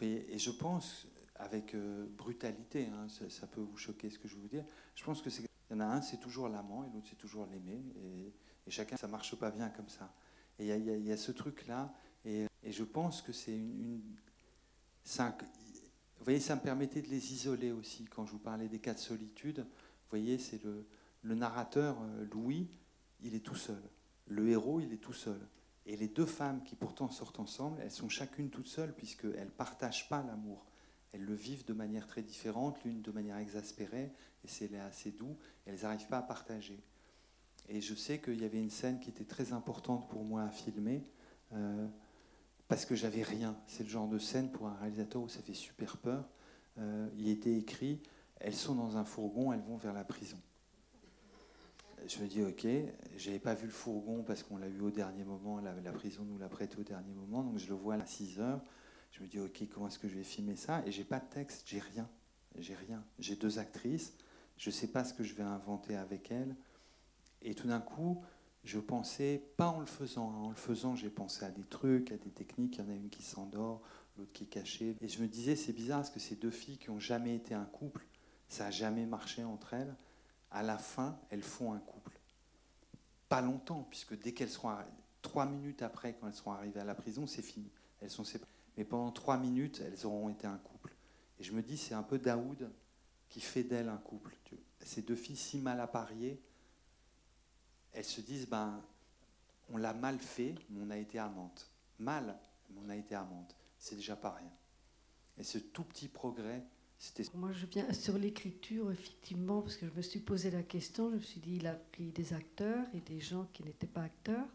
et 0.00 0.38
je 0.38 0.50
pense, 0.50 1.06
avec 1.36 1.74
euh, 1.74 2.06
brutalité, 2.16 2.86
hein, 2.86 3.08
ça, 3.28 3.46
peut 3.46 3.60
vous 3.60 3.76
choquer 3.76 4.10
ce 4.10 4.18
que 4.18 4.28
je 4.28 4.36
veux 4.36 4.42
vous 4.42 4.48
dire, 4.48 4.64
je 4.94 5.04
pense 5.04 5.20
que 5.20 5.30
y 5.30 5.74
en 5.74 5.80
a 5.80 5.86
un, 5.86 6.00
c'est 6.00 6.18
toujours 6.18 6.48
l'amant, 6.48 6.84
et 6.84 6.88
l'autre, 6.94 7.06
c'est 7.10 7.18
toujours 7.18 7.46
l'aimé. 7.46 7.82
Et, 8.66 8.70
chacun, 8.70 8.96
ça 8.96 9.08
marche 9.08 9.34
pas 9.36 9.50
bien 9.50 9.68
comme 9.68 9.88
ça. 9.88 10.14
Et 10.58 10.68
il 10.68 11.06
y, 11.06 11.12
a 11.12 11.16
ce 11.16 11.32
truc-là, 11.32 11.92
et, 12.24 12.46
je 12.66 12.84
pense 12.84 13.20
que 13.20 13.32
c'est 13.32 13.56
une, 13.56 14.00
vous 16.24 16.24
voyez, 16.24 16.40
ça 16.40 16.56
me 16.56 16.60
permettait 16.60 17.02
de 17.02 17.08
les 17.08 17.32
isoler 17.32 17.72
aussi 17.72 18.04
quand 18.04 18.24
je 18.24 18.32
vous 18.32 18.38
parlais 18.38 18.68
des 18.68 18.78
cas 18.78 18.94
de 18.94 18.98
solitude. 18.98 19.58
Vous 19.58 20.10
voyez, 20.10 20.38
c'est 20.38 20.62
le, 20.64 20.86
le 21.24 21.34
narrateur, 21.34 21.96
euh, 22.00 22.26
Louis, 22.32 22.70
il 23.22 23.34
est 23.34 23.44
tout 23.44 23.56
seul. 23.56 23.82
Le 24.26 24.48
héros, 24.48 24.80
il 24.80 24.92
est 24.92 25.02
tout 25.02 25.12
seul. 25.12 25.40
Et 25.86 25.96
les 25.96 26.08
deux 26.08 26.26
femmes 26.26 26.62
qui 26.64 26.76
pourtant 26.76 27.10
sortent 27.10 27.40
ensemble, 27.40 27.80
elles 27.82 27.90
sont 27.90 28.08
chacune 28.08 28.48
toutes 28.48 28.66
seules 28.66 28.94
puisqu'elles 28.94 29.44
ne 29.44 29.50
partagent 29.50 30.08
pas 30.08 30.22
l'amour. 30.22 30.64
Elles 31.14 31.24
le 31.24 31.34
vivent 31.34 31.64
de 31.64 31.72
manière 31.72 32.06
très 32.06 32.22
différente, 32.22 32.82
l'une 32.84 33.00
de 33.00 33.10
manière 33.10 33.38
exaspérée, 33.38 34.10
et 34.44 34.48
c'est 34.48 34.76
assez 34.78 35.12
doux, 35.12 35.36
elles 35.64 35.80
n'arrivent 35.82 36.08
pas 36.08 36.18
à 36.18 36.22
partager. 36.22 36.78
Et 37.68 37.80
je 37.80 37.94
sais 37.94 38.20
qu'il 38.20 38.42
y 38.42 38.44
avait 38.44 38.60
une 38.60 38.70
scène 38.70 39.00
qui 39.00 39.08
était 39.08 39.24
très 39.24 39.52
importante 39.52 40.08
pour 40.10 40.24
moi 40.24 40.42
à 40.42 40.50
filmer, 40.50 41.02
euh, 41.52 41.86
parce 42.68 42.84
que 42.84 42.94
j'avais 42.94 43.22
rien. 43.22 43.56
C'est 43.66 43.84
le 43.84 43.88
genre 43.88 44.08
de 44.08 44.18
scène 44.18 44.50
pour 44.50 44.66
un 44.66 44.74
réalisateur 44.74 45.22
où 45.22 45.28
ça 45.28 45.40
fait 45.40 45.54
super 45.54 45.96
peur. 45.96 46.28
Euh, 46.78 47.08
il 47.16 47.28
était 47.28 47.56
écrit, 47.56 48.02
elles 48.40 48.54
sont 48.54 48.74
dans 48.74 48.96
un 48.96 49.04
fourgon, 49.04 49.52
elles 49.52 49.62
vont 49.62 49.76
vers 49.76 49.94
la 49.94 50.04
prison 50.04 50.38
je 52.06 52.18
me 52.18 52.26
dis, 52.26 52.42
ok, 52.42 52.66
j'avais 53.16 53.38
pas 53.38 53.54
vu 53.54 53.66
le 53.66 53.72
fourgon 53.72 54.22
parce 54.22 54.42
qu'on 54.42 54.56
l'a 54.56 54.68
eu 54.68 54.80
au 54.80 54.90
dernier 54.90 55.24
moment, 55.24 55.60
la, 55.60 55.92
prison 55.92 56.24
nous 56.24 56.38
l'a 56.38 56.48
prêté 56.48 56.76
au 56.78 56.82
dernier 56.82 57.12
moment, 57.12 57.42
donc 57.42 57.58
je 57.58 57.68
le 57.68 57.74
vois 57.74 57.94
à 57.94 58.06
6 58.06 58.40
heures. 58.40 58.60
Je 59.14 59.22
me 59.22 59.28
dis, 59.28 59.38
ok, 59.38 59.68
comment 59.72 59.86
est-ce 59.86 60.00
que 60.00 60.08
je 60.08 60.16
vais 60.16 60.24
filmer 60.24 60.56
ça? 60.56 60.82
Et 60.86 60.90
j'ai 60.92 61.04
pas 61.04 61.20
de 61.20 61.26
texte, 61.26 61.62
j'ai 61.66 61.78
rien, 61.78 62.08
j'ai 62.58 62.74
rien. 62.74 63.04
J'ai 63.20 63.36
deux 63.36 63.60
actrices, 63.60 64.12
je 64.58 64.70
sais 64.70 64.88
pas 64.88 65.04
ce 65.04 65.14
que 65.14 65.22
je 65.22 65.34
vais 65.34 65.44
inventer 65.44 65.94
avec 65.94 66.32
elles. 66.32 66.56
Et 67.40 67.54
tout 67.54 67.68
d'un 67.68 67.80
coup, 67.80 68.24
je 68.64 68.80
pensais, 68.80 69.40
pas 69.56 69.68
en 69.68 69.78
le 69.78 69.86
faisant, 69.86 70.32
hein. 70.32 70.46
en 70.46 70.50
le 70.50 70.56
faisant, 70.56 70.96
j'ai 70.96 71.10
pensé 71.10 71.44
à 71.44 71.50
des 71.50 71.62
trucs, 71.62 72.10
à 72.10 72.16
des 72.16 72.30
techniques. 72.30 72.76
Il 72.76 72.84
y 72.84 72.88
en 72.88 72.90
a 72.90 72.94
une 72.94 73.08
qui 73.08 73.22
s'endort, 73.22 73.82
l'autre 74.18 74.32
qui 74.32 74.44
est 74.44 74.48
cachée. 74.48 74.96
Et 75.00 75.06
je 75.06 75.22
me 75.22 75.28
disais, 75.28 75.54
c'est 75.54 75.72
bizarre 75.72 76.00
parce 76.00 76.10
que 76.10 76.18
ces 76.18 76.34
deux 76.34 76.50
filles 76.50 76.78
qui 76.78 76.90
ont 76.90 76.98
jamais 76.98 77.36
été 77.36 77.54
un 77.54 77.66
couple, 77.66 78.04
ça 78.48 78.66
a 78.66 78.70
jamais 78.72 79.06
marché 79.06 79.44
entre 79.44 79.74
elles 79.74 79.94
à 80.50 80.64
la 80.64 80.78
fin, 80.78 81.18
elles 81.30 81.42
font 81.42 81.72
un 81.72 81.78
couple. 81.78 82.18
Pas 83.28 83.42
longtemps, 83.42 83.86
puisque 83.90 84.18
dès 84.18 84.32
qu'elles 84.32 84.50
seront 84.50 84.74
trois 85.22 85.46
minutes 85.46 85.82
après, 85.82 86.14
quand 86.14 86.26
elles 86.26 86.34
seront 86.34 86.52
arrivées 86.52 86.80
à 86.80 86.84
la 86.84 86.94
prison, 86.94 87.28
c'est 87.28 87.42
fini. 87.42 87.70
Elles 88.00 88.10
sont 88.10 88.24
séparées. 88.24 88.53
Mais 88.76 88.84
pendant 88.84 89.10
trois 89.12 89.38
minutes, 89.38 89.82
elles 89.84 90.06
auront 90.06 90.28
été 90.28 90.46
un 90.46 90.58
couple. 90.58 90.94
Et 91.38 91.44
je 91.44 91.52
me 91.52 91.62
dis, 91.62 91.76
c'est 91.76 91.94
un 91.94 92.02
peu 92.02 92.18
Daoud 92.18 92.70
qui 93.28 93.40
fait 93.40 93.64
d'elles 93.64 93.88
un 93.88 93.96
couple. 93.98 94.36
Ces 94.80 95.02
deux 95.02 95.16
filles 95.16 95.36
si 95.36 95.58
mal 95.58 95.80
appariées, 95.80 96.40
elles 97.92 98.04
se 98.04 98.20
disent, 98.20 98.48
ben, 98.48 98.82
on 99.70 99.76
l'a 99.76 99.94
mal 99.94 100.18
fait, 100.18 100.54
mais 100.70 100.80
on 100.82 100.90
a 100.90 100.98
été 100.98 101.18
amante. 101.18 101.70
Mal, 101.98 102.38
mais 102.70 102.80
on 102.84 102.90
a 102.90 102.96
été 102.96 103.14
amante. 103.14 103.56
C'est 103.78 103.96
déjà 103.96 104.16
pas 104.16 104.32
rien. 104.32 104.52
Et 105.38 105.44
ce 105.44 105.58
tout 105.58 105.84
petit 105.84 106.08
progrès 106.08 106.64
moi, 107.34 107.50
je 107.52 107.66
viens 107.66 107.92
sur 107.92 108.18
l'écriture, 108.18 108.90
effectivement, 108.90 109.60
parce 109.60 109.76
que 109.76 109.86
je 109.86 109.92
me 109.92 110.02
suis 110.02 110.20
posé 110.20 110.50
la 110.50 110.62
question. 110.62 111.10
Je 111.10 111.16
me 111.16 111.20
suis 111.20 111.40
dit, 111.40 111.56
il 111.56 111.66
a 111.66 111.74
pris 111.74 112.10
des 112.10 112.32
acteurs 112.32 112.86
et 112.94 113.00
des 113.00 113.20
gens 113.20 113.46
qui 113.52 113.62
n'étaient 113.62 113.86
pas 113.86 114.02
acteurs. 114.02 114.46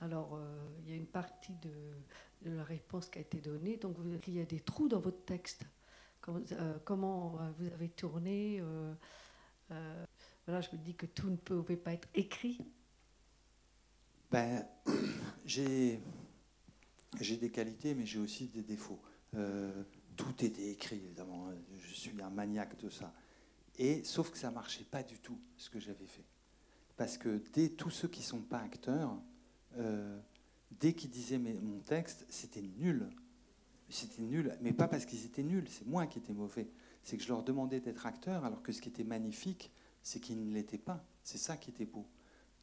Alors, 0.00 0.34
euh, 0.34 0.68
il 0.82 0.90
y 0.90 0.92
a 0.92 0.96
une 0.96 1.06
partie 1.06 1.54
de, 1.56 2.50
la 2.50 2.64
réponse 2.64 3.08
qui 3.08 3.18
a 3.18 3.20
été 3.20 3.38
donnée. 3.38 3.76
Donc, 3.76 3.96
il 4.26 4.34
y 4.34 4.40
a 4.40 4.46
des 4.46 4.60
trous 4.60 4.88
dans 4.88 5.00
votre 5.00 5.24
texte. 5.24 5.66
Euh, 6.28 6.78
comment 6.84 7.38
euh, 7.40 7.50
vous 7.58 7.66
avez 7.66 7.88
tourné 7.88 8.62
Voilà, 9.68 10.60
je 10.60 10.70
me 10.72 10.78
dis 10.78 10.94
que 10.94 11.06
tout 11.06 11.28
ne 11.28 11.36
pouvait 11.36 11.76
pas 11.76 11.92
être 11.92 12.08
écrit. 12.14 12.58
Ben, 14.30 14.66
j'ai 15.44 16.00
des 17.20 17.50
qualités, 17.50 17.94
mais 17.94 18.06
j'ai 18.06 18.18
aussi 18.18 18.48
des 18.48 18.62
défauts 18.62 19.00
tout 20.20 20.44
était 20.44 20.68
écrit, 20.70 20.96
évidemment. 20.96 21.50
Je 21.78 21.94
suis 21.94 22.20
un 22.20 22.28
maniaque 22.28 22.78
de 22.78 22.90
ça. 22.90 23.14
Et 23.78 24.04
sauf 24.04 24.30
que 24.30 24.36
ça 24.36 24.50
marchait 24.50 24.84
pas 24.84 25.02
du 25.02 25.18
tout 25.18 25.40
ce 25.56 25.70
que 25.70 25.80
j'avais 25.80 26.06
fait, 26.06 26.26
parce 26.96 27.16
que 27.16 27.38
tous 27.68 27.88
ceux 27.88 28.08
qui 28.08 28.22
sont 28.22 28.42
pas 28.42 28.58
acteurs, 28.58 29.16
euh, 29.78 30.18
dès 30.70 30.92
qu'ils 30.92 31.10
disaient 31.10 31.38
mon 31.38 31.80
texte, 31.80 32.26
c'était 32.28 32.62
nul. 32.78 33.08
C'était 33.88 34.22
nul, 34.22 34.56
mais 34.60 34.72
pas 34.72 34.86
parce 34.86 35.04
qu'ils 35.04 35.24
étaient 35.24 35.42
nuls, 35.42 35.66
c'est 35.68 35.86
moi 35.86 36.06
qui 36.06 36.18
étais 36.18 36.32
mauvais. 36.32 36.68
C'est 37.02 37.16
que 37.16 37.22
je 37.22 37.28
leur 37.28 37.42
demandais 37.42 37.80
d'être 37.80 38.06
acteurs, 38.06 38.44
alors 38.44 38.62
que 38.62 38.72
ce 38.72 38.80
qui 38.80 38.88
était 38.88 39.04
magnifique, 39.04 39.72
c'est 40.02 40.20
qu'ils 40.20 40.46
ne 40.46 40.54
l'étaient 40.54 40.78
pas. 40.78 41.04
C'est 41.24 41.38
ça 41.38 41.56
qui 41.56 41.70
était 41.70 41.86
beau. 41.86 42.06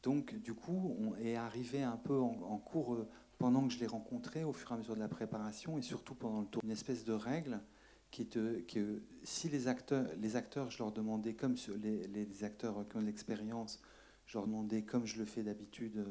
Donc, 0.02 0.34
du 0.36 0.54
coup, 0.54 0.96
on 0.98 1.16
est 1.16 1.36
arrivé 1.36 1.82
un 1.82 1.96
peu 1.96 2.18
en, 2.18 2.58
cours 2.58 2.94
euh, 2.94 3.08
pendant 3.36 3.66
que 3.66 3.74
je 3.74 3.78
les 3.78 3.86
rencontrais 3.86 4.44
au 4.44 4.52
fur 4.52 4.70
et 4.70 4.74
à 4.74 4.76
mesure 4.78 4.94
de 4.94 5.00
la 5.00 5.08
préparation 5.08 5.76
et 5.76 5.82
surtout 5.82 6.14
pendant 6.14 6.40
le 6.40 6.46
tour, 6.46 6.62
une 6.64 6.70
espèce 6.70 7.04
de 7.04 7.12
règle 7.12 7.60
qui 8.10 8.22
est 8.22 8.66
que 8.66 9.02
si 9.22 9.50
les 9.50 9.68
acteurs, 9.68 10.06
les 10.18 10.36
acteurs, 10.36 10.70
je 10.70 10.78
leur 10.78 10.92
demandais, 10.92 11.34
comme 11.34 11.56
les, 11.82 12.06
les 12.06 12.44
acteurs 12.44 12.88
qui 12.88 12.96
ont 12.96 13.02
de 13.02 13.06
l'expérience, 13.06 13.82
je 14.24 14.38
leur 14.38 14.46
demandais, 14.46 14.82
comme 14.82 15.06
je 15.06 15.18
le 15.18 15.24
fais 15.24 15.42
d'habitude, 15.42 15.98
euh, 15.98 16.04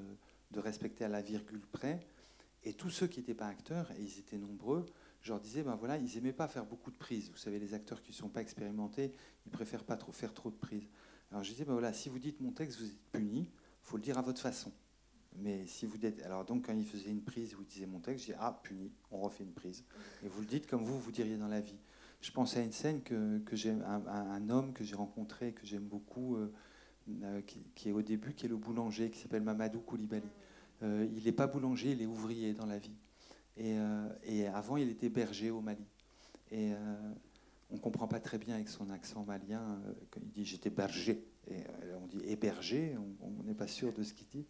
de 0.51 0.59
respecter 0.59 1.03
à 1.05 1.09
la 1.09 1.21
virgule 1.21 1.65
près. 1.71 1.99
Et 2.63 2.73
tous 2.73 2.89
ceux 2.89 3.07
qui 3.07 3.19
n'étaient 3.19 3.33
pas 3.33 3.47
acteurs, 3.47 3.91
et 3.91 4.01
ils 4.01 4.19
étaient 4.19 4.37
nombreux, 4.37 4.85
je 5.21 5.29
leur 5.29 5.39
disais, 5.39 5.63
ben 5.63 5.75
voilà, 5.75 5.97
ils 5.97 6.15
n'aimaient 6.15 6.33
pas 6.33 6.47
faire 6.47 6.65
beaucoup 6.65 6.91
de 6.91 6.97
prises. 6.97 7.29
Vous 7.29 7.37
savez, 7.37 7.59
les 7.59 7.73
acteurs 7.73 8.01
qui 8.01 8.11
ne 8.11 8.15
sont 8.15 8.29
pas 8.29 8.41
expérimentés, 8.41 9.13
ils 9.45 9.51
préfèrent 9.51 9.83
pas 9.83 9.97
trop 9.97 10.11
faire 10.11 10.33
trop 10.33 10.49
de 10.49 10.55
prises. 10.55 10.87
Alors 11.31 11.43
je 11.43 11.51
disais, 11.51 11.65
ben 11.65 11.73
voilà, 11.73 11.93
si 11.93 12.09
vous 12.09 12.19
dites 12.19 12.39
mon 12.39 12.51
texte, 12.51 12.79
vous 12.79 12.87
êtes 12.87 13.11
puni, 13.11 13.49
faut 13.81 13.97
le 13.97 14.03
dire 14.03 14.17
à 14.17 14.21
votre 14.21 14.41
façon. 14.41 14.71
Mais 15.39 15.67
si 15.67 15.85
vous 15.85 15.97
dites, 15.97 16.21
alors 16.23 16.45
donc 16.45 16.65
quand 16.65 16.73
il 16.73 16.85
faisait 16.85 17.09
une 17.09 17.21
prise, 17.21 17.53
vous 17.53 17.63
disiez 17.63 17.85
mon 17.85 17.99
texte, 17.99 18.25
je 18.25 18.31
dis 18.31 18.37
ah 18.39 18.59
puni, 18.63 18.91
on 19.11 19.19
refait 19.19 19.43
une 19.43 19.53
prise. 19.53 19.83
Et 20.23 20.29
vous 20.29 20.41
le 20.41 20.47
dites 20.47 20.67
comme 20.67 20.83
vous 20.83 20.99
vous 20.99 21.11
diriez 21.11 21.37
dans 21.37 21.47
la 21.47 21.61
vie. 21.61 21.77
Je 22.21 22.31
pensais 22.31 22.59
à 22.59 22.63
une 22.63 22.71
scène 22.71 23.03
que, 23.03 23.39
que 23.39 23.55
j'ai 23.55 23.69
un, 23.69 24.07
un, 24.07 24.49
homme 24.49 24.73
que 24.73 24.83
j'ai 24.83 24.95
rencontré 24.95 25.53
que 25.53 25.65
j'aime 25.65 25.83
beaucoup, 25.83 26.35
euh, 26.35 26.51
euh, 27.23 27.41
qui, 27.75 27.89
est 27.89 27.91
au 27.91 28.01
début, 28.01 28.33
qui 28.33 28.45
est 28.45 28.49
le 28.49 28.57
boulanger, 28.57 29.09
qui 29.09 29.19
s'appelle 29.19 29.43
Mamadou 29.43 29.79
Koulibaly. 29.79 30.27
Euh, 30.83 31.07
il 31.15 31.23
n'est 31.23 31.31
pas 31.31 31.47
boulanger, 31.47 31.91
il 31.91 32.01
est 32.01 32.05
ouvrier 32.05 32.53
dans 32.53 32.65
la 32.65 32.77
vie. 32.77 32.95
Et, 33.57 33.75
et 34.23 34.45
avant, 34.45 34.77
il 34.77 34.87
était 34.87 35.09
berger 35.09 35.49
au 35.49 35.61
Mali. 35.61 35.83
Et 36.51 36.73
on 37.71 37.73
ne 37.73 37.79
comprend 37.79 38.07
pas 38.07 38.19
très 38.19 38.37
bien 38.37 38.53
avec 38.53 38.69
son 38.69 38.91
accent 38.91 39.25
malien 39.25 39.81
quand 40.11 40.19
il 40.21 40.29
dit 40.29 40.45
j'étais 40.45 40.69
berger. 40.69 41.25
Et 41.49 41.63
on 41.99 42.05
dit 42.05 42.23
héberger, 42.27 42.95
on 43.19 43.43
n'est 43.45 43.55
pas 43.55 43.65
sûr 43.65 43.91
de 43.93 44.03
ce 44.03 44.13
qu'il 44.13 44.27
dit. 44.27 44.45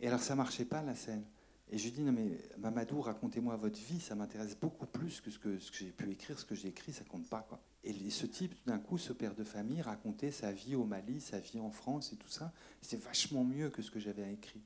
Et 0.00 0.08
alors 0.08 0.20
ça 0.20 0.34
marchait 0.34 0.64
pas 0.64 0.80
la 0.80 0.94
scène. 0.94 1.24
Et 1.70 1.78
je 1.78 1.84
lui 1.84 1.92
dis, 1.92 2.02
non 2.02 2.12
mais 2.12 2.36
Mamadou, 2.58 3.00
racontez-moi 3.00 3.54
votre 3.54 3.78
vie, 3.78 4.00
ça 4.00 4.16
m'intéresse 4.16 4.56
beaucoup 4.56 4.86
plus 4.86 5.20
que 5.20 5.30
ce 5.30 5.38
que, 5.38 5.58
ce 5.60 5.70
que 5.70 5.78
j'ai 5.78 5.92
pu 5.92 6.10
écrire, 6.10 6.38
ce 6.38 6.44
que 6.44 6.56
j'ai 6.56 6.68
écrit, 6.68 6.92
ça 6.92 7.04
compte 7.04 7.28
pas. 7.28 7.46
Quoi. 7.48 7.60
Et 7.84 8.10
ce 8.10 8.26
type, 8.26 8.54
d'un 8.66 8.78
coup, 8.78 8.98
ce 8.98 9.12
père 9.12 9.36
de 9.36 9.44
famille, 9.44 9.80
racontait 9.80 10.32
sa 10.32 10.50
vie 10.50 10.74
au 10.74 10.84
Mali, 10.84 11.20
sa 11.20 11.38
vie 11.38 11.60
en 11.60 11.70
France 11.70 12.12
et 12.12 12.16
tout 12.16 12.28
ça. 12.28 12.52
C'est 12.82 13.00
vachement 13.00 13.44
mieux 13.44 13.70
que 13.70 13.82
ce 13.82 13.90
que 13.90 14.00
j'avais 14.00 14.32
écrit. 14.32 14.62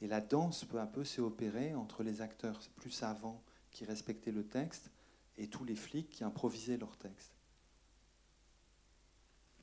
Et 0.00 0.08
la 0.08 0.20
danse, 0.22 0.64
peu 0.64 0.80
à 0.80 0.86
peu, 0.86 1.04
s'est 1.04 1.20
opérée 1.20 1.74
entre 1.74 2.02
les 2.02 2.22
acteurs 2.22 2.58
plus 2.76 2.90
savants 2.90 3.42
qui 3.70 3.84
respectaient 3.84 4.32
le 4.32 4.44
texte 4.44 4.90
et 5.36 5.48
tous 5.48 5.64
les 5.64 5.76
flics 5.76 6.08
qui 6.08 6.24
improvisaient 6.24 6.78
leur 6.78 6.96
texte. 6.96 7.32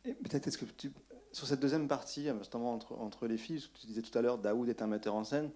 Peut-être 0.03 0.47
est-ce 0.47 0.57
que 0.57 0.65
tu, 0.65 0.91
sur 1.31 1.47
cette 1.47 1.59
deuxième 1.59 1.87
partie, 1.87 2.27
justement 2.37 2.73
entre, 2.73 2.93
entre 2.93 3.25
les 3.25 3.37
filles, 3.37 3.63
tu 3.79 3.87
disais 3.87 4.01
tout 4.01 4.15
à 4.17 4.21
l'heure, 4.21 4.37
Daoud 4.37 4.69
est 4.69 4.81
un 4.81 4.87
metteur 4.87 5.15
en 5.15 5.23
scène, 5.23 5.49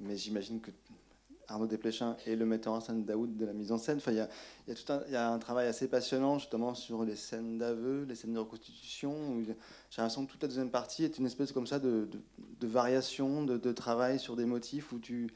mais 0.00 0.16
j'imagine 0.16 0.60
que 0.60 0.70
Arnaud 1.48 1.66
Desplechin 1.66 2.16
est 2.26 2.36
le 2.36 2.46
metteur 2.46 2.72
en 2.72 2.80
scène 2.80 3.04
Daoud 3.04 3.36
de 3.36 3.44
la 3.44 3.52
mise 3.52 3.72
en 3.72 3.78
scène. 3.78 3.98
Enfin, 3.98 4.12
il 4.12 5.12
y 5.12 5.16
a, 5.16 5.30
un, 5.30 5.38
travail 5.38 5.66
assez 5.66 5.88
passionnant 5.88 6.38
justement 6.38 6.74
sur 6.74 7.04
les 7.04 7.16
scènes 7.16 7.58
d'aveu, 7.58 8.04
les 8.04 8.14
scènes 8.14 8.32
de 8.32 8.38
reconstitution. 8.38 9.42
J'ai 9.42 9.54
l'impression 9.98 10.24
que 10.24 10.32
toute 10.32 10.42
la 10.42 10.48
deuxième 10.48 10.70
partie 10.70 11.04
est 11.04 11.18
une 11.18 11.26
espèce 11.26 11.52
comme 11.52 11.66
ça 11.66 11.78
de, 11.78 12.08
variation, 12.62 13.44
de, 13.44 13.72
travail 13.72 14.18
sur 14.18 14.36
des 14.36 14.46
motifs 14.46 14.92
où 14.92 14.98
tu, 14.98 15.28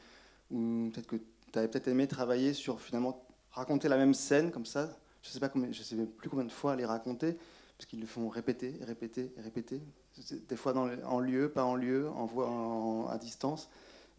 où 0.50 0.90
peut-être 0.92 1.06
que 1.06 1.16
tu 1.16 1.58
avais 1.58 1.68
peut-être 1.68 1.88
aimé 1.88 2.06
travailler 2.06 2.54
sur 2.54 2.80
finalement 2.80 3.26
raconter 3.50 3.88
la 3.88 3.96
même 3.96 4.14
scène 4.14 4.50
comme 4.50 4.66
ça. 4.66 4.96
Je 5.22 5.30
sais 5.30 5.40
pas 5.40 5.48
combien, 5.48 5.72
sais 5.72 5.96
plus 5.96 6.30
combien 6.30 6.44
de 6.44 6.52
fois 6.52 6.76
les 6.76 6.84
raconter 6.84 7.36
parce 7.76 7.86
qu'ils 7.86 8.00
le 8.00 8.06
font 8.06 8.28
répéter, 8.28 8.74
répéter, 8.82 9.32
répéter. 9.36 9.82
Des 10.48 10.56
fois 10.56 10.74
en 10.74 11.20
lieu, 11.20 11.50
pas 11.50 11.64
en 11.64 11.74
lieu, 11.74 12.08
en 12.08 12.24
voix 12.24 13.10
à 13.10 13.18
distance. 13.18 13.68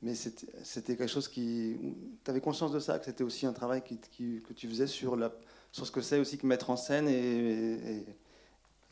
Mais 0.02 0.14
c'était 0.14 0.96
quelque 0.96 1.08
chose 1.08 1.28
qui. 1.28 1.76
Tu 2.24 2.32
avais 2.32 2.42
conscience 2.42 2.72
de 2.72 2.80
ça, 2.80 3.00
que 3.00 3.06
c'était 3.06 3.24
aussi 3.24 3.46
un 3.46 3.54
travail 3.54 3.82
que 3.84 4.54
tu 4.54 4.68
faisais 4.68 4.88
sur, 4.88 5.18
ce 5.72 5.92
que 5.92 6.02
c'est 6.02 6.20
aussi 6.20 6.38
que 6.38 6.46
mettre 6.46 6.70
en 6.70 6.78
scène 6.78 7.08
et, 7.08 8.06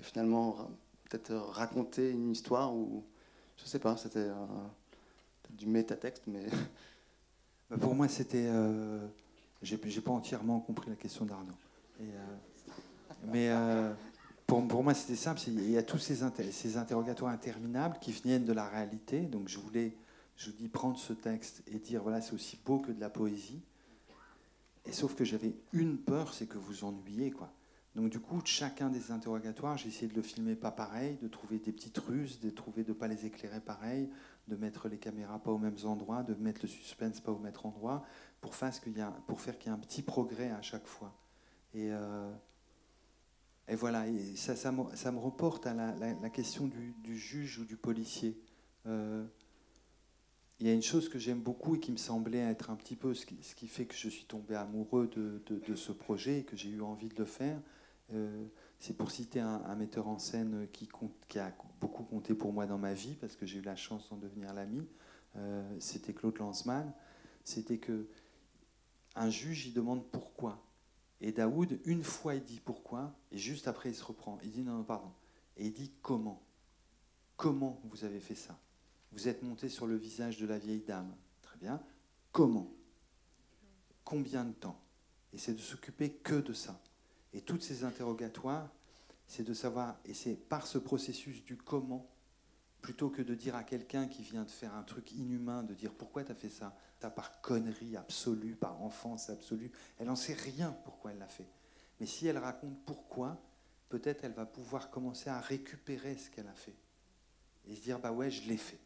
finalement 0.01 0.69
peut-être 1.09 1.33
raconter 1.33 2.11
une 2.11 2.31
histoire 2.31 2.73
ou. 2.73 3.03
Je 3.57 3.65
sais 3.65 3.79
pas, 3.79 3.95
c'était 3.97 4.27
du 5.49 5.67
métatexte, 5.67 6.23
mais. 6.27 6.45
Bah, 7.67 7.77
pour 7.79 7.95
moi, 7.95 8.07
c'était. 8.07 8.45
Euh, 8.47 9.07
J'ai 9.63 9.77
pas 9.77 10.11
entièrement 10.11 10.59
compris 10.59 10.87
la 10.91 10.95
question 10.95 11.25
d'Arnaud. 11.25 11.55
Euh, 11.99 12.03
mais. 13.23 13.49
Euh, 13.49 13.91
pour, 14.45 14.67
pour, 14.67 14.83
moi, 14.83 14.93
c'était 14.93 15.15
simple. 15.15 15.41
Il 15.47 15.71
y 15.71 15.77
a 15.77 15.81
tous 15.81 15.97
ces, 15.97 16.19
ces, 16.51 16.77
interrogatoires 16.77 17.31
interminables 17.31 17.97
qui 17.99 18.11
viennent 18.11 18.45
de 18.45 18.53
la 18.53 18.69
réalité. 18.69 19.21
Donc, 19.21 19.49
je 19.49 19.57
voulais, 19.57 19.97
je 20.35 20.49
vous 20.49 20.57
dis, 20.57 20.67
prendre 20.67 20.97
ce 20.97 21.13
texte 21.13 21.63
et 21.67 21.79
dire 21.79 22.03
voilà, 22.03 22.21
c'est 22.21 22.33
aussi 22.33 22.59
beau 22.65 22.79
que 22.79 22.91
de 22.91 22.99
la 22.99 23.09
poésie. 23.09 23.61
Et 24.85 24.91
sauf 24.91 25.15
que 25.15 25.23
j'avais 25.23 25.55
une 25.73 25.97
peur, 25.97 26.33
c'est 26.33 26.45
que 26.45 26.57
vous 26.57 26.83
ennuyez, 26.83 27.31
quoi. 27.31 27.51
Donc, 27.95 28.09
du 28.09 28.19
coup, 28.19 28.41
chacun 28.43 28.89
des 28.89 29.11
interrogatoires, 29.11 29.77
j'ai 29.77 29.87
essayé 29.87 30.07
de 30.09 30.15
le 30.15 30.21
filmer 30.21 30.55
pas 30.55 30.71
pareil, 30.71 31.17
de 31.21 31.29
trouver 31.29 31.59
des 31.59 31.71
petites 31.71 31.97
ruses, 31.97 32.41
de 32.41 32.49
trouver 32.49 32.83
de 32.83 32.91
pas 32.91 33.07
les 33.07 33.25
éclairer 33.25 33.61
pareil, 33.61 34.09
de 34.49 34.55
mettre 34.57 34.89
les 34.89 34.97
caméras 34.97 35.39
pas 35.39 35.51
aux 35.51 35.57
mêmes 35.57 35.77
endroits, 35.85 36.21
de 36.21 36.33
mettre 36.35 36.59
le 36.63 36.67
suspense 36.67 37.21
pas 37.21 37.31
au 37.31 37.39
même 37.39 37.53
endroit, 37.63 38.03
pour 38.41 38.53
faire 38.53 38.79
qu'il 38.81 38.97
y, 38.97 39.01
a, 39.01 39.13
qu'il 39.25 39.65
y 39.65 39.67
ait 39.67 39.69
un 39.69 39.79
petit 39.79 40.01
progrès 40.01 40.51
à 40.51 40.61
chaque 40.61 40.85
fois. 40.85 41.15
Et, 41.73 41.89
euh, 41.91 42.29
voilà, 43.69 44.03
ça, 44.35 44.71
me, 44.73 44.93
ça, 44.95 45.11
reporte 45.11 45.65
à 45.65 45.73
la, 45.73 46.29
question 46.29 46.67
du, 46.67 46.93
du, 47.01 47.17
juge 47.17 47.59
ou 47.59 47.65
du 47.65 47.77
policier. 47.77 48.37
Euh, 48.87 49.25
il 50.59 50.67
y 50.67 50.69
a 50.69 50.73
une 50.73 50.81
chose 50.81 51.09
que 51.09 51.19
j'aime 51.19 51.41
beaucoup 51.41 51.75
et 51.75 51.79
qui 51.79 51.91
me 51.91 51.97
semblait 51.97 52.39
être 52.39 52.69
un 52.69 52.75
petit 52.75 52.95
peu 52.95 53.13
ce 53.13 53.25
qui, 53.25 53.67
fait 53.67 53.85
que 53.85 53.95
je 53.95 54.07
suis 54.07 54.25
tombé 54.25 54.55
amoureux 54.55 55.07
de, 55.07 55.75
ce 55.75 55.91
projet 55.91 56.39
et 56.39 56.43
que 56.43 56.55
j'ai 56.55 56.69
eu 56.69 56.81
envie 56.81 57.09
de 57.09 57.17
le 57.17 57.25
faire. 57.25 57.59
Euh, 58.13 58.45
c'est 58.79 58.95
pour 58.95 59.11
citer 59.11 59.39
un, 59.39 59.63
un, 59.65 59.75
metteur 59.75 60.07
en 60.07 60.19
scène 60.19 60.67
qui, 60.71 60.87
compte, 60.87 61.13
qui, 61.27 61.39
a 61.39 61.53
beaucoup 61.81 62.03
compté 62.03 62.33
pour 62.33 62.53
moi 62.53 62.67
dans 62.67 62.77
ma 62.77 62.93
vie, 62.93 63.15
parce 63.19 63.35
que 63.35 63.45
j'ai 63.45 63.59
eu 63.59 63.63
la 63.63 63.75
chance 63.75 64.09
d'en 64.09 64.17
devenir 64.17 64.53
l'ami. 64.53 64.87
Euh, 65.35 65.63
c'était 65.79 66.13
Claude 66.13 66.37
Lanzmann. 66.37 66.93
C'était 67.43 67.77
que 67.77 68.07
un 69.15 69.29
juge, 69.29 69.67
il 69.67 69.73
demande 69.73 70.05
pourquoi. 70.11 70.61
Et 71.21 71.31
Daoud, 71.31 71.79
une 71.85 72.03
fois, 72.03 72.35
il 72.35 72.43
dit 72.43 72.61
pourquoi, 72.63 73.15
et 73.31 73.37
juste 73.37 73.67
après, 73.67 73.89
il 73.89 73.95
se 73.95 74.03
reprend. 74.03 74.37
Il 74.43 74.51
dit 74.51 74.61
non, 74.61 74.77
non, 74.77 74.83
pardon. 74.83 75.11
Et 75.57 75.67
il 75.67 75.73
dit 75.73 75.91
comment. 76.01 76.41
Comment 77.37 77.81
vous 77.85 78.05
avez 78.05 78.19
fait 78.19 78.35
ça? 78.35 78.57
Vous 79.15 79.29
êtes 79.29 79.43
monté 79.43 79.69
sur 79.69 79.87
le 79.87 79.95
visage 79.95 80.37
de 80.39 80.45
la 80.45 80.57
vieille 80.57 80.81
dame. 80.81 81.15
Très 81.41 81.57
bien. 81.57 81.81
Comment? 82.33 82.69
Combien 84.03 84.43
de 84.43 84.51
temps? 84.51 84.79
Et 85.31 85.37
c'est 85.37 85.53
de 85.53 85.59
s'occuper 85.59 86.11
que 86.11 86.35
de 86.35 86.51
ça. 86.51 86.81
Et 87.33 87.39
toutes 87.39 87.63
ces 87.63 87.85
interrogatoires, 87.85 88.69
c'est 89.25 89.43
de 89.43 89.53
savoir, 89.53 89.97
et 90.03 90.13
c'est 90.13 90.35
par 90.35 90.67
ce 90.67 90.77
processus 90.77 91.43
du 91.45 91.55
comment, 91.55 92.09
plutôt 92.81 93.09
que 93.09 93.21
de 93.21 93.33
dire 93.33 93.55
à 93.55 93.63
quelqu'un 93.63 94.07
qui 94.07 94.21
vient 94.21 94.43
de 94.43 94.51
faire 94.51 94.75
un 94.75 94.83
truc 94.83 95.13
inhumain, 95.13 95.63
de 95.63 95.73
dire 95.73 95.93
pourquoi 95.93 96.25
tu 96.25 96.33
as 96.33 96.35
fait 96.35 96.49
ça, 96.49 96.77
ça 96.99 97.09
par 97.09 97.41
connerie 97.41 97.95
absolue, 97.95 98.55
par 98.55 98.81
enfance 98.83 99.29
absolue, 99.29 99.71
elle 99.97 100.07
n'en 100.07 100.15
sait 100.17 100.33
rien 100.33 100.71
pourquoi 100.83 101.11
elle 101.11 101.19
l'a 101.19 101.27
fait. 101.27 101.47
Mais 101.99 102.05
si 102.05 102.27
elle 102.27 102.37
raconte 102.37 102.77
pourquoi, 102.85 103.41
peut-être 103.87 104.25
elle 104.25 104.33
va 104.33 104.45
pouvoir 104.45 104.91
commencer 104.91 105.29
à 105.29 105.39
récupérer 105.39 106.17
ce 106.17 106.29
qu'elle 106.29 106.47
a 106.47 106.53
fait 106.53 106.75
et 107.67 107.75
se 107.75 107.81
dire 107.81 107.97
bah 107.97 108.11
ouais, 108.11 108.29
je 108.29 108.47
l'ai 108.47 108.57
fait. 108.57 108.79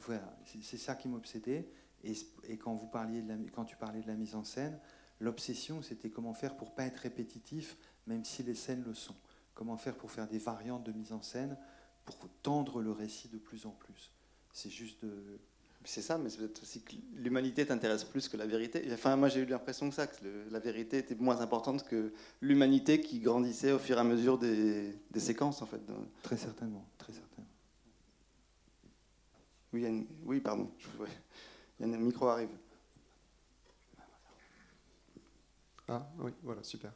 Voilà, 0.00 0.36
c'est 0.62 0.78
ça 0.78 0.94
qui 0.94 1.08
m'obsédait. 1.08 1.68
Et, 2.04 2.12
et, 2.48 2.58
quand, 2.58 2.74
vous 2.74 2.88
parliez 2.88 3.22
de 3.22 3.28
la, 3.28 3.36
quand 3.52 3.64
tu 3.64 3.76
parlais 3.76 4.00
de 4.00 4.08
la 4.08 4.14
mise 4.16 4.34
en 4.34 4.44
scène, 4.44 4.78
l'obsession 5.20 5.82
c'était 5.82 6.10
comment 6.10 6.34
faire 6.34 6.56
pour 6.56 6.74
pas 6.74 6.84
être 6.84 6.98
répétitif, 6.98 7.76
même 8.06 8.24
si 8.24 8.42
les 8.42 8.54
scènes 8.54 8.82
le 8.84 8.94
sont. 8.94 9.14
Comment 9.54 9.76
faire 9.76 9.96
pour 9.96 10.10
faire 10.10 10.26
des 10.26 10.38
variantes 10.38 10.84
de 10.84 10.92
mise 10.92 11.12
en 11.12 11.22
scène 11.22 11.56
pour 12.04 12.16
tendre 12.42 12.80
le 12.80 12.90
récit 12.90 13.28
de 13.28 13.38
plus 13.38 13.66
en 13.66 13.70
plus. 13.70 14.10
C'est 14.52 14.70
juste 14.70 15.04
de... 15.04 15.38
C'est 15.84 16.02
ça, 16.02 16.16
mais 16.16 16.30
c'est 16.30 16.38
peut-être 16.38 16.62
aussi 16.62 16.80
que 16.82 16.94
l'humanité 17.16 17.66
t'intéresse 17.66 18.04
plus 18.04 18.28
que 18.28 18.36
la 18.36 18.46
vérité. 18.46 18.88
Enfin, 18.92 19.16
moi, 19.16 19.28
j'ai 19.28 19.40
eu 19.40 19.46
l'impression 19.46 19.88
que 19.88 19.94
ça, 19.96 20.06
que 20.06 20.24
le, 20.24 20.48
la 20.48 20.60
vérité 20.60 20.98
était 20.98 21.16
moins 21.16 21.40
importante 21.40 21.82
que 21.82 22.12
l'humanité 22.40 23.00
qui 23.00 23.18
grandissait 23.18 23.72
au 23.72 23.80
fur 23.80 23.96
et 23.96 24.00
à 24.00 24.04
mesure 24.04 24.38
des, 24.38 24.96
des 25.10 25.20
séquences, 25.20 25.60
en 25.60 25.66
fait. 25.66 25.80
Très 26.22 26.36
certainement, 26.36 26.86
très 26.98 27.12
certainement. 27.12 27.50
Oui, 29.72 30.06
oui 30.24 30.40
pardon. 30.40 30.70
Il 31.80 31.88
y 31.88 31.92
a 31.92 31.96
un 31.96 31.98
micro 31.98 32.28
arrive. 32.28 32.50
Ah, 35.88 36.06
oui, 36.18 36.32
voilà, 36.42 36.62
super. 36.62 36.92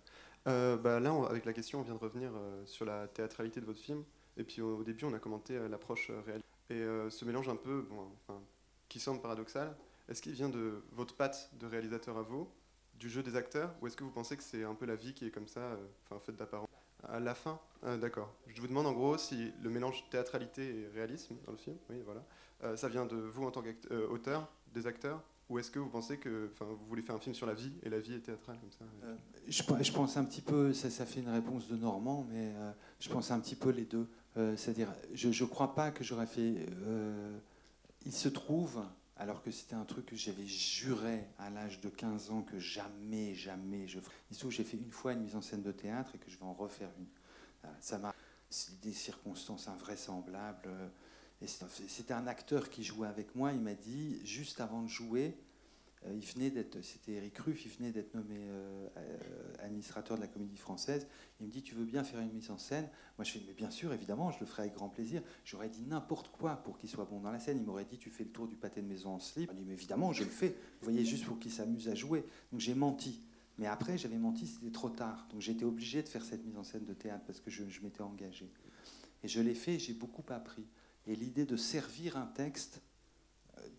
Euh, 0.47 0.77
bah, 0.77 1.01
là, 1.01 1.13
avec 1.29 1.45
la 1.45 1.53
question, 1.53 1.81
on 1.81 1.83
vient 1.83 1.95
de 1.95 1.99
revenir 1.99 2.31
euh, 2.35 2.65
sur 2.67 2.85
la 2.85 3.09
théâtralité 3.09 3.61
de 3.61 3.67
votre 3.67 3.81
film. 3.81 4.05
Et 4.37 4.45
puis 4.45 4.63
au, 4.63 4.83
début, 4.85 5.05
on 5.05 5.13
a 5.13 5.19
commenté 5.19 5.57
euh, 5.57 5.69
l'approche 5.69 6.11
réelle. 6.27 6.43
Et 6.69 6.83
ce 7.11 7.25
mélange 7.25 7.49
un 7.49 7.55
peu, 7.55 7.87
qui 8.89 8.99
semble 8.99 9.21
paradoxal, 9.21 9.77
est-ce 10.09 10.21
qu'il 10.21 10.33
vient 10.33 10.49
de 10.49 10.83
votre 10.91 11.15
patte 11.15 11.49
de 11.61 11.67
réalisateur 11.67 12.19
à 12.19 12.23
vous, 12.23 12.49
du 12.99 13.09
jeu 13.09 13.23
des 13.23 13.37
acteurs, 13.37 13.73
ou 13.81 13.87
est-ce 13.87 13.97
que 13.97 14.03
vous 14.03 14.11
pensez 14.11 14.37
que 14.37 14.43
c'est 14.43 14.65
un 14.65 14.75
peu 14.75 14.85
la 14.85 14.97
vie 14.97 15.15
qui 15.15 15.27
est 15.27 15.31
comme 15.31 15.47
ça, 15.47 15.79
enfin, 16.05 16.19
faite 16.19 16.35
d'apparence? 16.35 16.67
À 17.09 17.21
la 17.21 17.35
fin 17.35 17.59
ah, 17.83 17.97
D'accord. 17.97 18.35
Je 18.47 18.61
vous 18.61 18.69
demande 18.69 18.87
en 18.87 18.93
gros 18.93 19.19
si 19.19 19.53
le 19.63 19.71
mélange 19.71 20.05
théâtralité 20.11 20.63
et 20.63 20.89
réalisme 20.95 21.37
dans 21.45 21.53
le 21.53 21.59
film, 21.59 21.77
oui, 21.91 22.03
voilà, 22.05 22.77
ça 22.77 22.89
vient 22.89 23.07
de 23.07 23.17
vous 23.17 23.45
en 23.45 23.51
tant 23.51 23.63
qu'auteur, 23.63 24.49
des 24.73 24.87
acteurs, 24.87 25.23
ou 25.49 25.59
est-ce 25.59 25.71
que 25.71 25.79
vous 25.79 25.89
pensez 25.89 26.19
que 26.19 26.51
vous 26.61 26.87
voulez 26.89 27.03
faire 27.03 27.15
un 27.15 27.21
film 27.21 27.35
sur 27.35 27.47
la 27.47 27.55
vie 27.55 27.73
et 27.83 27.89
la 27.89 28.01
vie 28.01 28.15
est 28.15 28.21
théâtrale 28.21 28.59
comme 28.59 28.73
ça 28.73 28.85
euh, 29.05 29.15
je, 29.47 29.93
pense 29.93 30.17
un 30.17 30.25
petit 30.25 30.41
peu, 30.41 30.73
ça, 30.73 30.91
ça, 30.91 31.07
fait 31.07 31.21
une 31.21 31.29
réponse 31.29 31.69
de 31.69 31.77
Normand, 31.77 32.27
mais 32.29 32.53
euh, 32.57 32.73
je 32.99 33.09
pense 33.09 33.31
un 33.31 33.39
petit 33.39 33.55
peu 33.55 33.71
les 33.71 33.85
deux. 33.85 34.09
Euh, 34.37 34.57
C'est-à-dire, 34.57 34.93
je 35.15 35.29
ne 35.29 35.49
crois 35.49 35.75
pas 35.75 35.93
que 35.93 36.03
j'aurais 36.03 36.27
fait. 36.27 36.67
Euh, 36.83 37.39
il 38.05 38.13
se 38.13 38.29
trouve, 38.29 38.83
alors 39.17 39.43
que 39.43 39.51
c'était 39.51 39.75
un 39.75 39.85
truc 39.85 40.07
que 40.07 40.17
j'avais 40.17 40.47
juré 40.47 41.25
à 41.39 41.49
l'âge 41.51 41.81
de 41.81 41.89
15 41.89 42.31
ans 42.31 42.43
que 42.43 42.59
jamais, 42.59 43.35
jamais 43.35 43.89
je 43.89 44.01
ferais. 44.01 44.15
Que 44.41 44.51
j'ai 44.51 44.65
fait 44.65 44.77
une 44.77 44.93
fois 44.93 45.15
une 45.15 45.23
mise 45.23 45.37
en 45.37 45.43
scène 45.43 45.63
de 45.63 45.73
théâtre 45.73 46.15
et 46.15 46.19
que 46.19 46.31
je 46.31 46.37
vais 46.37 46.45
en 46.45 46.53
refaire 46.53 46.91
une. 46.99 47.07
Ça 47.81 47.99
m'a. 47.99 48.15
Des 48.83 48.93
circonstances 48.93 49.67
invraisemblables. 49.69 50.71
C'était 51.45 52.15
un 52.15 52.27
acteur 52.27 52.71
qui 52.71 52.85
jouait 52.85 53.09
avec 53.09 53.35
moi. 53.35 53.53
Il 53.53 53.61
m'a 53.61 53.75
dit, 53.75 54.25
juste 54.25 54.61
avant 54.61 54.83
de 54.83 54.89
jouer, 54.89 55.27
euh, 55.27 55.46
il 56.15 56.25
venait 56.25 56.51
d'être, 56.51 56.81
c'était 56.83 57.13
Eric 57.13 57.39
Ruff, 57.39 57.65
il 57.65 57.71
venait 57.71 57.91
d'être 57.91 58.15
nommé 58.15 58.37
euh, 58.39 58.89
administrateur 59.59 60.17
de 60.17 60.23
la 60.23 60.29
Comédie 60.29 60.57
Française. 60.57 61.07
Il 61.41 61.47
me 61.47 61.51
dit, 61.51 61.63
tu 61.63 61.75
veux 61.75 61.85
bien 61.85 62.05
faire 62.05 62.21
une 62.21 62.33
mise 62.33 62.51
en 62.51 62.59
scène? 62.59 62.89
Moi, 63.19 63.25
je 63.25 63.33
fais, 63.33 63.43
mais 63.47 63.55
bien 63.55 63.71
sûr, 63.71 63.93
évidemment, 63.93 64.31
je 64.31 64.39
le 64.41 64.47
ferai 64.47 64.63
avec 64.63 64.75
grand 64.75 64.89
plaisir. 64.89 65.23
J'aurais 65.45 65.69
dit 65.69 65.83
n'importe 65.83 66.29
quoi 66.29 66.57
pour 66.57 66.79
qu'il 66.79 66.89
soit 66.89 67.07
bon 67.07 67.21
dans 67.21 67.33
la 67.33 67.41
scène. 67.41 67.59
Il 67.59 67.65
m'aurait 67.65 67.85
dit, 67.85 67.99
tu 67.99 68.11
fais 68.11 68.25
le 68.25 68.31
tour 68.31 68.47
du 68.47 68.57
pâté 68.57 68.83
de 68.83 68.87
maison 68.87 69.11
en 69.11 69.19
slip. 69.19 69.51
Il 69.53 69.59
dit, 69.59 69.65
mais 69.65 69.75
évidemment, 69.75 70.13
je 70.13 70.25
le 70.25 70.31
fais. 70.31 70.51
Vous 70.81 70.91
voyez, 70.91 71.05
juste 71.05 71.25
pour 71.25 71.39
qu'il 71.39 71.51
s'amuse 71.51 71.89
à 71.89 71.95
jouer. 71.95 72.25
Donc 72.53 72.61
j'ai 72.61 72.75
menti. 72.75 73.23
Mais 73.59 73.67
après, 73.67 73.99
j'avais 73.99 74.19
menti, 74.19 74.47
c'était 74.47 74.71
trop 74.71 74.91
tard. 74.91 75.27
Donc 75.31 75.41
j'étais 75.41 75.65
obligé 75.65 76.03
de 76.03 76.09
faire 76.09 76.25
cette 76.25 76.45
mise 76.45 76.57
en 76.57 76.65
scène 76.65 76.85
de 76.85 76.95
théâtre 76.95 77.25
parce 77.27 77.41
que 77.41 77.51
je, 77.51 77.65
je 77.69 77.81
m'étais 77.81 78.03
engagé. 78.03 78.51
Et 79.25 79.29
je 79.29 79.41
l'ai 79.41 79.55
fait, 79.55 79.79
j'ai 79.79 79.95
beaucoup 79.95 80.25
appris. 80.29 80.67
Et 81.07 81.17
l'idée 81.17 81.47
de 81.47 81.57
servir 81.57 82.17
un 82.17 82.27
texte, 82.27 82.81
euh, 82.81 82.81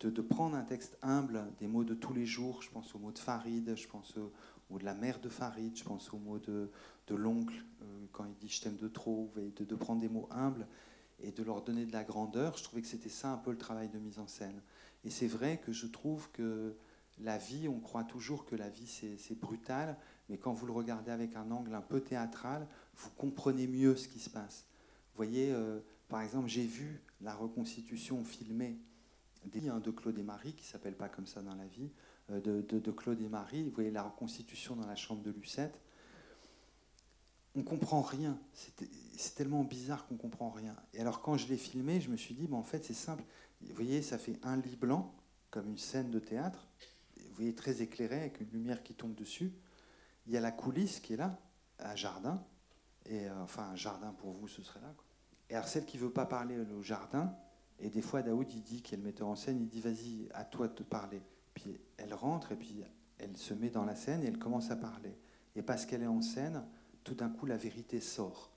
de, 0.00 0.22
prendre 0.22 0.56
un 0.56 0.62
texte 0.62 0.98
humble, 1.02 1.44
des 1.58 1.66
mots 1.66 1.84
de 1.84 1.94
tous 1.94 2.14
les 2.14 2.26
jours, 2.26 2.62
je 2.62 2.70
pense 2.70 2.94
aux 2.94 2.98
mots 2.98 3.12
de 3.12 3.18
Farid, 3.18 3.74
je 3.76 3.88
pense 3.88 4.16
aux 4.16 4.32
mots 4.70 4.78
de 4.78 4.84
la 4.84 4.94
mère 4.94 5.20
de 5.20 5.28
Farid, 5.28 5.76
je 5.76 5.84
pense 5.84 6.12
aux 6.12 6.18
mots 6.18 6.38
de, 6.38 6.70
de 7.06 7.14
l'oncle 7.14 7.64
euh, 7.82 8.06
quand 8.12 8.24
il 8.24 8.34
dit 8.36 8.48
je 8.48 8.62
t'aime 8.62 8.76
de 8.76 8.88
trop, 8.88 9.32
de, 9.36 9.64
de, 9.64 9.74
prendre 9.74 10.00
des 10.00 10.08
mots 10.08 10.28
humbles 10.30 10.66
et 11.20 11.32
de 11.32 11.42
leur 11.42 11.62
donner 11.62 11.86
de 11.86 11.92
la 11.92 12.04
grandeur. 12.04 12.56
Je 12.56 12.64
trouvais 12.64 12.82
que 12.82 12.88
c'était 12.88 13.08
ça 13.08 13.32
un 13.32 13.38
peu 13.38 13.50
le 13.50 13.58
travail 13.58 13.88
de 13.88 13.98
mise 13.98 14.18
en 14.18 14.26
scène. 14.26 14.62
Et 15.04 15.10
c'est 15.10 15.26
vrai 15.26 15.58
que 15.58 15.72
je 15.72 15.86
trouve 15.86 16.30
que 16.32 16.76
la 17.20 17.38
vie, 17.38 17.68
on 17.68 17.80
croit 17.80 18.04
toujours 18.04 18.44
que 18.44 18.56
la 18.56 18.68
vie 18.68 18.86
c'est 18.86 19.38
brutal, 19.38 19.96
mais 20.28 20.38
quand 20.38 20.52
vous 20.52 20.66
le 20.66 20.72
regardez 20.72 21.10
avec 21.10 21.34
un 21.36 21.50
angle 21.50 21.74
un 21.74 21.80
peu 21.80 22.00
théâtral, 22.00 22.66
vous 22.96 23.10
comprenez 23.16 23.66
mieux 23.66 23.96
ce 23.96 24.08
qui 24.08 24.20
se 24.20 24.30
passe. 24.30 24.66
Vous 25.12 25.24
voyez, 25.24 25.52
euh, 25.52 25.80
par 26.08 26.22
exemple, 26.22 26.48
j'ai 26.48 26.64
vu 26.64 27.02
la 27.20 27.34
reconstitution 27.34 28.24
filmée 28.24 28.78
hein, 29.68 29.80
de 29.80 29.90
Claude 29.90 30.18
et 30.18 30.22
Marie, 30.22 30.54
qui 30.54 30.64
s'appelle 30.64 30.96
pas 30.96 31.08
comme 31.08 31.26
ça 31.26 31.42
dans 31.42 31.54
la 31.54 31.66
vie, 31.66 31.90
euh, 32.30 32.40
de, 32.40 32.62
de, 32.62 32.78
de, 32.78 32.90
Claude 32.90 33.20
et 33.20 33.28
Marie. 33.28 33.64
Vous 33.64 33.70
voyez 33.70 33.90
la 33.90 34.02
reconstitution 34.02 34.76
dans 34.76 34.86
la 34.86 34.96
chambre 34.96 35.22
de 35.22 35.30
Lucette. 35.30 35.78
On 37.54 37.62
comprend 37.62 38.02
rien. 38.02 38.38
C'est 38.52 39.34
tellement 39.34 39.64
bizarre 39.64 40.06
qu'on 40.06 40.16
comprend 40.16 40.50
rien. 40.50 40.76
Et 40.94 41.00
alors 41.00 41.22
quand 41.22 41.36
je 41.36 41.48
l'ai 41.48 41.56
filmé, 41.56 42.00
je 42.00 42.10
me 42.10 42.16
suis 42.16 42.34
dit, 42.34 42.48
en 42.52 42.62
fait, 42.62 42.84
c'est 42.84 42.94
simple. 42.94 43.24
Vous 43.60 43.74
voyez, 43.74 44.02
ça 44.02 44.18
fait 44.18 44.38
un 44.44 44.56
lit 44.56 44.76
blanc, 44.76 45.14
comme 45.50 45.68
une 45.68 45.78
scène 45.78 46.10
de 46.10 46.18
théâtre. 46.18 46.68
Vous 47.16 47.34
voyez, 47.34 47.54
très 47.54 47.82
éclairé, 47.82 48.20
avec 48.20 48.40
une 48.40 48.50
lumière 48.50 48.82
qui 48.82 48.94
tombe 48.94 49.14
dessus. 49.14 49.52
Il 50.26 50.32
y 50.32 50.36
a 50.36 50.40
la 50.40 50.52
coulisse 50.52 51.00
qui 51.00 51.14
est 51.14 51.16
là, 51.16 51.40
un 51.78 51.96
jardin. 51.96 52.44
Et 53.06 53.28
euh, 53.28 53.42
enfin, 53.42 53.70
un 53.70 53.76
jardin 53.76 54.12
pour 54.12 54.32
vous, 54.32 54.46
ce 54.46 54.62
serait 54.62 54.80
là. 54.80 54.94
Et 55.50 55.54
alors 55.54 55.66
celle 55.66 55.86
qui 55.86 55.96
veut 55.98 56.10
pas 56.10 56.26
parler 56.26 56.58
au 56.58 56.82
jardin, 56.82 57.34
et 57.80 57.90
des 57.90 58.02
fois 58.02 58.22
Daoud 58.22 58.50
il 58.52 58.62
dit 58.62 58.82
qu'elle 58.82 59.00
metteur 59.00 59.28
en 59.28 59.36
scène, 59.36 59.60
il 59.60 59.68
dit 59.68 59.80
vas-y, 59.80 60.28
à 60.34 60.44
toi 60.44 60.68
de 60.68 60.74
te 60.74 60.82
parler. 60.82 61.22
Puis 61.54 61.78
elle 61.96 62.14
rentre 62.14 62.52
et 62.52 62.56
puis 62.56 62.82
elle 63.18 63.36
se 63.36 63.54
met 63.54 63.70
dans 63.70 63.84
la 63.84 63.94
scène 63.94 64.22
et 64.22 64.26
elle 64.26 64.38
commence 64.38 64.70
à 64.70 64.76
parler. 64.76 65.16
Et 65.56 65.62
parce 65.62 65.86
qu'elle 65.86 66.02
est 66.02 66.06
en 66.06 66.22
scène, 66.22 66.64
tout 67.04 67.14
d'un 67.14 67.28
coup 67.28 67.46
la 67.46 67.56
vérité 67.56 68.00
sort. 68.00 68.50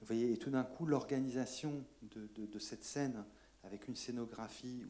Vous 0.00 0.06
voyez, 0.06 0.32
et 0.32 0.36
tout 0.36 0.50
d'un 0.50 0.64
coup 0.64 0.86
l'organisation 0.86 1.84
de, 2.02 2.58
cette 2.58 2.84
scène 2.84 3.24
avec 3.64 3.86
une 3.88 3.96
scénographie, 3.96 4.84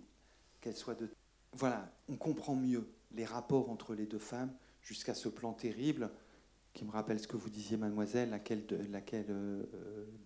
qu'elle 0.61 0.77
soit 0.77 0.95
de... 0.95 1.09
Voilà, 1.53 1.93
on 2.09 2.17
comprend 2.17 2.55
mieux 2.55 2.89
les 3.13 3.25
rapports 3.25 3.71
entre 3.71 3.95
les 3.95 4.07
deux 4.07 4.19
femmes 4.19 4.53
jusqu'à 4.81 5.15
ce 5.15 5.29
plan 5.29 5.53
terrible 5.53 6.11
qui 6.73 6.85
me 6.85 6.91
rappelle 6.91 7.21
ce 7.21 7.29
que 7.29 7.37
vous 7.37 7.51
disiez, 7.51 7.77
mademoiselle, 7.77 8.31
laquelle, 8.31 8.65
laquelle 8.91 9.27
euh, 9.29 9.65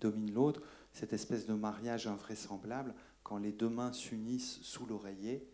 domine 0.00 0.32
l'autre, 0.32 0.62
cette 0.92 1.12
espèce 1.12 1.46
de 1.46 1.54
mariage 1.54 2.06
invraisemblable 2.06 2.94
quand 3.26 3.38
les 3.38 3.50
deux 3.50 3.68
mains 3.68 3.92
s'unissent 3.92 4.60
sous 4.62 4.86
l'oreiller. 4.86 5.50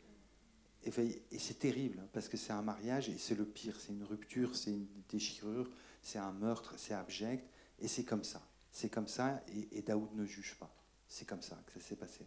Et, 0.84 0.90
et 1.30 1.38
c'est 1.38 1.58
terrible, 1.58 2.06
parce 2.12 2.28
que 2.28 2.36
c'est 2.36 2.52
un 2.52 2.60
mariage 2.60 3.08
et 3.08 3.16
c'est 3.16 3.34
le 3.34 3.46
pire, 3.46 3.80
c'est 3.80 3.92
une 3.92 4.04
rupture, 4.04 4.54
c'est 4.56 4.72
une 4.72 4.86
déchirure, 5.08 5.70
c'est 6.02 6.18
un 6.18 6.32
meurtre, 6.32 6.74
c'est 6.76 6.92
abject, 6.92 7.48
et 7.78 7.88
c'est 7.88 8.04
comme 8.04 8.24
ça. 8.24 8.42
C'est 8.72 8.90
comme 8.90 9.08
ça, 9.08 9.42
et, 9.48 9.78
et 9.78 9.80
Daoud 9.80 10.12
ne 10.12 10.26
juge 10.26 10.56
pas. 10.60 10.70
C'est 11.08 11.26
comme 11.26 11.40
ça 11.40 11.58
que 11.64 11.80
ça 11.80 11.80
s'est 11.80 11.96
passé. 11.96 12.26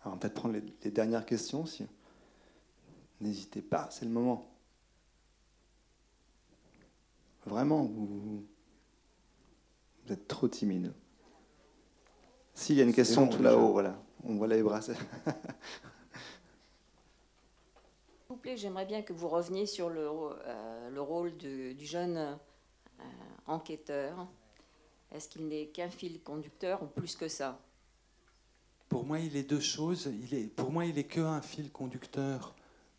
Alors, 0.00 0.14
on 0.14 0.16
va 0.16 0.16
peut-être 0.16 0.34
prendre 0.34 0.54
les, 0.54 0.90
dernières 0.90 1.26
questions. 1.26 1.66
Si... 1.66 1.84
N'hésitez 3.20 3.60
pas, 3.60 3.90
c'est 3.90 4.06
le 4.06 4.12
moment. 4.12 4.50
Vraiment, 7.44 7.84
vous, 7.84 8.46
vous 10.06 10.12
êtes 10.12 10.26
trop 10.26 10.48
timide. 10.48 10.94
S'il 12.54 12.76
y 12.76 12.80
a 12.80 12.84
une 12.84 12.94
question 12.94 13.28
tout 13.28 13.42
là-haut, 13.42 13.72
voilà. 13.72 14.02
On 14.24 14.34
voit 14.34 14.48
les 14.48 14.62
bras. 14.62 14.82
S'il 14.82 14.94
vous 18.28 18.36
plaît, 18.36 18.56
j'aimerais 18.56 18.86
bien 18.86 19.02
que 19.02 19.12
vous 19.12 19.28
reveniez 19.28 19.66
sur 19.66 19.88
le, 19.88 20.08
euh, 20.08 20.90
le 20.90 21.00
rôle 21.00 21.36
du 21.36 21.86
jeune 21.86 22.16
euh, 22.16 23.04
enquêteur. 23.46 24.26
Est-ce 25.10 25.28
qu'il 25.28 25.48
n'est 25.48 25.68
qu'un 25.68 25.88
fil 25.88 26.20
conducteur 26.20 26.82
ou 26.82 26.86
plus 26.86 27.16
que 27.16 27.28
ça? 27.28 27.58
Pour 28.88 29.04
moi, 29.04 29.18
il 29.20 29.36
est 29.36 29.42
deux 29.42 29.60
choses. 29.60 30.10
Il 30.22 30.34
est, 30.34 30.46
pour 30.46 30.70
moi, 30.70 30.84
il 30.84 30.98
est 30.98 31.04
qu'un 31.04 31.40
fil 31.40 31.70
conducteur, 31.70 32.54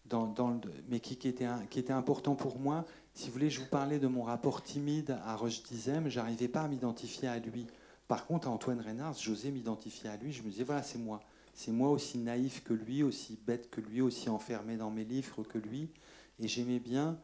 dans, 0.05 0.25
dans 0.25 0.49
le, 0.49 0.59
mais 0.87 0.99
qui, 0.99 1.17
qui, 1.17 1.27
était 1.27 1.47
qui 1.69 1.79
était 1.79 1.93
important 1.93 2.35
pour 2.35 2.57
moi. 2.57 2.85
Si 3.13 3.27
vous 3.27 3.33
voulez, 3.33 3.49
je 3.49 3.59
vous 3.59 3.67
parlais 3.67 3.99
de 3.99 4.07
mon 4.07 4.23
rapport 4.23 4.63
timide 4.63 5.19
à 5.23 5.35
Roche 5.35 5.61
Dizem. 5.63 6.09
J'arrivais 6.09 6.47
pas 6.47 6.61
à 6.61 6.67
m'identifier 6.67 7.27
à 7.27 7.37
lui. 7.37 7.67
Par 8.09 8.25
contre, 8.25 8.47
à 8.47 8.51
Antoine 8.51 8.81
Reynard, 8.81 9.13
j'osais 9.13 9.51
m'identifier 9.51 10.09
à 10.09 10.17
lui. 10.17 10.33
Je 10.33 10.41
me 10.41 10.49
disais, 10.49 10.63
voilà, 10.63 10.81
c'est 10.81 10.97
moi. 10.97 11.21
C'est 11.53 11.71
moi 11.71 11.91
aussi 11.91 12.17
naïf 12.17 12.63
que 12.63 12.73
lui, 12.73 13.03
aussi 13.03 13.37
bête 13.45 13.69
que 13.69 13.81
lui, 13.81 14.01
aussi 14.01 14.29
enfermé 14.29 14.77
dans 14.77 14.89
mes 14.89 15.03
livres 15.03 15.43
que 15.43 15.59
lui. 15.59 15.91
Et 16.39 16.47
j'aimais 16.47 16.79
bien 16.79 17.21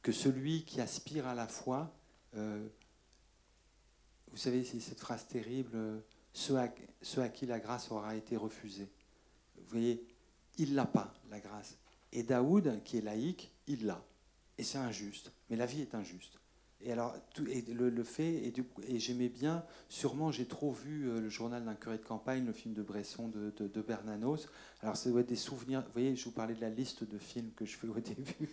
que 0.00 0.12
celui 0.12 0.62
qui 0.62 0.80
aspire 0.80 1.26
à 1.26 1.34
la 1.34 1.48
foi, 1.48 1.92
euh, 2.36 2.68
vous 4.30 4.36
savez, 4.36 4.62
c'est 4.62 4.78
cette 4.78 5.00
phrase 5.00 5.26
terrible, 5.26 5.72
euh, 5.74 5.98
ceux 6.32 6.56
à, 6.56 7.28
qui 7.28 7.46
la 7.46 7.58
grâce 7.58 7.90
aura 7.90 8.14
été 8.14 8.36
refusée. 8.36 8.88
Vous 9.56 9.70
voyez, 9.70 10.06
il 10.56 10.76
l'a 10.76 10.86
pas, 10.86 11.12
la 11.30 11.40
grâce. 11.40 11.78
Et 12.12 12.22
Daoud, 12.22 12.80
qui 12.84 12.98
est 12.98 13.02
laïque, 13.02 13.52
il 13.66 13.86
l'a. 13.86 14.04
Et 14.56 14.62
c'est 14.62 14.78
injuste. 14.78 15.32
Mais 15.50 15.56
la 15.56 15.66
vie 15.66 15.80
est 15.80 15.96
injuste. 15.96 16.38
Et 16.80 16.92
alors, 16.92 17.16
le, 17.38 18.04
fait, 18.04 18.52
et, 18.86 18.98
j'aimais 19.00 19.28
bien, 19.28 19.64
sûrement 19.88 20.30
j'ai 20.30 20.46
trop 20.46 20.70
vu 20.70 21.08
euh, 21.08 21.20
le 21.20 21.28
journal 21.28 21.64
d'un 21.64 21.74
curé 21.74 21.98
de 21.98 22.04
campagne, 22.04 22.46
le 22.46 22.52
film 22.52 22.72
de 22.72 22.82
Bresson 22.82 23.28
de, 23.28 23.82
Bernanos. 23.82 24.48
Alors, 24.82 24.96
ça 24.96 25.10
doit 25.10 25.22
être 25.22 25.28
des 25.28 25.36
souvenirs. 25.36 25.82
Vous 25.82 25.92
voyez, 25.92 26.14
je 26.14 26.24
vous 26.24 26.30
parlais 26.30 26.54
de 26.54 26.60
la 26.60 26.70
liste 26.70 27.02
de 27.02 27.18
films 27.18 27.50
que 27.56 27.64
je 27.64 27.76
fais 27.76 27.88
au 27.88 27.98
début. 27.98 28.48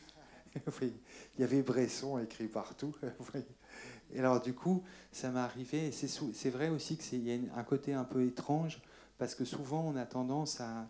il 0.82 0.92
y 1.40 1.44
avait 1.44 1.62
Bresson 1.62 2.18
écrit 2.18 2.48
partout. 2.48 2.96
Et 4.14 4.20
alors, 4.20 4.42
du 4.42 4.54
coup, 4.54 4.84
ça 5.12 5.30
m'est 5.30 5.40
arrivé. 5.40 5.92
C'est 5.92 6.50
vrai 6.50 6.70
aussi 6.70 6.98
qu'il 6.98 7.28
y 7.28 7.32
a 7.32 7.40
un 7.56 7.64
côté 7.64 7.94
un 7.94 8.06
peu 8.06 8.26
étrange, 8.26 8.82
parce 9.20 9.36
que 9.36 9.46
souvent, 9.46 9.86
on 9.86 9.96
a 9.96 10.06
tendance 10.06 10.62
à. 10.62 10.88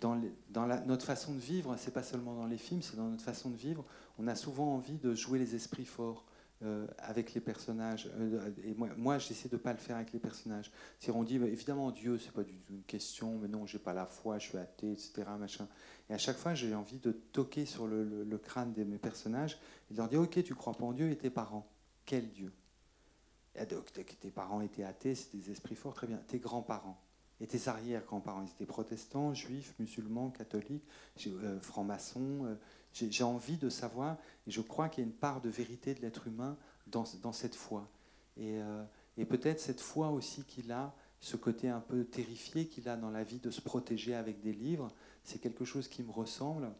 Dans, 0.00 0.20
notre 0.86 1.06
façon 1.06 1.32
de 1.32 1.38
vivre, 1.38 1.76
c'est 1.78 1.94
pas 1.94 2.02
seulement 2.02 2.34
dans 2.34 2.46
les 2.46 2.58
films, 2.58 2.82
c'est 2.82 2.96
dans 2.96 3.08
notre 3.08 3.22
façon 3.22 3.48
de 3.48 3.56
vivre, 3.56 3.86
on 4.18 4.26
a 4.26 4.34
souvent 4.34 4.74
envie 4.74 4.98
de 4.98 5.14
jouer 5.14 5.38
les 5.38 5.54
esprits 5.54 5.86
forts. 5.86 6.24
Euh, 6.64 6.86
avec 6.98 7.34
les 7.34 7.40
personnages. 7.42 8.08
Euh, 8.16 8.48
et 8.62 8.74
moi, 8.96 9.18
j'essaie 9.18 9.48
de 9.50 9.56
ne 9.56 9.60
pas 9.60 9.72
le 9.72 9.78
faire 9.78 9.96
avec 9.96 10.12
les 10.12 10.18
personnages. 10.20 10.70
Si 10.98 11.10
on 11.10 11.22
dit, 11.22 11.34
évidemment, 11.34 11.90
Dieu, 11.90 12.16
c'est 12.16 12.30
pas 12.30 12.42
une 12.70 12.82
question, 12.84 13.38
mais 13.38 13.48
non, 13.48 13.66
j'ai 13.66 13.80
pas 13.80 13.92
la 13.92 14.06
foi, 14.06 14.38
je 14.38 14.48
suis 14.48 14.56
athée, 14.56 14.92
etc. 14.92 15.24
Machin. 15.38 15.66
Et 16.08 16.14
à 16.14 16.18
chaque 16.18 16.36
fois, 16.36 16.54
j'ai 16.54 16.74
envie 16.74 17.00
de 17.00 17.10
toquer 17.10 17.66
sur 17.66 17.86
le, 17.86 18.38
crâne 18.38 18.72
de 18.72 18.84
mes 18.84 18.96
personnages 18.96 19.58
et 19.90 19.94
de 19.94 19.98
leur 19.98 20.08
dire, 20.08 20.20
ok, 20.20 20.42
tu 20.42 20.54
crois 20.54 20.72
pas 20.72 20.84
en 20.84 20.92
Dieu 20.92 21.10
et 21.10 21.16
tes 21.16 21.28
parents. 21.28 21.68
Quel 22.06 22.30
Dieu? 22.30 22.52
Et 23.56 23.66
donc, 23.66 23.92
Tes 23.92 24.30
parents 24.30 24.62
étaient 24.62 24.84
athées, 24.84 25.16
c'est 25.16 25.36
des 25.36 25.50
esprits 25.50 25.74
forts, 25.74 25.94
très 25.94 26.06
bien. 26.06 26.20
Tes 26.28 26.38
grands-parents 26.38 26.98
et 27.40 27.46
tes 27.46 27.68
arrière-grands-parents, 27.68 28.42
ils 28.42 28.50
étaient 28.50 28.64
protestants, 28.64 29.34
juifs, 29.34 29.74
musulmans, 29.78 30.30
catholiques, 30.30 30.86
euh, 31.26 31.60
francs-maçons. 31.60 32.56
J'ai 32.94 33.24
envie 33.24 33.58
de 33.58 33.68
savoir, 33.68 34.16
et 34.46 34.50
je 34.50 34.60
crois 34.60 34.88
qu'il 34.88 35.02
y 35.02 35.06
a 35.06 35.10
une 35.10 35.16
part 35.16 35.40
de 35.40 35.50
vérité 35.50 35.94
de 35.94 36.00
l'être 36.00 36.26
humain 36.26 36.56
dans, 36.86 37.04
cette 37.32 37.54
foi. 37.54 37.88
Et, 38.36 38.60
euh, 38.62 38.84
et 39.16 39.24
peut-être 39.24 39.60
cette 39.60 39.80
foi 39.80 40.10
aussi 40.10 40.44
qu'il 40.44 40.70
a, 40.72 40.94
ce 41.20 41.36
côté 41.36 41.68
un 41.68 41.80
peu 41.80 42.04
terrifié 42.04 42.66
qu'il 42.66 42.88
a 42.88 42.96
dans 42.96 43.10
la 43.10 43.24
vie 43.24 43.38
de 43.38 43.50
se 43.50 43.60
protéger 43.60 44.14
avec 44.14 44.40
des 44.40 44.52
livres, 44.52 44.92
c'est 45.24 45.40
quelque 45.40 45.64
chose 45.64 45.88
qui 45.88 46.02
me 46.02 46.12
ressemble 46.12 46.70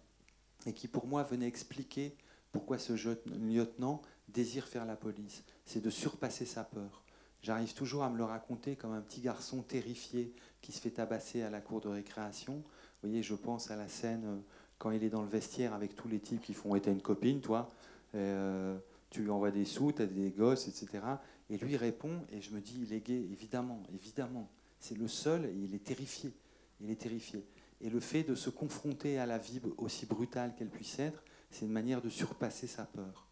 et 0.66 0.72
qui 0.72 0.86
pour 0.86 1.06
moi 1.06 1.22
venait 1.22 1.46
expliquer 1.46 2.16
pourquoi 2.52 2.78
ce 2.78 2.92
lieutenant 3.26 4.02
désire 4.28 4.68
faire 4.68 4.84
la 4.84 4.96
police. 4.96 5.42
C'est 5.64 5.82
de 5.82 5.90
surpasser 5.90 6.44
sa 6.44 6.62
peur. 6.62 7.02
J'arrive 7.42 7.74
toujours 7.74 8.04
à 8.04 8.10
me 8.10 8.16
le 8.16 8.24
raconter 8.24 8.76
comme 8.76 8.92
un 8.92 9.00
petit 9.00 9.20
garçon 9.20 9.62
terrifié 9.62 10.34
qui 10.62 10.72
se 10.72 10.80
fait 10.80 10.90
tabasser 10.90 11.42
à 11.42 11.50
la 11.50 11.60
cour 11.60 11.80
de 11.80 11.88
récréation. 11.88 12.54
Vous 12.54 13.08
voyez, 13.08 13.22
je 13.22 13.34
pense 13.34 13.70
à 13.70 13.76
la 13.76 13.88
scène 13.88 14.24
euh, 14.24 14.40
quand 14.78 14.90
il 14.90 15.02
est 15.04 15.10
dans 15.10 15.22
le 15.22 15.28
vestiaire 15.28 15.74
avec 15.74 15.94
tous 15.94 16.08
les 16.08 16.20
types 16.20 16.42
qui 16.42 16.54
font 16.54 16.74
être 16.76 16.88
une 16.88 17.00
copine, 17.00 17.40
toi, 17.40 17.68
euh, 18.14 18.76
tu 19.10 19.22
lui 19.22 19.30
envoies 19.30 19.50
des 19.50 19.64
sous, 19.64 19.92
tu 19.92 20.02
as 20.02 20.06
des 20.06 20.30
gosses, 20.30 20.68
etc. 20.68 21.02
Et 21.50 21.56
lui 21.56 21.76
répond, 21.76 22.24
et 22.30 22.40
je 22.40 22.52
me 22.52 22.60
dis, 22.60 22.80
il 22.82 22.92
est 22.92 23.00
gay, 23.00 23.28
évidemment, 23.30 23.82
évidemment. 23.94 24.50
C'est 24.80 24.96
le 24.96 25.08
seul, 25.08 25.46
et 25.46 25.54
il 25.54 25.74
est 25.74 25.84
terrifié. 25.84 26.32
Il 26.80 26.90
est 26.90 27.00
terrifié. 27.00 27.44
Et 27.80 27.90
le 27.90 28.00
fait 28.00 28.22
de 28.22 28.34
se 28.34 28.50
confronter 28.50 29.18
à 29.18 29.26
la 29.26 29.38
vie 29.38 29.60
aussi 29.76 30.06
brutale 30.06 30.54
qu'elle 30.54 30.70
puisse 30.70 30.98
être, 30.98 31.22
c'est 31.50 31.64
une 31.64 31.72
manière 31.72 32.02
de 32.02 32.08
surpasser 32.08 32.66
sa 32.66 32.84
peur. 32.84 33.26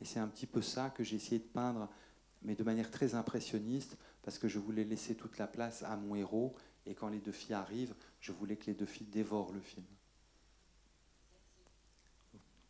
Et 0.00 0.04
c'est 0.04 0.18
un 0.18 0.28
petit 0.28 0.46
peu 0.46 0.62
ça 0.62 0.90
que 0.90 1.02
j'ai 1.02 1.16
essayé 1.16 1.38
de 1.38 1.44
peindre, 1.44 1.88
mais 2.42 2.54
de 2.54 2.62
manière 2.62 2.90
très 2.90 3.14
impressionniste, 3.14 3.96
parce 4.22 4.38
que 4.38 4.48
je 4.48 4.58
voulais 4.58 4.84
laisser 4.84 5.14
toute 5.14 5.38
la 5.38 5.46
place 5.46 5.82
à 5.82 5.96
mon 5.96 6.14
héros, 6.14 6.54
et 6.86 6.94
quand 6.94 7.08
les 7.08 7.18
deux 7.18 7.32
filles 7.32 7.54
arrivent, 7.54 7.94
je 8.20 8.32
voulais 8.32 8.56
que 8.56 8.66
les 8.66 8.74
deux 8.74 8.86
filles 8.86 9.08
dévorent 9.08 9.52
le 9.52 9.60
film. 9.60 9.84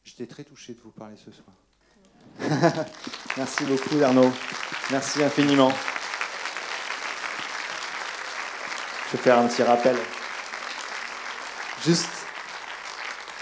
J'étais 0.06 0.26
très 0.26 0.44
touché 0.44 0.72
de 0.72 0.80
vous 0.80 0.92
parler 0.92 1.16
ce 1.16 1.32
soir. 1.32 1.48
Merci 3.36 3.64
beaucoup 3.64 4.00
Arnaud. 4.00 4.30
Merci 4.92 5.20
infiniment. 5.24 5.72
Je 9.06 9.16
vais 9.16 9.22
faire 9.22 9.38
un 9.40 9.48
petit 9.48 9.64
rappel. 9.64 9.96
Juste, 11.84 12.08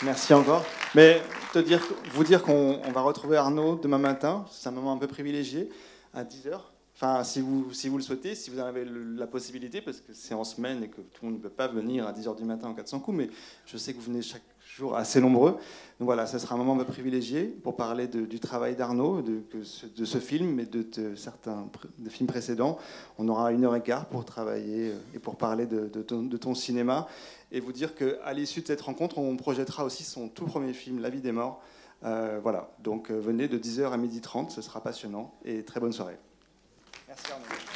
merci 0.03 0.33
encore. 0.33 0.65
Mais 0.95 1.23
te 1.53 1.59
dire, 1.59 1.83
vous 2.13 2.25
dire 2.25 2.43
qu'on 2.43 2.81
va 2.93 3.03
retrouver 3.03 3.37
Arnaud 3.37 3.77
demain 3.77 3.99
matin, 3.99 4.47
c'est 4.51 4.69
un 4.69 4.73
moment 4.73 4.93
un 4.93 4.99
peu 4.99 5.07
privilégié, 5.07 5.69
à 6.15 6.25
10h. 6.25 6.61
Enfin, 6.97 7.25
si 7.25 7.43
vous, 7.43 7.73
si 7.73 7.91
vous 7.91 7.99
le 7.99 8.03
souhaitez, 8.03 8.35
si 8.35 8.51
vous 8.51 8.61
en 8.61 8.65
avez 8.65 8.87
la 8.87 9.27
possibilité, 9.27 9.83
parce 9.83 10.01
que 10.01 10.15
c'est 10.15 10.35
en 10.35 10.45
semaine 10.45 10.83
et 10.83 10.89
que 10.89 11.03
tout 11.03 11.25
le 11.25 11.29
monde 11.29 11.39
ne 11.39 11.43
peut 11.43 11.51
pas 11.51 11.69
venir 11.69 12.07
à 12.07 12.13
10h 12.13 12.37
du 12.37 12.45
matin 12.45 12.69
en 12.69 12.75
400 12.75 13.01
coups, 13.01 13.19
mais 13.19 13.31
je 13.67 13.77
sais 13.77 13.93
que 13.93 13.99
vous 13.99 14.07
venez 14.07 14.23
chaque 14.23 14.54
jour 14.65 14.97
assez 14.97 15.21
nombreux. 15.21 15.53
Donc 16.01 16.07
voilà, 16.07 16.27
ce 16.27 16.39
sera 16.39 16.57
un 16.57 16.59
moment 16.59 16.83
privilégié 16.85 17.45
pour 17.45 17.77
parler 17.77 18.09
du 18.09 18.41
travail 18.41 18.75
d'Arnaud, 18.75 19.23
de, 19.23 19.63
ce 19.63 20.19
film 20.19 20.59
et 20.59 20.67
de, 20.67 21.15
certains 21.15 21.69
films 22.09 22.27
précédents. 22.27 22.79
On 23.19 23.29
aura 23.29 23.53
une 23.53 23.65
heure 23.65 23.77
et 23.77 23.83
quart 23.83 24.07
pour 24.07 24.25
travailler 24.25 24.91
euh, 24.91 24.99
et 25.15 25.19
pour 25.19 25.37
parler 25.37 25.67
de, 25.67 25.87
ton, 26.03 26.55
cinéma 26.55 27.07
et 27.53 27.61
vous 27.61 27.73
dire 27.73 27.95
qu'à 27.95 28.33
l'issue 28.33 28.63
de 28.63 28.67
cette 28.67 28.81
rencontre, 28.81 29.19
on 29.19 29.37
projettera 29.37 29.85
aussi 29.85 30.03
son 30.03 30.29
tout 30.29 30.47
premier 30.47 30.73
film, 30.73 31.01
La 31.01 31.11
vie 31.11 31.21
des 31.21 31.33
morts. 31.33 31.63
Euh, 32.05 32.41
voilà, 32.43 32.71
donc 32.81 33.11
euh, 33.11 33.19
venez 33.19 33.49
de 33.49 33.57
10h 33.57 33.93
à 33.93 33.97
12h30, 33.97 34.51
ce 34.51 34.61
sera 34.61 34.83
passionnant 34.83 35.33
et 35.45 35.63
très 35.63 35.81
bonne 35.81 35.93
soirée. 35.93 36.19
Merci 37.09 37.33
Arnaud. 37.33 37.74